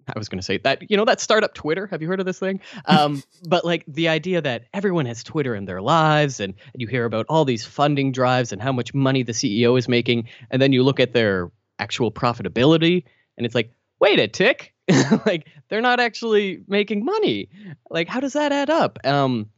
I 0.07 0.17
was 0.17 0.29
going 0.29 0.39
to 0.39 0.45
say 0.45 0.57
that 0.59 0.89
you 0.89 0.97
know 0.97 1.05
that 1.05 1.19
startup 1.19 1.53
Twitter. 1.53 1.87
Have 1.87 2.01
you 2.01 2.07
heard 2.07 2.19
of 2.19 2.25
this 2.25 2.39
thing? 2.39 2.61
Um, 2.85 3.23
but 3.47 3.65
like 3.65 3.83
the 3.87 4.07
idea 4.09 4.41
that 4.41 4.65
everyone 4.73 5.05
has 5.05 5.23
Twitter 5.23 5.55
in 5.55 5.65
their 5.65 5.81
lives, 5.81 6.39
and, 6.39 6.53
and 6.73 6.81
you 6.81 6.87
hear 6.87 7.05
about 7.05 7.25
all 7.29 7.45
these 7.45 7.65
funding 7.65 8.11
drives 8.11 8.51
and 8.51 8.61
how 8.61 8.71
much 8.71 8.93
money 8.93 9.23
the 9.23 9.33
CEO 9.33 9.77
is 9.77 9.87
making, 9.87 10.29
and 10.49 10.61
then 10.61 10.73
you 10.73 10.83
look 10.83 10.99
at 10.99 11.13
their 11.13 11.51
actual 11.79 12.11
profitability, 12.11 13.03
and 13.37 13.45
it's 13.45 13.55
like, 13.55 13.73
wait 13.99 14.19
a 14.19 14.27
tick, 14.27 14.73
like 15.25 15.47
they're 15.69 15.81
not 15.81 15.99
actually 15.99 16.63
making 16.67 17.05
money. 17.05 17.49
Like 17.89 18.07
how 18.07 18.19
does 18.19 18.33
that 18.33 18.51
add 18.51 18.69
up? 18.69 18.99
Um, 19.05 19.49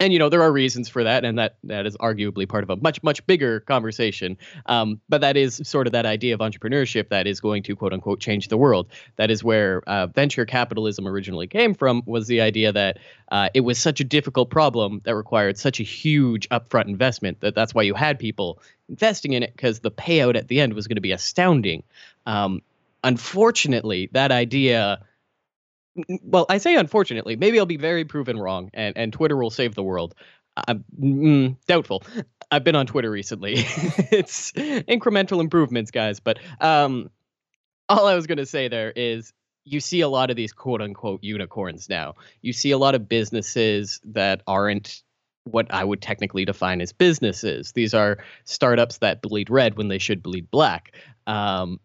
and 0.00 0.12
you 0.12 0.18
know 0.18 0.28
there 0.28 0.42
are 0.42 0.52
reasons 0.52 0.88
for 0.88 1.04
that 1.04 1.24
and 1.24 1.38
that 1.38 1.56
that 1.64 1.86
is 1.86 1.96
arguably 1.98 2.48
part 2.48 2.62
of 2.62 2.70
a 2.70 2.76
much 2.76 3.02
much 3.02 3.24
bigger 3.26 3.60
conversation. 3.60 4.36
Um, 4.66 5.00
but 5.08 5.20
that 5.20 5.36
is 5.36 5.60
sort 5.64 5.86
of 5.86 5.92
that 5.92 6.06
idea 6.06 6.34
of 6.34 6.40
entrepreneurship 6.40 7.08
that 7.08 7.26
is 7.26 7.40
going 7.40 7.62
to 7.64 7.76
quote 7.76 7.92
unquote 7.92 8.20
change 8.20 8.48
the 8.48 8.56
world. 8.56 8.88
That 9.16 9.30
is 9.30 9.42
where 9.44 9.82
uh, 9.86 10.06
venture 10.08 10.44
capitalism 10.46 11.06
originally 11.06 11.46
came 11.46 11.74
from 11.74 12.02
was 12.06 12.26
the 12.26 12.40
idea 12.40 12.72
that 12.72 12.98
uh, 13.30 13.48
it 13.54 13.60
was 13.60 13.78
such 13.78 14.00
a 14.00 14.04
difficult 14.04 14.50
problem 14.50 15.00
that 15.04 15.14
required 15.14 15.58
such 15.58 15.80
a 15.80 15.84
huge 15.84 16.48
upfront 16.50 16.86
investment 16.86 17.40
that 17.40 17.54
that's 17.54 17.74
why 17.74 17.82
you 17.82 17.94
had 17.94 18.18
people 18.18 18.60
investing 18.88 19.32
in 19.32 19.42
it 19.42 19.52
because 19.54 19.80
the 19.80 19.90
payout 19.90 20.36
at 20.36 20.48
the 20.48 20.60
end 20.60 20.74
was 20.74 20.86
going 20.86 20.96
to 20.96 21.02
be 21.02 21.12
astounding. 21.12 21.82
Um, 22.26 22.62
unfortunately 23.04 24.08
that 24.12 24.32
idea 24.32 25.00
well, 26.22 26.46
I 26.48 26.58
say 26.58 26.76
unfortunately, 26.76 27.36
maybe 27.36 27.58
I'll 27.58 27.66
be 27.66 27.76
very 27.76 28.04
proven 28.04 28.38
wrong, 28.38 28.70
and, 28.74 28.96
and 28.96 29.12
Twitter 29.12 29.36
will 29.36 29.50
save 29.50 29.74
the 29.74 29.82
world. 29.82 30.14
I'm 30.66 30.84
mm, 31.00 31.56
doubtful. 31.66 32.02
I've 32.50 32.64
been 32.64 32.74
on 32.74 32.86
Twitter 32.86 33.10
recently. 33.10 33.54
it's 33.56 34.52
incremental 34.52 35.40
improvements, 35.40 35.90
guys. 35.90 36.20
But 36.20 36.38
um, 36.60 37.10
all 37.88 38.06
I 38.06 38.14
was 38.14 38.26
going 38.26 38.38
to 38.38 38.46
say 38.46 38.68
there 38.68 38.92
is 38.94 39.32
you 39.64 39.80
see 39.80 40.00
a 40.00 40.08
lot 40.08 40.30
of 40.30 40.36
these 40.36 40.52
quote 40.52 40.80
unquote 40.80 41.22
unicorns 41.22 41.88
now. 41.88 42.14
You 42.42 42.52
see 42.52 42.70
a 42.70 42.78
lot 42.78 42.94
of 42.94 43.08
businesses 43.08 44.00
that 44.04 44.42
aren't 44.46 45.02
what 45.44 45.72
I 45.72 45.84
would 45.84 46.02
technically 46.02 46.44
define 46.44 46.80
as 46.80 46.92
businesses. 46.92 47.72
These 47.72 47.94
are 47.94 48.18
startups 48.44 48.98
that 48.98 49.22
bleed 49.22 49.50
red 49.50 49.76
when 49.76 49.88
they 49.88 49.98
should 49.98 50.22
bleed 50.22 50.50
black. 50.50 50.94
Um, 51.26 51.80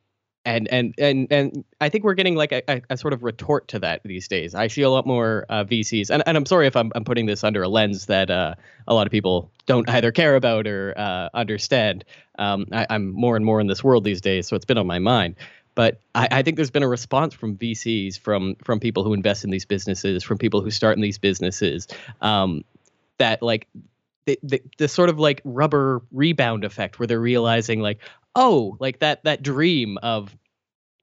and 0.46 0.68
and 0.68 0.94
and 0.98 1.28
and 1.32 1.64
I 1.80 1.90
think 1.90 2.04
we're 2.04 2.16
getting 2.16 2.36
like 2.36 2.52
a, 2.52 2.62
a, 2.68 2.82
a, 2.92 2.98
sort 2.98 3.14
of 3.14 3.24
retort 3.24 3.70
to 3.70 3.80
that 3.80 4.02
these 4.04 4.28
days. 4.28 4.56
I 4.56 4.68
see 4.68 4.82
a 4.82 4.90
lot 4.90 5.08
more 5.08 5.46
uh, 5.50 5.64
VCs, 5.64 6.10
and, 6.10 6.22
and 6.26 6.36
I'm 6.36 6.46
sorry 6.46 6.68
if 6.68 6.76
I'm 6.76 6.92
I'm 6.96 7.06
putting 7.06 7.26
this 7.26 7.44
under 7.44 7.64
a 7.64 7.70
lens 7.70 8.08
that 8.08 8.30
uh, 8.30 8.56
a 8.88 8.94
lot 8.94 9.08
of 9.08 9.12
people 9.12 9.52
don't 9.66 9.88
either 9.90 10.12
care 10.12 10.36
about 10.36 10.68
or 10.68 10.94
uh, 10.98 11.30
understand. 11.34 12.04
Um, 12.38 12.66
I, 12.72 12.88
am 12.90 13.12
more 13.12 13.36
and 13.36 13.46
more 13.46 13.62
in 13.62 13.68
this 13.68 13.84
world 13.84 14.04
these 14.04 14.22
days, 14.22 14.48
so 14.48 14.56
it's 14.56 14.66
been 14.66 14.78
on 14.78 14.88
my 14.88 15.00
mind. 15.00 15.36
But 15.76 16.02
I, 16.14 16.28
I, 16.30 16.44
think 16.44 16.58
there's 16.58 16.72
been 16.72 16.84
a 16.84 16.90
response 16.90 17.34
from 17.34 17.56
VCs, 17.58 18.20
from 18.20 18.56
from 18.64 18.80
people 18.80 19.04
who 19.04 19.14
invest 19.14 19.44
in 19.46 19.50
these 19.50 19.66
businesses, 19.66 20.24
from 20.24 20.38
people 20.38 20.62
who 20.62 20.72
start 20.72 20.98
in 20.98 21.02
these 21.02 21.18
businesses, 21.18 21.88
um, 22.22 22.64
that 23.18 23.42
like 23.42 23.68
the, 24.26 24.40
the, 24.44 24.62
the 24.78 24.88
sort 24.88 25.10
of 25.10 25.20
like 25.20 25.42
rubber 25.44 26.02
rebound 26.12 26.64
effect 26.64 27.00
where 27.00 27.08
they're 27.08 27.20
realizing 27.20 27.82
like 27.82 28.00
oh, 28.36 28.78
like 28.80 29.00
that 29.00 29.24
that 29.24 29.44
dream 29.44 29.98
of 30.04 30.36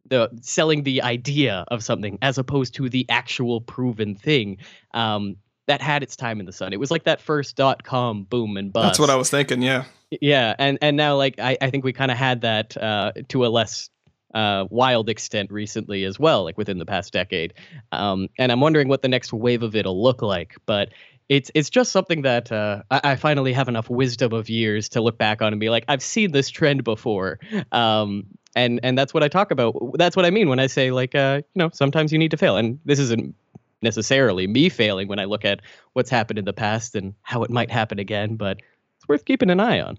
the 0.09 0.31
selling 0.41 0.83
the 0.83 1.03
idea 1.03 1.65
of 1.69 1.85
something 1.85 2.19
as 2.23 2.39
opposed 2.39 2.75
to 2.75 2.89
the 2.89 3.07
actual 3.09 3.61
proven 3.61 4.15
thing. 4.15 4.59
Um, 4.93 5.37
that 5.67 5.81
had 5.81 6.03
its 6.03 6.17
time 6.17 6.41
in 6.41 6.47
the 6.47 6.53
sun. 6.53 6.73
It 6.73 6.81
was 6.81 6.91
like 6.91 7.05
that 7.05 7.21
first 7.21 7.55
dot 7.55 7.85
com 7.85 8.25
boom 8.25 8.57
and 8.57 8.73
bust. 8.73 8.87
That's 8.87 8.99
what 8.99 9.11
I 9.11 9.15
was 9.15 9.31
thinking. 9.31 9.63
Yeah. 9.63 9.85
Yeah, 10.21 10.57
and 10.59 10.77
and 10.83 10.97
now 10.97 11.17
like 11.17 11.39
I, 11.39 11.57
I 11.61 11.71
think 11.71 11.85
we 11.85 11.93
kind 11.93 12.11
of 12.11 12.17
had 12.17 12.41
that 12.41 12.77
uh, 12.77 13.13
to 13.29 13.47
a 13.47 13.49
less 13.49 13.89
uh, 14.35 14.65
wild 14.69 15.09
extent 15.09 15.53
recently 15.53 16.03
as 16.03 16.19
well, 16.19 16.43
like 16.43 16.59
within 16.59 16.79
the 16.79 16.87
past 16.87 17.13
decade. 17.13 17.55
Um, 17.93 18.27
and 18.37 18.51
I'm 18.51 18.61
wondering 18.61 18.89
what 18.89 19.03
the 19.03 19.09
next 19.09 19.33
wave 19.33 19.63
of 19.63 19.77
it'll 19.77 20.03
look 20.03 20.23
like. 20.23 20.57
But 20.67 20.89
it's 21.31 21.49
it's 21.55 21.71
just 21.71 21.93
something 21.93 22.23
that 22.23 22.51
uh, 22.51 22.83
I, 22.91 23.01
I, 23.05 23.17
finally 23.17 23.53
have 23.53 23.69
enough 23.69 23.89
wisdom 23.89 24.33
of 24.33 24.51
years 24.51 24.89
to 24.91 25.01
look 25.01 25.17
back 25.17 25.41
on 25.41 25.53
and 25.53 25.61
be 25.61 25.71
like, 25.71 25.85
I've 25.87 26.03
seen 26.03 26.33
this 26.33 26.51
trend 26.51 26.83
before. 26.83 27.39
Um, 27.71 28.27
and 28.57 28.81
and 28.83 28.99
that's 28.99 29.15
what 29.15 29.23
I 29.23 29.29
talk 29.29 29.53
about. 29.53 29.77
That's 29.95 30.17
what 30.17 30.27
I 30.27 30.31
mean 30.31 30.49
when 30.49 30.59
I 30.59 30.67
say 30.67 30.91
like, 30.91 31.15
uh, 31.15 31.43
you 31.55 31.59
know, 31.61 31.71
sometimes 31.73 32.13
you 32.13 32.19
need 32.19 32.33
to 32.33 32.37
fail. 32.37 32.57
And 32.57 32.81
this 32.85 32.99
isn't 32.99 33.37
necessarily 33.81 34.49
me 34.49 34.69
failing 34.69 35.07
when 35.07 35.21
I 35.21 35.25
look 35.25 35.45
at 35.45 35.61
what's 35.93 36.11
happened 36.11 36.41
in 36.41 36.45
the 36.45 36.53
past 36.53 36.97
and 36.97 37.15
how 37.23 37.45
it 37.45 37.51
might 37.51 37.71
happen 37.71 38.01
again, 38.01 38.35
but 38.35 38.59
it's 38.97 39.09
worth 39.09 39.25
keeping 39.25 39.51
an 39.51 39.61
eye 39.61 39.81
on. 39.81 39.99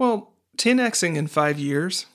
Well, 0.00 0.34
10xing 0.58 1.14
in 1.14 1.28
five 1.28 1.60
years 1.60 2.06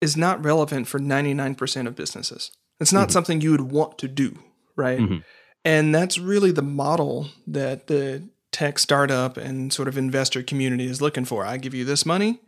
is 0.00 0.16
not 0.16 0.44
relevant 0.44 0.88
for 0.88 0.98
99% 0.98 1.86
of 1.86 1.94
businesses. 1.94 2.50
It's 2.80 2.92
not 2.92 3.04
mm-hmm. 3.04 3.12
something 3.12 3.40
you 3.40 3.52
would 3.52 3.70
want 3.70 3.98
to 3.98 4.08
do, 4.08 4.36
right? 4.74 4.98
Mm-hmm. 4.98 5.18
And 5.64 5.94
that's 5.94 6.18
really 6.18 6.52
the 6.52 6.62
model 6.62 7.28
that 7.46 7.86
the 7.86 8.28
tech 8.52 8.78
startup 8.78 9.36
and 9.36 9.72
sort 9.72 9.88
of 9.88 9.98
investor 9.98 10.42
community 10.42 10.86
is 10.86 11.02
looking 11.02 11.24
for. 11.24 11.44
I 11.44 11.56
give 11.56 11.74
you 11.74 11.84
this 11.84 12.06
money. 12.06 12.40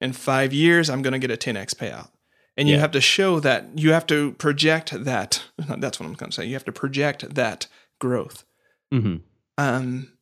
In 0.00 0.12
five 0.12 0.52
years, 0.52 0.88
I'm 0.88 1.02
going 1.02 1.12
to 1.12 1.18
get 1.18 1.30
a 1.30 1.36
10x 1.36 1.74
payout. 1.74 2.10
And 2.56 2.68
you 2.68 2.74
yeah. 2.74 2.80
have 2.80 2.90
to 2.92 3.00
show 3.00 3.40
that, 3.40 3.66
you 3.76 3.92
have 3.92 4.06
to 4.08 4.32
project 4.32 5.04
that. 5.04 5.44
That's 5.58 5.98
what 5.98 6.06
I'm 6.06 6.14
going 6.14 6.30
to 6.30 6.34
say. 6.34 6.44
You 6.44 6.54
have 6.54 6.64
to 6.64 6.72
project 6.72 7.34
that 7.34 7.66
growth. 8.00 8.44
Mm-hmm. 8.92 9.16
Um, 9.56 10.12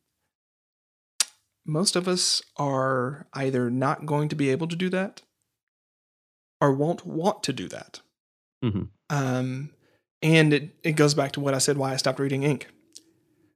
most 1.65 1.95
of 1.95 2.07
us 2.07 2.41
are 2.55 3.27
either 3.33 3.69
not 3.69 4.05
going 4.05 4.29
to 4.29 4.35
be 4.35 4.49
able 4.49 4.67
to 4.67 4.75
do 4.75 4.89
that 4.89 5.21
or 6.61 6.73
won't 6.73 7.05
want 7.05 7.43
to 7.43 7.53
do 7.53 7.67
that. 7.67 8.01
Mm-hmm. 8.63 8.83
Um, 9.09 9.71
and 10.21 10.53
it, 10.53 10.75
it 10.83 10.91
goes 10.93 11.13
back 11.13 11.33
to 11.33 11.39
what 11.39 11.53
I 11.53 11.59
said 11.59 11.77
why 11.77 11.93
I 11.93 11.97
stopped 11.97 12.19
reading 12.19 12.41
Inc. 12.41 12.63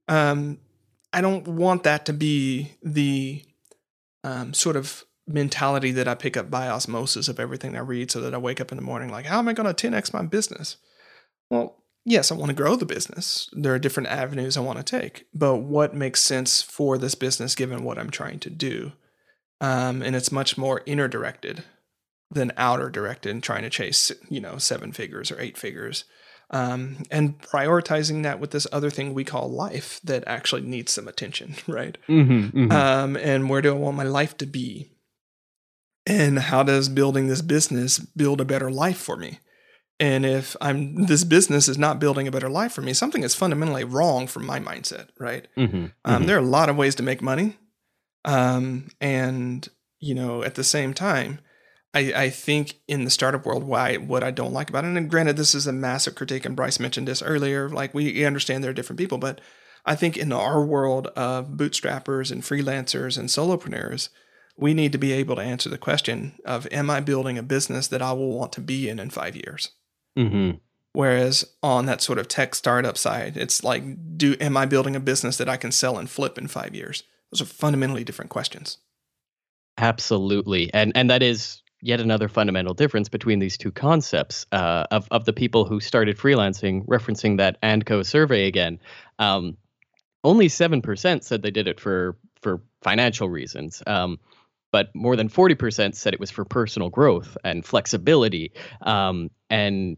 Um, 0.08 0.60
I 1.14 1.22
don't 1.22 1.48
want 1.48 1.84
that 1.84 2.06
to 2.06 2.14
be 2.14 2.74
the 2.84 3.44
um, 4.24 4.54
sort 4.54 4.76
of 4.76 5.04
mentality 5.28 5.92
that 5.92 6.08
I 6.08 6.16
pick 6.16 6.38
up 6.38 6.50
by 6.50 6.68
osmosis 6.68 7.28
of 7.28 7.40
everything 7.40 7.76
I 7.76 7.80
read 7.80 8.12
so 8.12 8.22
that 8.22 8.34
I 8.34 8.38
wake 8.38 8.62
up 8.62 8.72
in 8.72 8.78
the 8.78 8.84
morning 8.84 9.10
like, 9.10 9.26
how 9.26 9.40
am 9.40 9.48
I 9.48 9.54
going 9.54 9.74
to 9.74 9.90
10x 9.90 10.14
my 10.14 10.24
business? 10.24 10.78
Well, 11.50 11.84
yes, 12.06 12.32
I 12.32 12.36
want 12.36 12.50
to 12.50 12.56
grow 12.56 12.76
the 12.76 12.86
business. 12.86 13.50
There 13.54 13.74
are 13.74 13.80
different 13.80 14.10
avenues 14.10 14.58
I 14.58 14.62
want 14.62 14.78
to 14.78 14.84
take, 14.84 15.28
but 15.34 15.58
what 15.58 15.94
makes 15.94 16.24
sense 16.24 16.62
for 16.62 16.98
this 16.98 17.16
business 17.16 17.56
given 17.56 17.84
what 17.84 17.98
I'm 17.98 18.10
trying 18.10 18.40
to 18.40 18.50
do? 18.50 18.94
Um, 19.60 20.02
and 20.02 20.16
it's 20.16 20.32
much 20.32 20.58
more 20.58 20.82
inner 20.86 21.08
directed 21.08 21.64
than 22.32 22.54
outer 22.58 22.90
directed 22.90 23.30
and 23.30 23.44
trying 23.44 23.64
to 23.64 23.70
chase, 23.70 24.12
you 24.30 24.40
know, 24.40 24.58
seven 24.58 24.92
figures 24.92 25.32
or 25.32 25.40
eight 25.40 25.58
figures 25.58 26.06
um, 26.52 26.98
and 27.10 27.40
prioritizing 27.42 28.24
that 28.24 28.40
with 28.40 28.52
this 28.52 28.68
other 28.72 28.90
thing 28.90 29.14
we 29.14 29.24
call 29.24 29.50
life 29.50 30.02
that 30.04 30.24
actually 30.28 30.62
needs 30.62 30.92
some 30.92 31.08
attention, 31.08 31.56
right? 31.68 31.98
Mm-hmm, 32.08 32.58
mm-hmm. 32.58 32.72
Um, 32.72 33.16
and 33.16 33.50
where 33.50 33.62
do 33.62 33.70
I 33.70 33.78
want 33.78 33.98
my 33.98 34.04
life 34.04 34.38
to 34.38 34.46
be? 34.46 34.92
And 36.06 36.40
how 36.40 36.64
does 36.64 36.90
building 36.90 37.28
this 37.28 37.42
business 37.42 38.00
build 38.00 38.42
a 38.42 38.46
better 38.46 38.70
life 38.70 38.98
for 38.98 39.16
me? 39.16 39.40
And 40.00 40.26
if 40.26 40.56
I'm 40.60 41.06
this 41.06 41.24
business 41.24 41.68
is 41.68 41.78
not 41.78 42.00
building 42.00 42.28
a 42.28 42.32
better 42.32 42.50
life 42.50 42.74
for 42.74 42.82
me, 42.82 42.92
something 42.92 43.24
is 43.24 43.36
fundamentally 43.36 43.84
wrong 43.84 44.26
from 44.26 44.48
my 44.48 44.60
mindset, 44.60 45.10
right? 45.20 45.48
Mm-hmm, 45.56 45.76
um, 45.76 45.92
mm-hmm. 46.06 46.26
there 46.26 46.36
are 46.36 46.40
a 46.40 46.46
lot 46.46 46.70
of 46.70 46.76
ways 46.76 46.96
to 46.96 47.04
make 47.04 47.22
money, 47.22 47.56
um, 48.26 48.90
and 49.00 49.70
you 50.00 50.16
know, 50.16 50.42
at 50.42 50.56
the 50.56 50.64
same 50.64 50.96
time, 50.96 51.40
I, 51.94 52.14
I 52.16 52.30
think 52.30 52.80
in 52.88 53.04
the 53.04 53.10
startup 53.10 53.46
world, 53.46 53.64
why 53.64 53.98
what 53.98 54.24
I 54.24 54.32
don't 54.32 54.54
like 54.54 54.70
about 54.70 54.86
it, 54.86 54.96
and 54.96 55.10
granted, 55.10 55.36
this 55.36 55.54
is 55.54 55.68
a 55.68 55.74
massive 55.74 56.16
critique, 56.16 56.46
and 56.46 56.56
Bryce 56.56 56.80
mentioned 56.80 57.08
this 57.08 57.22
earlier. 57.22 57.70
Like 57.70 57.94
we 57.94 58.24
understand 58.24 58.64
there 58.64 58.72
are 58.72 58.76
different 58.76 59.00
people, 59.00 59.18
but 59.18 59.42
I 59.86 59.96
think 59.96 60.16
in 60.16 60.32
our 60.32 60.64
world 60.64 61.08
of 61.08 61.50
bootstrappers 61.50 62.32
and 62.32 62.44
freelancers 62.44 63.18
and 63.18 63.30
solopreneurs, 63.30 64.10
we 64.58 64.74
need 64.74 64.92
to 64.92 64.98
be 64.98 65.12
able 65.12 65.36
to 65.36 65.42
answer 65.42 65.70
the 65.70 65.78
question 65.78 66.34
of 66.46 66.68
Am 66.72 66.90
I 66.90 67.02
building 67.02 67.38
a 67.38 67.44
business 67.44 67.88
that 67.88 68.02
I 68.02 68.14
will 68.14 68.38
want 68.38 68.54
to 68.54 68.62
be 68.62 68.88
in 68.88 69.00
in 69.00 69.10
five 69.10 69.36
years? 69.36 69.72
Mm-hmm. 70.18 70.58
Whereas 70.94 71.46
on 71.64 71.86
that 71.86 72.02
sort 72.02 72.20
of 72.20 72.28
tech 72.28 72.54
startup 72.54 72.98
side, 72.98 73.38
it's 73.38 73.64
like, 73.64 74.18
do 74.18 74.36
am 74.40 74.58
I 74.58 74.66
building 74.66 74.96
a 74.96 75.00
business 75.00 75.38
that 75.38 75.50
I 75.50 75.58
can 75.58 75.72
sell 75.72 75.98
and 75.98 76.10
flip 76.10 76.38
in 76.38 76.48
five 76.48 76.76
years? 76.76 77.04
Those 77.32 77.42
are 77.42 77.46
fundamentally 77.46 78.04
different 78.04 78.30
questions. 78.30 78.78
Absolutely, 79.78 80.72
and 80.74 80.92
and 80.96 81.10
that 81.10 81.24
is 81.24 81.62
yet 81.82 82.00
another 82.00 82.28
fundamental 82.28 82.74
difference 82.74 83.10
between 83.10 83.40
these 83.40 83.58
two 83.58 83.72
concepts 83.72 84.46
uh, 84.52 84.86
of 84.92 85.08
of 85.12 85.26
the 85.26 85.34
people 85.34 85.66
who 85.66 85.80
started 85.80 86.18
freelancing. 86.18 86.86
Referencing 86.86 87.38
that 87.38 87.62
Andco 87.62 88.06
survey 88.06 88.48
again, 88.48 88.80
um, 89.20 89.58
only 90.24 90.48
seven 90.48 90.82
percent 90.82 91.24
said 91.24 91.42
they 91.42 91.52
did 91.52 91.68
it 91.68 91.80
for 91.80 92.18
for 92.42 92.62
financial 92.82 93.30
reasons. 93.30 93.84
Um, 93.86 94.20
but 94.72 94.96
more 94.96 95.16
than 95.18 95.28
40% 95.28 95.96
said 95.96 96.14
it 96.14 96.20
was 96.20 96.32
for 96.32 96.46
personal 96.46 96.90
growth 96.90 97.38
and 97.44 97.66
flexibility 97.66 98.54
um, 98.82 99.30
and 99.50 99.98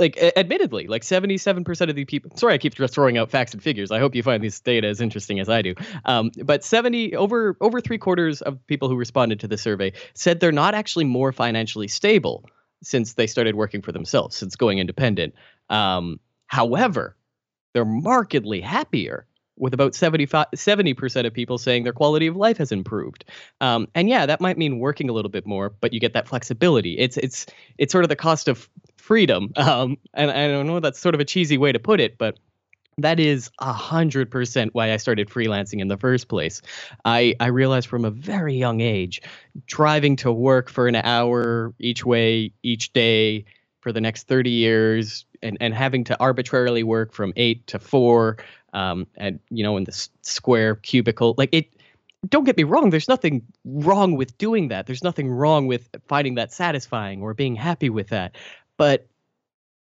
like 0.00 0.18
admittedly 0.36 0.86
like 0.86 1.02
77% 1.02 1.88
of 1.88 1.94
the 1.94 2.04
people 2.04 2.30
sorry 2.34 2.54
i 2.54 2.58
keep 2.58 2.74
just 2.74 2.94
throwing 2.94 3.18
out 3.18 3.30
facts 3.30 3.52
and 3.52 3.62
figures 3.62 3.90
i 3.90 3.98
hope 3.98 4.14
you 4.14 4.22
find 4.22 4.42
this 4.42 4.58
data 4.58 4.88
as 4.88 5.00
interesting 5.00 5.38
as 5.38 5.48
i 5.48 5.62
do 5.62 5.74
um, 6.06 6.30
but 6.44 6.64
70 6.64 7.14
over 7.14 7.56
over 7.60 7.80
three 7.80 7.98
quarters 7.98 8.42
of 8.42 8.66
people 8.66 8.88
who 8.88 8.96
responded 8.96 9.38
to 9.40 9.46
the 9.46 9.58
survey 9.58 9.92
said 10.14 10.40
they're 10.40 10.50
not 10.50 10.74
actually 10.74 11.04
more 11.04 11.32
financially 11.32 11.86
stable 11.86 12.44
since 12.82 13.12
they 13.14 13.26
started 13.26 13.54
working 13.54 13.82
for 13.82 13.92
themselves 13.92 14.34
since 14.34 14.56
going 14.56 14.78
independent 14.78 15.34
um, 15.68 16.18
however 16.46 17.14
they're 17.74 17.84
markedly 17.84 18.60
happier 18.60 19.26
with 19.60 19.74
about 19.74 19.94
75, 19.94 20.46
70% 20.54 21.26
of 21.26 21.34
people 21.34 21.58
saying 21.58 21.84
their 21.84 21.92
quality 21.92 22.26
of 22.26 22.34
life 22.34 22.56
has 22.56 22.72
improved. 22.72 23.26
Um, 23.60 23.86
and 23.94 24.08
yeah, 24.08 24.26
that 24.26 24.40
might 24.40 24.58
mean 24.58 24.78
working 24.78 25.08
a 25.08 25.12
little 25.12 25.30
bit 25.30 25.46
more, 25.46 25.68
but 25.68 25.92
you 25.92 26.00
get 26.00 26.14
that 26.14 26.26
flexibility. 26.26 26.98
It's 26.98 27.16
it's 27.18 27.46
it's 27.78 27.92
sort 27.92 28.04
of 28.04 28.08
the 28.08 28.16
cost 28.16 28.48
of 28.48 28.68
freedom. 29.10 29.52
Um, 29.56 29.98
and, 30.14 30.30
I 30.30 30.62
know 30.62 30.78
that's 30.78 31.00
sort 31.00 31.16
of 31.16 31.20
a 31.20 31.24
cheesy 31.24 31.58
way 31.58 31.72
to 31.72 31.80
put 31.80 32.00
it, 32.00 32.16
but 32.16 32.38
that 32.98 33.18
is 33.18 33.50
a 33.58 33.72
hundred 33.72 34.30
percent 34.30 34.72
why 34.72 34.92
I 34.92 34.96
started 34.98 35.28
freelancing 35.28 35.80
in 35.80 35.88
the 35.88 35.96
first 35.96 36.28
place. 36.28 36.62
I 37.04 37.34
I 37.40 37.46
realized 37.46 37.88
from 37.88 38.04
a 38.04 38.10
very 38.10 38.54
young 38.54 38.80
age, 38.80 39.20
driving 39.66 40.16
to 40.16 40.32
work 40.32 40.70
for 40.70 40.86
an 40.86 40.94
hour 40.94 41.74
each 41.80 42.06
way 42.06 42.52
each 42.62 42.92
day 42.92 43.44
for 43.80 43.92
the 43.92 44.00
next 44.00 44.28
30 44.28 44.50
years 44.50 45.24
and, 45.42 45.56
and 45.60 45.74
having 45.74 46.04
to 46.04 46.20
arbitrarily 46.20 46.82
work 46.82 47.12
from 47.12 47.32
eight 47.36 47.66
to 47.66 47.78
four 47.78 48.36
um, 48.72 49.06
and 49.16 49.40
you 49.50 49.64
know 49.64 49.76
in 49.76 49.84
the 49.84 50.08
square 50.22 50.76
cubicle 50.76 51.34
like 51.38 51.50
it 51.52 51.66
don't 52.28 52.44
get 52.44 52.56
me 52.56 52.64
wrong 52.64 52.90
there's 52.90 53.08
nothing 53.08 53.42
wrong 53.64 54.14
with 54.16 54.36
doing 54.36 54.68
that 54.68 54.86
there's 54.86 55.02
nothing 55.02 55.30
wrong 55.30 55.66
with 55.66 55.88
finding 56.06 56.34
that 56.34 56.52
satisfying 56.52 57.22
or 57.22 57.32
being 57.32 57.56
happy 57.56 57.88
with 57.88 58.08
that 58.08 58.36
but 58.80 59.06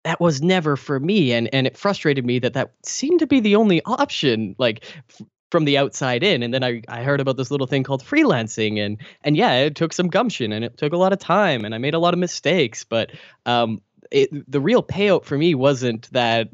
that 0.02 0.20
was 0.20 0.42
never 0.42 0.74
for 0.74 0.98
me 0.98 1.32
and 1.32 1.48
and 1.54 1.68
it 1.68 1.76
frustrated 1.76 2.26
me 2.26 2.40
that 2.40 2.54
that 2.54 2.72
seemed 2.84 3.20
to 3.20 3.28
be 3.28 3.38
the 3.38 3.54
only 3.54 3.80
option 3.84 4.56
like 4.58 4.84
f- 5.08 5.24
from 5.52 5.64
the 5.64 5.78
outside 5.78 6.24
in 6.24 6.42
and 6.42 6.52
then 6.52 6.64
I, 6.64 6.82
I 6.88 7.04
heard 7.04 7.20
about 7.20 7.36
this 7.36 7.52
little 7.52 7.68
thing 7.68 7.84
called 7.84 8.02
freelancing 8.02 8.84
and 8.84 8.98
and 9.22 9.36
yeah 9.36 9.52
it 9.58 9.76
took 9.76 9.92
some 9.92 10.08
gumption 10.08 10.52
and 10.52 10.64
it 10.64 10.76
took 10.76 10.92
a 10.92 10.96
lot 10.96 11.12
of 11.12 11.20
time 11.20 11.64
and 11.64 11.76
i 11.76 11.78
made 11.78 11.94
a 11.94 12.00
lot 12.00 12.12
of 12.12 12.18
mistakes 12.18 12.82
but 12.82 13.12
um 13.46 13.80
it, 14.10 14.30
the 14.50 14.60
real 14.60 14.82
payout 14.82 15.24
for 15.24 15.38
me 15.38 15.54
wasn't 15.54 16.10
that 16.12 16.48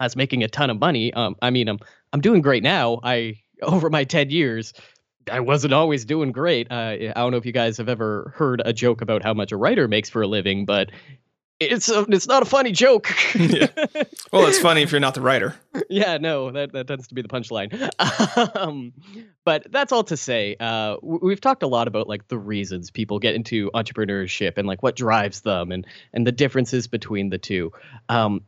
I 0.00 0.04
was 0.04 0.16
making 0.16 0.42
a 0.42 0.48
ton 0.48 0.70
of 0.70 0.80
money. 0.80 1.12
Um, 1.12 1.36
I 1.42 1.50
mean, 1.50 1.68
I'm 1.68 1.78
I'm 2.12 2.20
doing 2.22 2.40
great 2.40 2.62
now. 2.62 3.00
I 3.02 3.40
over 3.62 3.90
my 3.90 4.04
ten 4.04 4.30
years, 4.30 4.72
I 5.30 5.40
wasn't 5.40 5.74
always 5.74 6.04
doing 6.04 6.32
great. 6.32 6.70
Uh, 6.70 6.74
I 6.74 7.12
don't 7.14 7.30
know 7.30 7.36
if 7.36 7.46
you 7.46 7.52
guys 7.52 7.76
have 7.76 7.88
ever 7.88 8.32
heard 8.36 8.62
a 8.64 8.72
joke 8.72 9.00
about 9.02 9.22
how 9.22 9.34
much 9.34 9.52
a 9.52 9.56
writer 9.56 9.88
makes 9.88 10.08
for 10.08 10.22
a 10.22 10.26
living, 10.26 10.64
but 10.64 10.90
it's 11.60 11.88
a, 11.88 12.06
it's 12.08 12.28
not 12.28 12.42
a 12.42 12.46
funny 12.46 12.70
joke. 12.72 13.08
yeah. 13.34 13.66
Well, 14.32 14.46
it's 14.46 14.60
funny 14.60 14.82
if 14.82 14.92
you're 14.92 15.00
not 15.00 15.14
the 15.14 15.20
writer. 15.20 15.56
yeah, 15.90 16.16
no, 16.18 16.50
that, 16.52 16.72
that 16.72 16.86
tends 16.86 17.08
to 17.08 17.14
be 17.14 17.22
the 17.22 17.28
punchline. 17.28 17.90
um, 18.56 18.92
but 19.44 19.66
that's 19.70 19.90
all 19.90 20.04
to 20.04 20.16
say. 20.16 20.56
Uh, 20.60 20.96
we've 21.02 21.40
talked 21.40 21.62
a 21.62 21.66
lot 21.66 21.88
about 21.88 22.08
like 22.08 22.28
the 22.28 22.38
reasons 22.38 22.90
people 22.90 23.18
get 23.18 23.34
into 23.34 23.70
entrepreneurship 23.72 24.56
and 24.56 24.68
like 24.68 24.82
what 24.82 24.94
drives 24.94 25.40
them 25.40 25.72
and 25.72 25.86
and 26.12 26.26
the 26.26 26.32
differences 26.32 26.86
between 26.86 27.30
the 27.30 27.38
two. 27.38 27.72
Um, 28.08 28.42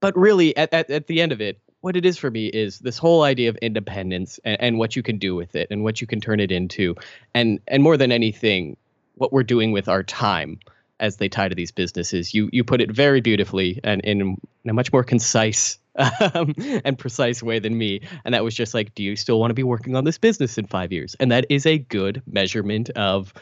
but 0.00 0.16
really, 0.16 0.56
at, 0.56 0.72
at 0.72 0.90
at 0.90 1.06
the 1.08 1.20
end 1.20 1.32
of 1.32 1.40
it, 1.40 1.58
what 1.80 1.96
it 1.96 2.06
is 2.06 2.16
for 2.16 2.30
me 2.30 2.46
is 2.46 2.78
this 2.78 2.98
whole 2.98 3.22
idea 3.22 3.48
of 3.48 3.56
independence 3.56 4.38
and, 4.44 4.60
and 4.60 4.78
what 4.78 4.94
you 4.94 5.02
can 5.02 5.18
do 5.18 5.34
with 5.34 5.56
it 5.56 5.68
and 5.70 5.82
what 5.82 6.00
you 6.00 6.06
can 6.06 6.20
turn 6.20 6.38
it 6.38 6.52
into, 6.52 6.94
and 7.34 7.58
and 7.66 7.82
more 7.82 7.96
than 7.96 8.12
anything, 8.12 8.76
what 9.16 9.32
we're 9.32 9.42
doing 9.42 9.72
with 9.72 9.88
our 9.88 10.04
time 10.04 10.60
as 11.02 11.16
they 11.16 11.28
tie 11.28 11.48
to 11.48 11.54
these 11.54 11.72
businesses. 11.72 12.32
You 12.32 12.48
you 12.52 12.64
put 12.64 12.80
it 12.80 12.90
very 12.90 13.20
beautifully 13.20 13.78
and 13.84 14.00
in 14.02 14.38
a 14.66 14.72
much 14.72 14.92
more 14.92 15.04
concise 15.04 15.78
um, 15.96 16.54
and 16.84 16.98
precise 16.98 17.42
way 17.42 17.58
than 17.58 17.76
me. 17.76 18.00
And 18.24 18.32
that 18.32 18.44
was 18.44 18.54
just 18.54 18.72
like, 18.72 18.94
do 18.94 19.02
you 19.02 19.16
still 19.16 19.38
want 19.38 19.50
to 19.50 19.54
be 19.54 19.64
working 19.64 19.96
on 19.96 20.04
this 20.04 20.16
business 20.16 20.56
in 20.56 20.66
five 20.66 20.92
years? 20.92 21.14
And 21.20 21.30
that 21.30 21.44
is 21.50 21.66
a 21.66 21.76
good 21.76 22.22
measurement 22.26 22.88
of 22.90 23.34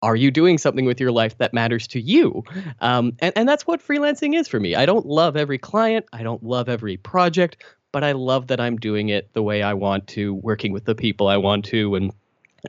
are 0.00 0.16
you 0.16 0.30
doing 0.30 0.58
something 0.58 0.84
with 0.84 1.00
your 1.00 1.12
life 1.12 1.38
that 1.38 1.52
matters 1.52 1.86
to 1.88 2.00
you? 2.00 2.42
Um, 2.80 3.12
and, 3.20 3.32
and 3.36 3.48
that's 3.48 3.66
what 3.66 3.80
freelancing 3.80 4.36
is 4.36 4.48
for 4.48 4.58
me. 4.58 4.74
I 4.74 4.86
don't 4.86 5.06
love 5.06 5.36
every 5.36 5.58
client, 5.58 6.06
I 6.12 6.22
don't 6.22 6.42
love 6.42 6.68
every 6.68 6.96
project, 6.96 7.62
but 7.92 8.02
I 8.02 8.12
love 8.12 8.48
that 8.48 8.60
I'm 8.60 8.78
doing 8.78 9.10
it 9.10 9.32
the 9.32 9.42
way 9.42 9.62
I 9.62 9.74
want 9.74 10.08
to, 10.08 10.34
working 10.34 10.72
with 10.72 10.86
the 10.86 10.96
people 10.96 11.28
I 11.28 11.36
want 11.36 11.64
to, 11.66 11.94
and 11.94 12.12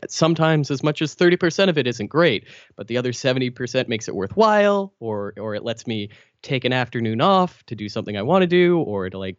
sometimes 0.08 0.72
as 0.72 0.84
much 0.84 1.02
as 1.02 1.16
30% 1.16 1.70
of 1.70 1.78
it 1.78 1.88
isn't 1.88 2.08
great 2.08 2.48
but 2.76 2.88
the 2.88 2.98
other 2.98 3.12
70% 3.12 3.88
makes 3.88 4.08
it 4.08 4.16
worthwhile 4.16 4.94
or 5.00 5.34
or 5.38 5.56
it 5.56 5.64
lets 5.64 5.86
me 5.88 6.10
take 6.42 6.66
an 6.66 6.74
afternoon 6.74 7.22
off 7.22 7.64
to 7.66 7.76
do 7.76 7.88
something 7.88 8.18
i 8.18 8.22
want 8.22 8.42
to 8.42 8.48
do 8.48 8.80
or 8.80 9.10
to 9.10 9.18
like 9.18 9.38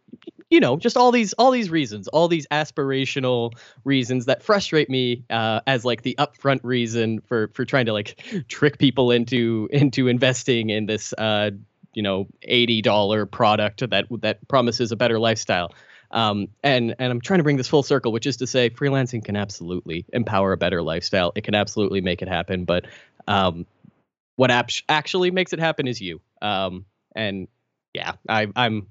you 0.49 0.59
know 0.59 0.77
just 0.77 0.97
all 0.97 1.11
these 1.11 1.33
all 1.33 1.51
these 1.51 1.69
reasons 1.69 2.07
all 2.09 2.27
these 2.27 2.47
aspirational 2.51 3.51
reasons 3.83 4.25
that 4.25 4.41
frustrate 4.41 4.89
me 4.89 5.23
uh, 5.29 5.59
as 5.67 5.85
like 5.85 6.01
the 6.01 6.15
upfront 6.17 6.59
reason 6.63 7.21
for 7.21 7.49
for 7.53 7.65
trying 7.65 7.85
to 7.85 7.93
like 7.93 8.23
trick 8.47 8.77
people 8.77 9.11
into 9.11 9.67
into 9.71 10.07
investing 10.07 10.69
in 10.69 10.85
this 10.85 11.13
uh 11.17 11.51
you 11.93 12.03
know 12.03 12.27
$80 12.47 13.31
product 13.31 13.89
that 13.89 14.05
that 14.19 14.45
promises 14.47 14.91
a 14.91 14.95
better 14.95 15.17
lifestyle 15.17 15.73
um, 16.11 16.47
and 16.63 16.95
and 16.99 17.11
I'm 17.11 17.21
trying 17.21 17.39
to 17.39 17.43
bring 17.43 17.57
this 17.57 17.67
full 17.67 17.83
circle, 17.83 18.11
which 18.11 18.25
is 18.25 18.37
to 18.37 18.47
say, 18.47 18.69
freelancing 18.69 19.23
can 19.23 19.35
absolutely 19.35 20.05
empower 20.13 20.51
a 20.53 20.57
better 20.57 20.81
lifestyle. 20.81 21.31
It 21.35 21.43
can 21.43 21.55
absolutely 21.55 22.01
make 22.01 22.21
it 22.21 22.27
happen. 22.27 22.65
But 22.65 22.85
um, 23.27 23.65
what 24.35 24.51
ap- 24.51 24.69
actually 24.89 25.31
makes 25.31 25.53
it 25.53 25.59
happen 25.59 25.87
is 25.87 26.01
you. 26.01 26.21
Um, 26.41 26.85
and 27.15 27.47
yeah, 27.93 28.13
I, 28.27 28.47
I'm 28.55 28.87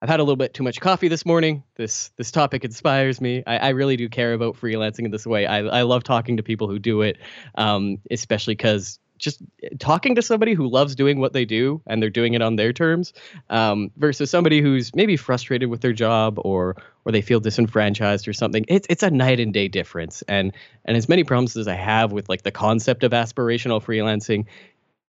I've 0.00 0.08
had 0.08 0.20
a 0.20 0.22
little 0.22 0.36
bit 0.36 0.52
too 0.54 0.62
much 0.62 0.80
coffee 0.80 1.08
this 1.08 1.24
morning. 1.24 1.62
This 1.76 2.10
this 2.16 2.30
topic 2.30 2.64
inspires 2.64 3.20
me. 3.20 3.42
I, 3.46 3.56
I 3.56 3.68
really 3.70 3.96
do 3.96 4.08
care 4.08 4.34
about 4.34 4.56
freelancing 4.56 5.06
in 5.06 5.10
this 5.10 5.26
way. 5.26 5.46
I, 5.46 5.58
I 5.60 5.82
love 5.82 6.04
talking 6.04 6.36
to 6.36 6.42
people 6.42 6.68
who 6.68 6.78
do 6.78 7.02
it, 7.02 7.18
um, 7.54 7.98
especially 8.10 8.54
because 8.54 8.98
just 9.18 9.42
talking 9.78 10.14
to 10.14 10.22
somebody 10.22 10.54
who 10.54 10.68
loves 10.68 10.94
doing 10.94 11.18
what 11.18 11.32
they 11.32 11.44
do 11.44 11.80
and 11.86 12.02
they're 12.02 12.10
doing 12.10 12.34
it 12.34 12.42
on 12.42 12.56
their 12.56 12.72
terms 12.72 13.12
um, 13.50 13.90
versus 13.96 14.30
somebody 14.30 14.60
who's 14.60 14.94
maybe 14.94 15.16
frustrated 15.16 15.70
with 15.70 15.80
their 15.80 15.92
job 15.92 16.38
or 16.44 16.76
or 17.04 17.12
they 17.12 17.22
feel 17.22 17.40
disenfranchised 17.40 18.26
or 18.26 18.32
something 18.32 18.64
it's 18.68 18.86
it's 18.90 19.02
a 19.02 19.10
night 19.10 19.40
and 19.40 19.52
day 19.52 19.68
difference. 19.68 20.22
And 20.22 20.52
and 20.84 20.96
as 20.96 21.08
many 21.08 21.24
problems 21.24 21.56
as 21.56 21.68
i 21.68 21.74
have 21.74 22.12
with 22.12 22.28
like 22.28 22.42
the 22.42 22.50
concept 22.50 23.04
of 23.04 23.12
aspirational 23.12 23.82
freelancing 23.82 24.46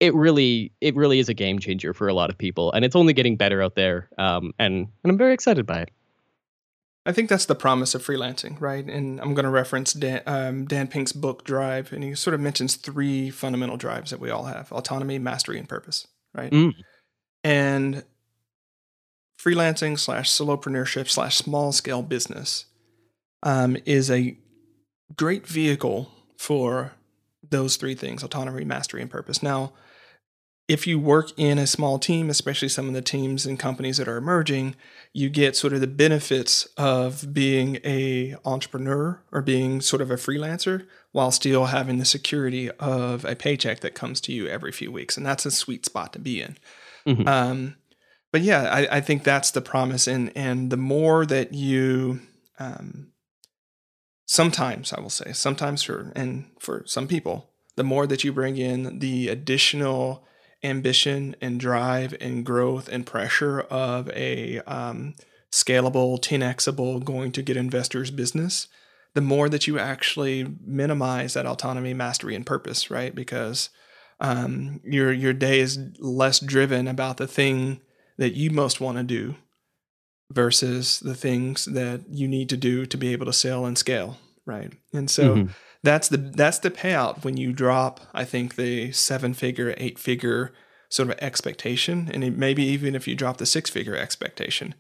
it 0.00 0.14
really 0.14 0.72
it 0.80 0.94
really 0.94 1.18
is 1.18 1.28
a 1.28 1.34
game 1.34 1.58
changer 1.58 1.92
for 1.92 2.08
a 2.08 2.14
lot 2.14 2.30
of 2.30 2.36
people 2.36 2.72
and 2.72 2.84
it's 2.84 2.96
only 2.96 3.12
getting 3.12 3.36
better 3.36 3.62
out 3.62 3.74
there 3.74 4.08
um, 4.18 4.52
and 4.58 4.74
and 5.02 5.10
i'm 5.10 5.18
very 5.18 5.32
excited 5.32 5.66
by 5.66 5.80
it 5.80 5.90
I 7.06 7.12
think 7.12 7.28
that's 7.28 7.46
the 7.46 7.54
promise 7.54 7.94
of 7.94 8.04
freelancing, 8.04 8.60
right? 8.60 8.84
And 8.84 9.20
I'm 9.20 9.32
going 9.32 9.44
to 9.44 9.50
reference 9.50 9.92
Dan, 9.92 10.22
um, 10.26 10.64
Dan 10.66 10.88
Pink's 10.88 11.12
book 11.12 11.44
Drive, 11.44 11.92
and 11.92 12.02
he 12.02 12.16
sort 12.16 12.34
of 12.34 12.40
mentions 12.40 12.74
three 12.74 13.30
fundamental 13.30 13.76
drives 13.76 14.10
that 14.10 14.18
we 14.18 14.28
all 14.28 14.44
have: 14.44 14.72
autonomy, 14.72 15.18
mastery, 15.20 15.56
and 15.58 15.68
purpose, 15.68 16.08
right? 16.34 16.50
Mm. 16.50 16.74
And 17.44 18.04
freelancing 19.40 19.96
slash 19.98 20.30
solopreneurship 20.30 21.08
slash 21.08 21.36
small 21.36 21.70
scale 21.70 22.02
business 22.02 22.64
um, 23.44 23.76
is 23.86 24.10
a 24.10 24.36
great 25.16 25.46
vehicle 25.46 26.10
for 26.36 26.92
those 27.48 27.76
three 27.76 27.94
things: 27.94 28.24
autonomy, 28.24 28.64
mastery, 28.64 29.00
and 29.00 29.10
purpose. 29.10 29.44
Now, 29.44 29.72
if 30.68 30.86
you 30.86 30.98
work 30.98 31.30
in 31.36 31.58
a 31.58 31.66
small 31.66 31.98
team, 31.98 32.28
especially 32.28 32.68
some 32.68 32.88
of 32.88 32.94
the 32.94 33.02
teams 33.02 33.46
and 33.46 33.58
companies 33.58 33.98
that 33.98 34.08
are 34.08 34.16
emerging, 34.16 34.74
you 35.12 35.28
get 35.28 35.56
sort 35.56 35.72
of 35.72 35.80
the 35.80 35.86
benefits 35.86 36.66
of 36.76 37.32
being 37.32 37.78
a 37.84 38.34
entrepreneur 38.44 39.22
or 39.30 39.42
being 39.42 39.80
sort 39.80 40.02
of 40.02 40.10
a 40.10 40.16
freelancer 40.16 40.86
while 41.12 41.30
still 41.30 41.66
having 41.66 41.98
the 41.98 42.04
security 42.04 42.70
of 42.72 43.24
a 43.24 43.36
paycheck 43.36 43.80
that 43.80 43.94
comes 43.94 44.20
to 44.20 44.32
you 44.32 44.48
every 44.48 44.72
few 44.72 44.90
weeks, 44.90 45.16
and 45.16 45.24
that's 45.24 45.46
a 45.46 45.50
sweet 45.52 45.84
spot 45.86 46.12
to 46.12 46.18
be 46.18 46.42
in. 46.42 46.58
Mm-hmm. 47.06 47.28
Um, 47.28 47.76
but 48.32 48.42
yeah, 48.42 48.64
I, 48.64 48.96
I, 48.96 49.00
think 49.00 49.22
that's 49.22 49.52
the 49.52 49.60
promise, 49.60 50.08
and 50.08 50.32
and 50.36 50.70
the 50.70 50.76
more 50.76 51.24
that 51.24 51.54
you, 51.54 52.20
um, 52.58 53.12
sometimes 54.26 54.92
I 54.92 55.00
will 55.00 55.10
say, 55.10 55.32
sometimes 55.32 55.84
for 55.84 56.12
and 56.16 56.50
for 56.58 56.82
some 56.86 57.06
people, 57.06 57.50
the 57.76 57.84
more 57.84 58.08
that 58.08 58.24
you 58.24 58.32
bring 58.32 58.56
in 58.56 58.98
the 58.98 59.28
additional 59.28 60.26
ambition 60.62 61.36
and 61.40 61.60
drive 61.60 62.14
and 62.20 62.44
growth 62.44 62.88
and 62.88 63.06
pressure 63.06 63.60
of 63.60 64.10
a 64.10 64.60
um, 64.60 65.14
scalable, 65.52 66.20
10xable, 66.20 67.04
going 67.04 67.32
to 67.32 67.42
get 67.42 67.56
investors 67.56 68.10
business, 68.10 68.68
the 69.14 69.20
more 69.20 69.48
that 69.48 69.66
you 69.66 69.78
actually 69.78 70.56
minimize 70.64 71.34
that 71.34 71.46
autonomy, 71.46 71.94
mastery, 71.94 72.34
and 72.34 72.46
purpose, 72.46 72.90
right? 72.90 73.14
Because 73.14 73.70
um, 74.20 74.80
your 74.84 75.12
your 75.12 75.32
day 75.32 75.60
is 75.60 75.78
less 75.98 76.40
driven 76.40 76.88
about 76.88 77.16
the 77.16 77.26
thing 77.26 77.80
that 78.18 78.34
you 78.34 78.50
most 78.50 78.80
want 78.80 78.98
to 78.98 79.04
do 79.04 79.36
versus 80.32 81.00
the 81.00 81.14
things 81.14 81.66
that 81.66 82.02
you 82.10 82.26
need 82.26 82.48
to 82.48 82.56
do 82.56 82.84
to 82.86 82.96
be 82.96 83.12
able 83.12 83.26
to 83.26 83.32
sell 83.32 83.66
and 83.66 83.78
scale, 83.78 84.18
right? 84.44 84.72
And 84.92 85.10
so. 85.10 85.36
Mm-hmm 85.36 85.52
that's 85.86 86.08
the 86.08 86.16
that's 86.16 86.58
the 86.58 86.70
payout 86.70 87.24
when 87.24 87.36
you 87.36 87.52
drop 87.52 88.00
i 88.12 88.24
think 88.24 88.56
the 88.56 88.92
seven 88.92 89.32
figure 89.32 89.74
eight 89.78 89.98
figure 89.98 90.52
sort 90.88 91.10
of 91.10 91.18
expectation. 91.20 92.10
And 92.12 92.36
maybe 92.36 92.62
even 92.64 92.94
if 92.94 93.08
you 93.08 93.14
drop 93.14 93.38
the 93.38 93.46
six 93.46 93.70
figure 93.70 93.96
expectation 93.96 94.74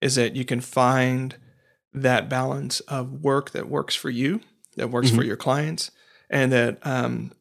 is 0.00 0.14
that 0.14 0.36
you 0.36 0.44
can 0.44 0.60
find 0.60 1.36
that 1.92 2.28
balance 2.28 2.80
of 2.80 3.24
work 3.24 3.50
that 3.50 3.68
works 3.68 3.94
for 3.94 4.10
you 4.10 4.40
that 4.76 4.90
works 4.90 5.08
mm-hmm. 5.08 5.16
for 5.16 5.24
your 5.24 5.36
clients 5.36 5.90
and 6.30 6.52
that 6.52 6.78
um, 6.86 7.32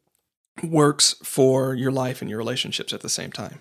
works 0.64 1.16
for 1.24 1.76
your 1.76 1.92
life 1.92 2.22
and 2.22 2.30
your 2.30 2.40
relationships 2.40 2.94
at 2.94 3.02
the 3.02 3.10
same 3.10 3.32
time. 3.32 3.60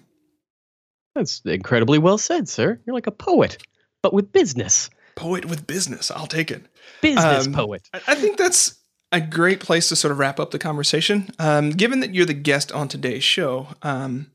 That's 1.14 1.40
incredibly 1.44 1.98
well 1.98 2.18
said 2.18 2.48
sir. 2.48 2.80
You're 2.86 2.94
like 2.94 3.06
a 3.06 3.12
poet 3.12 3.58
but 4.02 4.14
with 4.14 4.32
business. 4.32 4.88
Poet 5.16 5.46
with 5.46 5.66
business 5.66 6.10
i'll 6.10 6.26
take 6.26 6.50
it. 6.50 6.62
Business 7.02 7.46
um, 7.46 7.52
poet. 7.52 7.88
I 7.92 8.14
think 8.14 8.38
that's 8.38 8.76
a 9.12 9.20
great 9.20 9.60
place 9.60 9.88
to 9.88 9.96
sort 9.96 10.12
of 10.12 10.18
wrap 10.18 10.40
up 10.40 10.50
the 10.50 10.58
conversation. 10.58 11.30
Um, 11.38 11.70
given 11.70 12.00
that 12.00 12.14
you're 12.14 12.26
the 12.26 12.34
guest 12.34 12.72
on 12.72 12.88
today's 12.88 13.24
show, 13.24 13.68
um, 13.82 14.30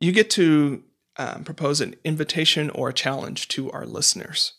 you 0.00 0.12
get 0.12 0.30
to 0.30 0.82
um, 1.16 1.44
propose 1.44 1.80
an 1.80 1.94
invitation 2.04 2.70
or 2.70 2.88
a 2.88 2.94
challenge 2.94 3.48
to 3.48 3.70
our 3.70 3.86
listeners. 3.86 4.54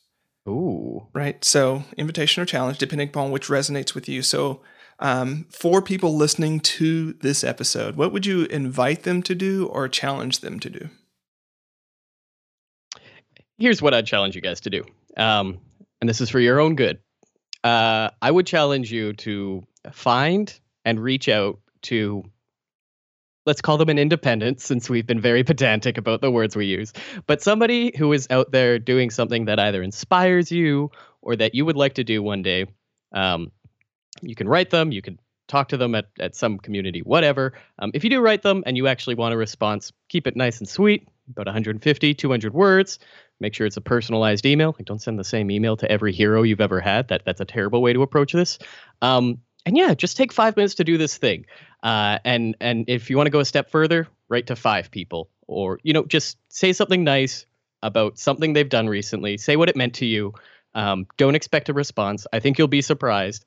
Ooh. 0.47 1.07
Right. 1.14 1.43
So, 1.43 1.84
invitation 1.97 2.41
or 2.41 2.45
challenge, 2.45 2.78
depending 2.78 3.10
upon 3.10 3.32
which 3.32 3.47
resonates 3.47 3.93
with 3.93 4.10
you. 4.10 4.22
So, 4.22 4.62
um, 4.99 5.45
for 5.49 5.82
people 5.82 6.16
listening 6.16 6.60
to 6.62 7.14
this 7.14 7.43
episode, 7.43 7.95
what 7.95 8.12
would 8.12 8.26
you 8.26 8.45
invite 8.45 9.03
them 9.03 9.22
to 9.24 9.36
do 9.36 9.68
or 9.68 9.88
challenge 9.88 10.39
them 10.39 10.60
to 10.60 10.70
do? 10.70 10.89
Here's 13.57 13.82
what 13.82 13.93
I'd 13.93 14.05
challenge 14.05 14.36
you 14.36 14.41
guys 14.41 14.62
to 14.62 14.70
do. 14.70 14.84
Um, 15.18 15.60
and 16.01 16.10
this 16.10 16.22
is 16.22 16.30
for 16.30 16.39
your 16.39 16.60
own 16.60 16.76
good. 16.76 16.99
Uh, 17.64 18.10
I 18.22 18.32
would 18.32 18.47
challenge 18.47 18.91
you 18.91 19.14
to 19.14 19.64
find 19.91 20.57
and 20.86 20.99
reach 20.99 21.28
out 21.28 21.60
to 21.84 22.24
let's 23.45 23.62
call 23.62 23.78
them 23.78 23.89
an 23.89 23.97
independent 23.97 24.62
since 24.62 24.89
we've 24.89 25.07
been 25.07 25.20
very 25.20 25.43
pedantic 25.49 25.97
about 25.97 26.22
the 26.22 26.32
words 26.32 26.55
we 26.55 26.66
use 26.66 26.93
but 27.26 27.41
somebody 27.41 27.95
who 27.97 28.14
is 28.14 28.28
out 28.30 28.51
there 28.51 28.80
doing 28.80 29.10
something 29.10 29.45
that 29.45 29.60
either 29.60 29.82
inspires 29.82 30.51
you 30.51 30.91
or 31.22 31.36
that 31.36 31.55
you 31.55 31.66
would 31.66 31.76
like 31.76 31.95
to 31.95 32.03
do 32.03 32.24
one 32.24 32.41
day. 32.41 32.66
Um, 33.12 33.51
you 34.22 34.36
can 34.36 34.47
write 34.47 34.70
them 34.70 34.91
you 34.91 35.01
can 35.01 35.20
talk 35.47 35.70
to 35.70 35.78
them 35.78 35.95
at, 35.95 36.05
at 36.20 36.36
some 36.36 36.60
community 36.60 37.01
whatever. 37.01 37.53
Um, 37.80 37.91
if 37.93 38.03
you 38.03 38.10
do 38.10 38.22
write 38.22 38.43
them 38.43 38.64
and 38.66 38.78
you 38.78 38.88
actually 38.88 39.16
want 39.16 39.34
a 39.34 39.38
response 39.38 39.91
keep 40.10 40.28
it 40.28 40.36
nice 40.36 40.60
and 40.60 40.70
sweet 40.70 41.07
about 41.32 41.47
150 41.47 42.14
200 42.14 42.53
words 42.53 42.99
make 43.40 43.54
sure 43.54 43.66
it's 43.66 43.78
a 43.78 43.82
personalized 43.82 44.46
email. 44.46 44.76
Like 44.78 44.86
don't 44.86 45.02
send 45.02 45.20
the 45.20 45.24
same 45.24 45.52
email 45.52 45.78
to 45.78 45.92
every 45.92 46.12
hero 46.12 46.44
you've 46.44 46.62
ever 46.62 46.80
had. 46.80 47.08
That 47.10 47.24
that's 47.26 47.42
a 47.42 47.46
terrible 47.46 47.82
way 47.82 47.94
to 47.94 48.02
approach 48.02 48.34
this. 48.34 48.60
Um, 49.02 49.40
and 49.66 49.78
yeah 49.78 49.94
just 49.94 50.18
take 50.18 50.32
five 50.32 50.56
minutes 50.56 50.76
to 50.76 50.84
do 50.84 50.98
this 50.98 51.18
thing. 51.18 51.46
Uh, 51.84 52.20
and 52.24 52.56
and 52.60 52.86
if 52.90 53.10
you 53.10 53.18
want 53.18 53.28
to 53.28 53.32
go 53.32 53.40
a 53.40 53.46
step 53.46 53.70
further 53.70 54.08
write 54.30 54.48
to 54.48 54.56
five 54.56 54.92
people. 54.92 55.30
Or 55.48 55.80
you 55.84 55.94
know 55.94 56.06
just 56.06 56.38
say 56.50 56.74
something 56.74 57.04
nice 57.04 57.46
about 57.82 58.18
something 58.18 58.54
they've 58.54 58.70
done 58.70 58.88
recently. 58.88 59.38
Say 59.38 59.56
what 59.56 59.70
it 59.70 59.76
meant 59.76 59.96
to 59.96 60.06
you. 60.06 60.34
Um, 60.76 61.08
don't 61.18 61.36
expect 61.36 61.70
a 61.70 61.74
response. 61.74 62.28
I 62.32 62.40
think 62.40 62.58
you'll 62.58 62.68
be 62.68 62.82
surprised. 62.82 63.46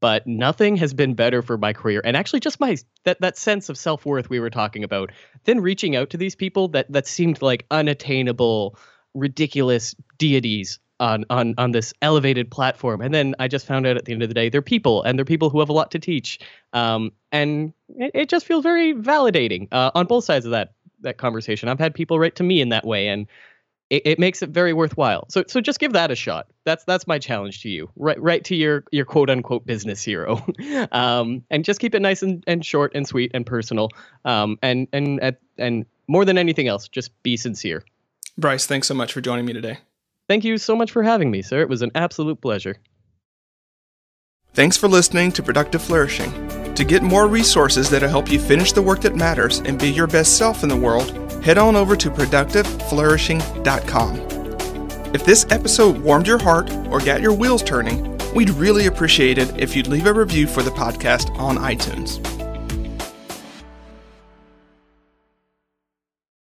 But 0.00 0.26
nothing 0.26 0.76
has 0.76 0.94
been 0.94 1.14
better 1.14 1.42
for 1.42 1.58
my 1.58 1.72
career. 1.72 2.00
And 2.02 2.16
actually 2.16 2.40
just 2.40 2.58
my 2.58 2.76
that 3.04 3.20
that 3.20 3.36
sense 3.36 3.68
of 3.68 3.78
self-worth 3.78 4.30
we 4.30 4.40
were 4.40 4.50
talking 4.50 4.82
about. 4.82 5.12
Then 5.44 5.60
reaching 5.60 5.94
out 5.94 6.10
to 6.10 6.16
these 6.16 6.34
people 6.34 6.68
that 6.68 6.90
that 6.90 7.06
seemed 7.06 7.42
like 7.42 7.66
unattainable 7.70 8.76
ridiculous 9.14 9.94
deities 10.18 10.78
on 11.00 11.24
on 11.30 11.54
on 11.58 11.72
this 11.72 11.92
elevated 12.02 12.50
platform. 12.50 13.00
And 13.00 13.12
then 13.12 13.34
i 13.38 13.48
just 13.48 13.66
found 13.66 13.86
out 13.86 13.96
at 13.96 14.04
the 14.04 14.12
end 14.12 14.22
of 14.22 14.28
the 14.28 14.34
day 14.34 14.48
they're 14.48 14.62
people 14.62 15.02
and 15.02 15.18
they're 15.18 15.24
people 15.24 15.50
who 15.50 15.60
have 15.60 15.68
a 15.68 15.72
lot 15.72 15.90
to 15.92 15.98
teach. 15.98 16.38
Um, 16.72 17.12
and 17.32 17.72
it, 17.96 18.10
it, 18.14 18.28
just 18.28 18.46
feels 18.46 18.62
very 18.62 18.94
validating 18.94 19.68
uh, 19.72 19.90
on 19.94 20.06
both 20.06 20.24
sides 20.24 20.44
of 20.44 20.52
that 20.52 20.72
that 21.00 21.18
conversation. 21.18 21.68
I've 21.68 21.80
had 21.80 21.94
people 21.94 22.18
write 22.18 22.36
to 22.36 22.42
me 22.42 22.60
in 22.60 22.70
that 22.70 22.86
way 22.86 23.08
and 23.08 23.26
it, 23.90 24.02
it, 24.06 24.18
makes 24.18 24.42
it 24.42 24.48
very 24.48 24.72
worthwhile. 24.72 25.26
So 25.28 25.44
so 25.46 25.60
just 25.60 25.78
give 25.78 25.92
that 25.92 26.10
a 26.10 26.16
shot. 26.16 26.46
That's 26.64 26.84
that's 26.84 27.06
my 27.06 27.18
challenge 27.18 27.60
to 27.62 27.68
you. 27.68 27.90
Right 27.96 28.20
right 28.20 28.44
to 28.44 28.54
your 28.54 28.84
your 28.92 29.04
quote 29.04 29.30
unquote 29.30 29.66
business 29.66 30.02
hero. 30.02 30.44
Um, 30.92 31.44
and 31.50 31.64
just 31.64 31.80
keep 31.80 31.94
it 31.94 32.02
nice 32.02 32.22
and, 32.22 32.42
and 32.46 32.64
short 32.64 32.92
and 32.94 33.06
sweet 33.06 33.30
and 33.34 33.44
personal. 33.44 33.90
Um, 34.24 34.58
and 34.62 34.88
and 34.92 35.36
and 35.58 35.86
more 36.08 36.24
than 36.24 36.38
anything 36.38 36.68
else 36.68 36.88
just 36.88 37.10
be 37.22 37.36
sincere 37.36 37.84
bryce 38.36 38.66
thanks 38.66 38.88
so 38.88 38.94
much 38.94 39.12
for 39.12 39.20
joining 39.20 39.44
me 39.44 39.52
today 39.52 39.78
Thank 40.28 40.44
you 40.44 40.58
so 40.58 40.74
much 40.74 40.90
for 40.90 41.02
having 41.02 41.30
me, 41.30 41.42
sir. 41.42 41.60
It 41.60 41.68
was 41.68 41.82
an 41.82 41.90
absolute 41.94 42.40
pleasure. 42.40 42.76
Thanks 44.54 44.78
for 44.78 44.88
listening 44.88 45.32
to 45.32 45.42
Productive 45.42 45.82
Flourishing. 45.82 46.32
To 46.74 46.84
get 46.84 47.02
more 47.02 47.26
resources 47.28 47.90
that'll 47.90 48.08
help 48.08 48.30
you 48.30 48.38
finish 48.38 48.72
the 48.72 48.80
work 48.82 49.00
that 49.02 49.16
matters 49.16 49.58
and 49.60 49.78
be 49.78 49.90
your 49.90 50.06
best 50.06 50.38
self 50.38 50.62
in 50.62 50.68
the 50.68 50.76
world, 50.76 51.10
head 51.44 51.58
on 51.58 51.74
over 51.76 51.96
to 51.96 52.10
productiveflourishing.com. 52.10 54.16
If 55.14 55.24
this 55.24 55.46
episode 55.50 55.98
warmed 55.98 56.26
your 56.26 56.38
heart 56.38 56.72
or 56.88 57.00
got 57.00 57.20
your 57.20 57.34
wheels 57.34 57.62
turning, 57.62 58.18
we'd 58.34 58.50
really 58.50 58.86
appreciate 58.86 59.38
it 59.38 59.56
if 59.58 59.76
you'd 59.76 59.88
leave 59.88 60.06
a 60.06 60.12
review 60.12 60.46
for 60.46 60.62
the 60.62 60.70
podcast 60.70 61.36
on 61.38 61.58
iTunes. 61.58 62.33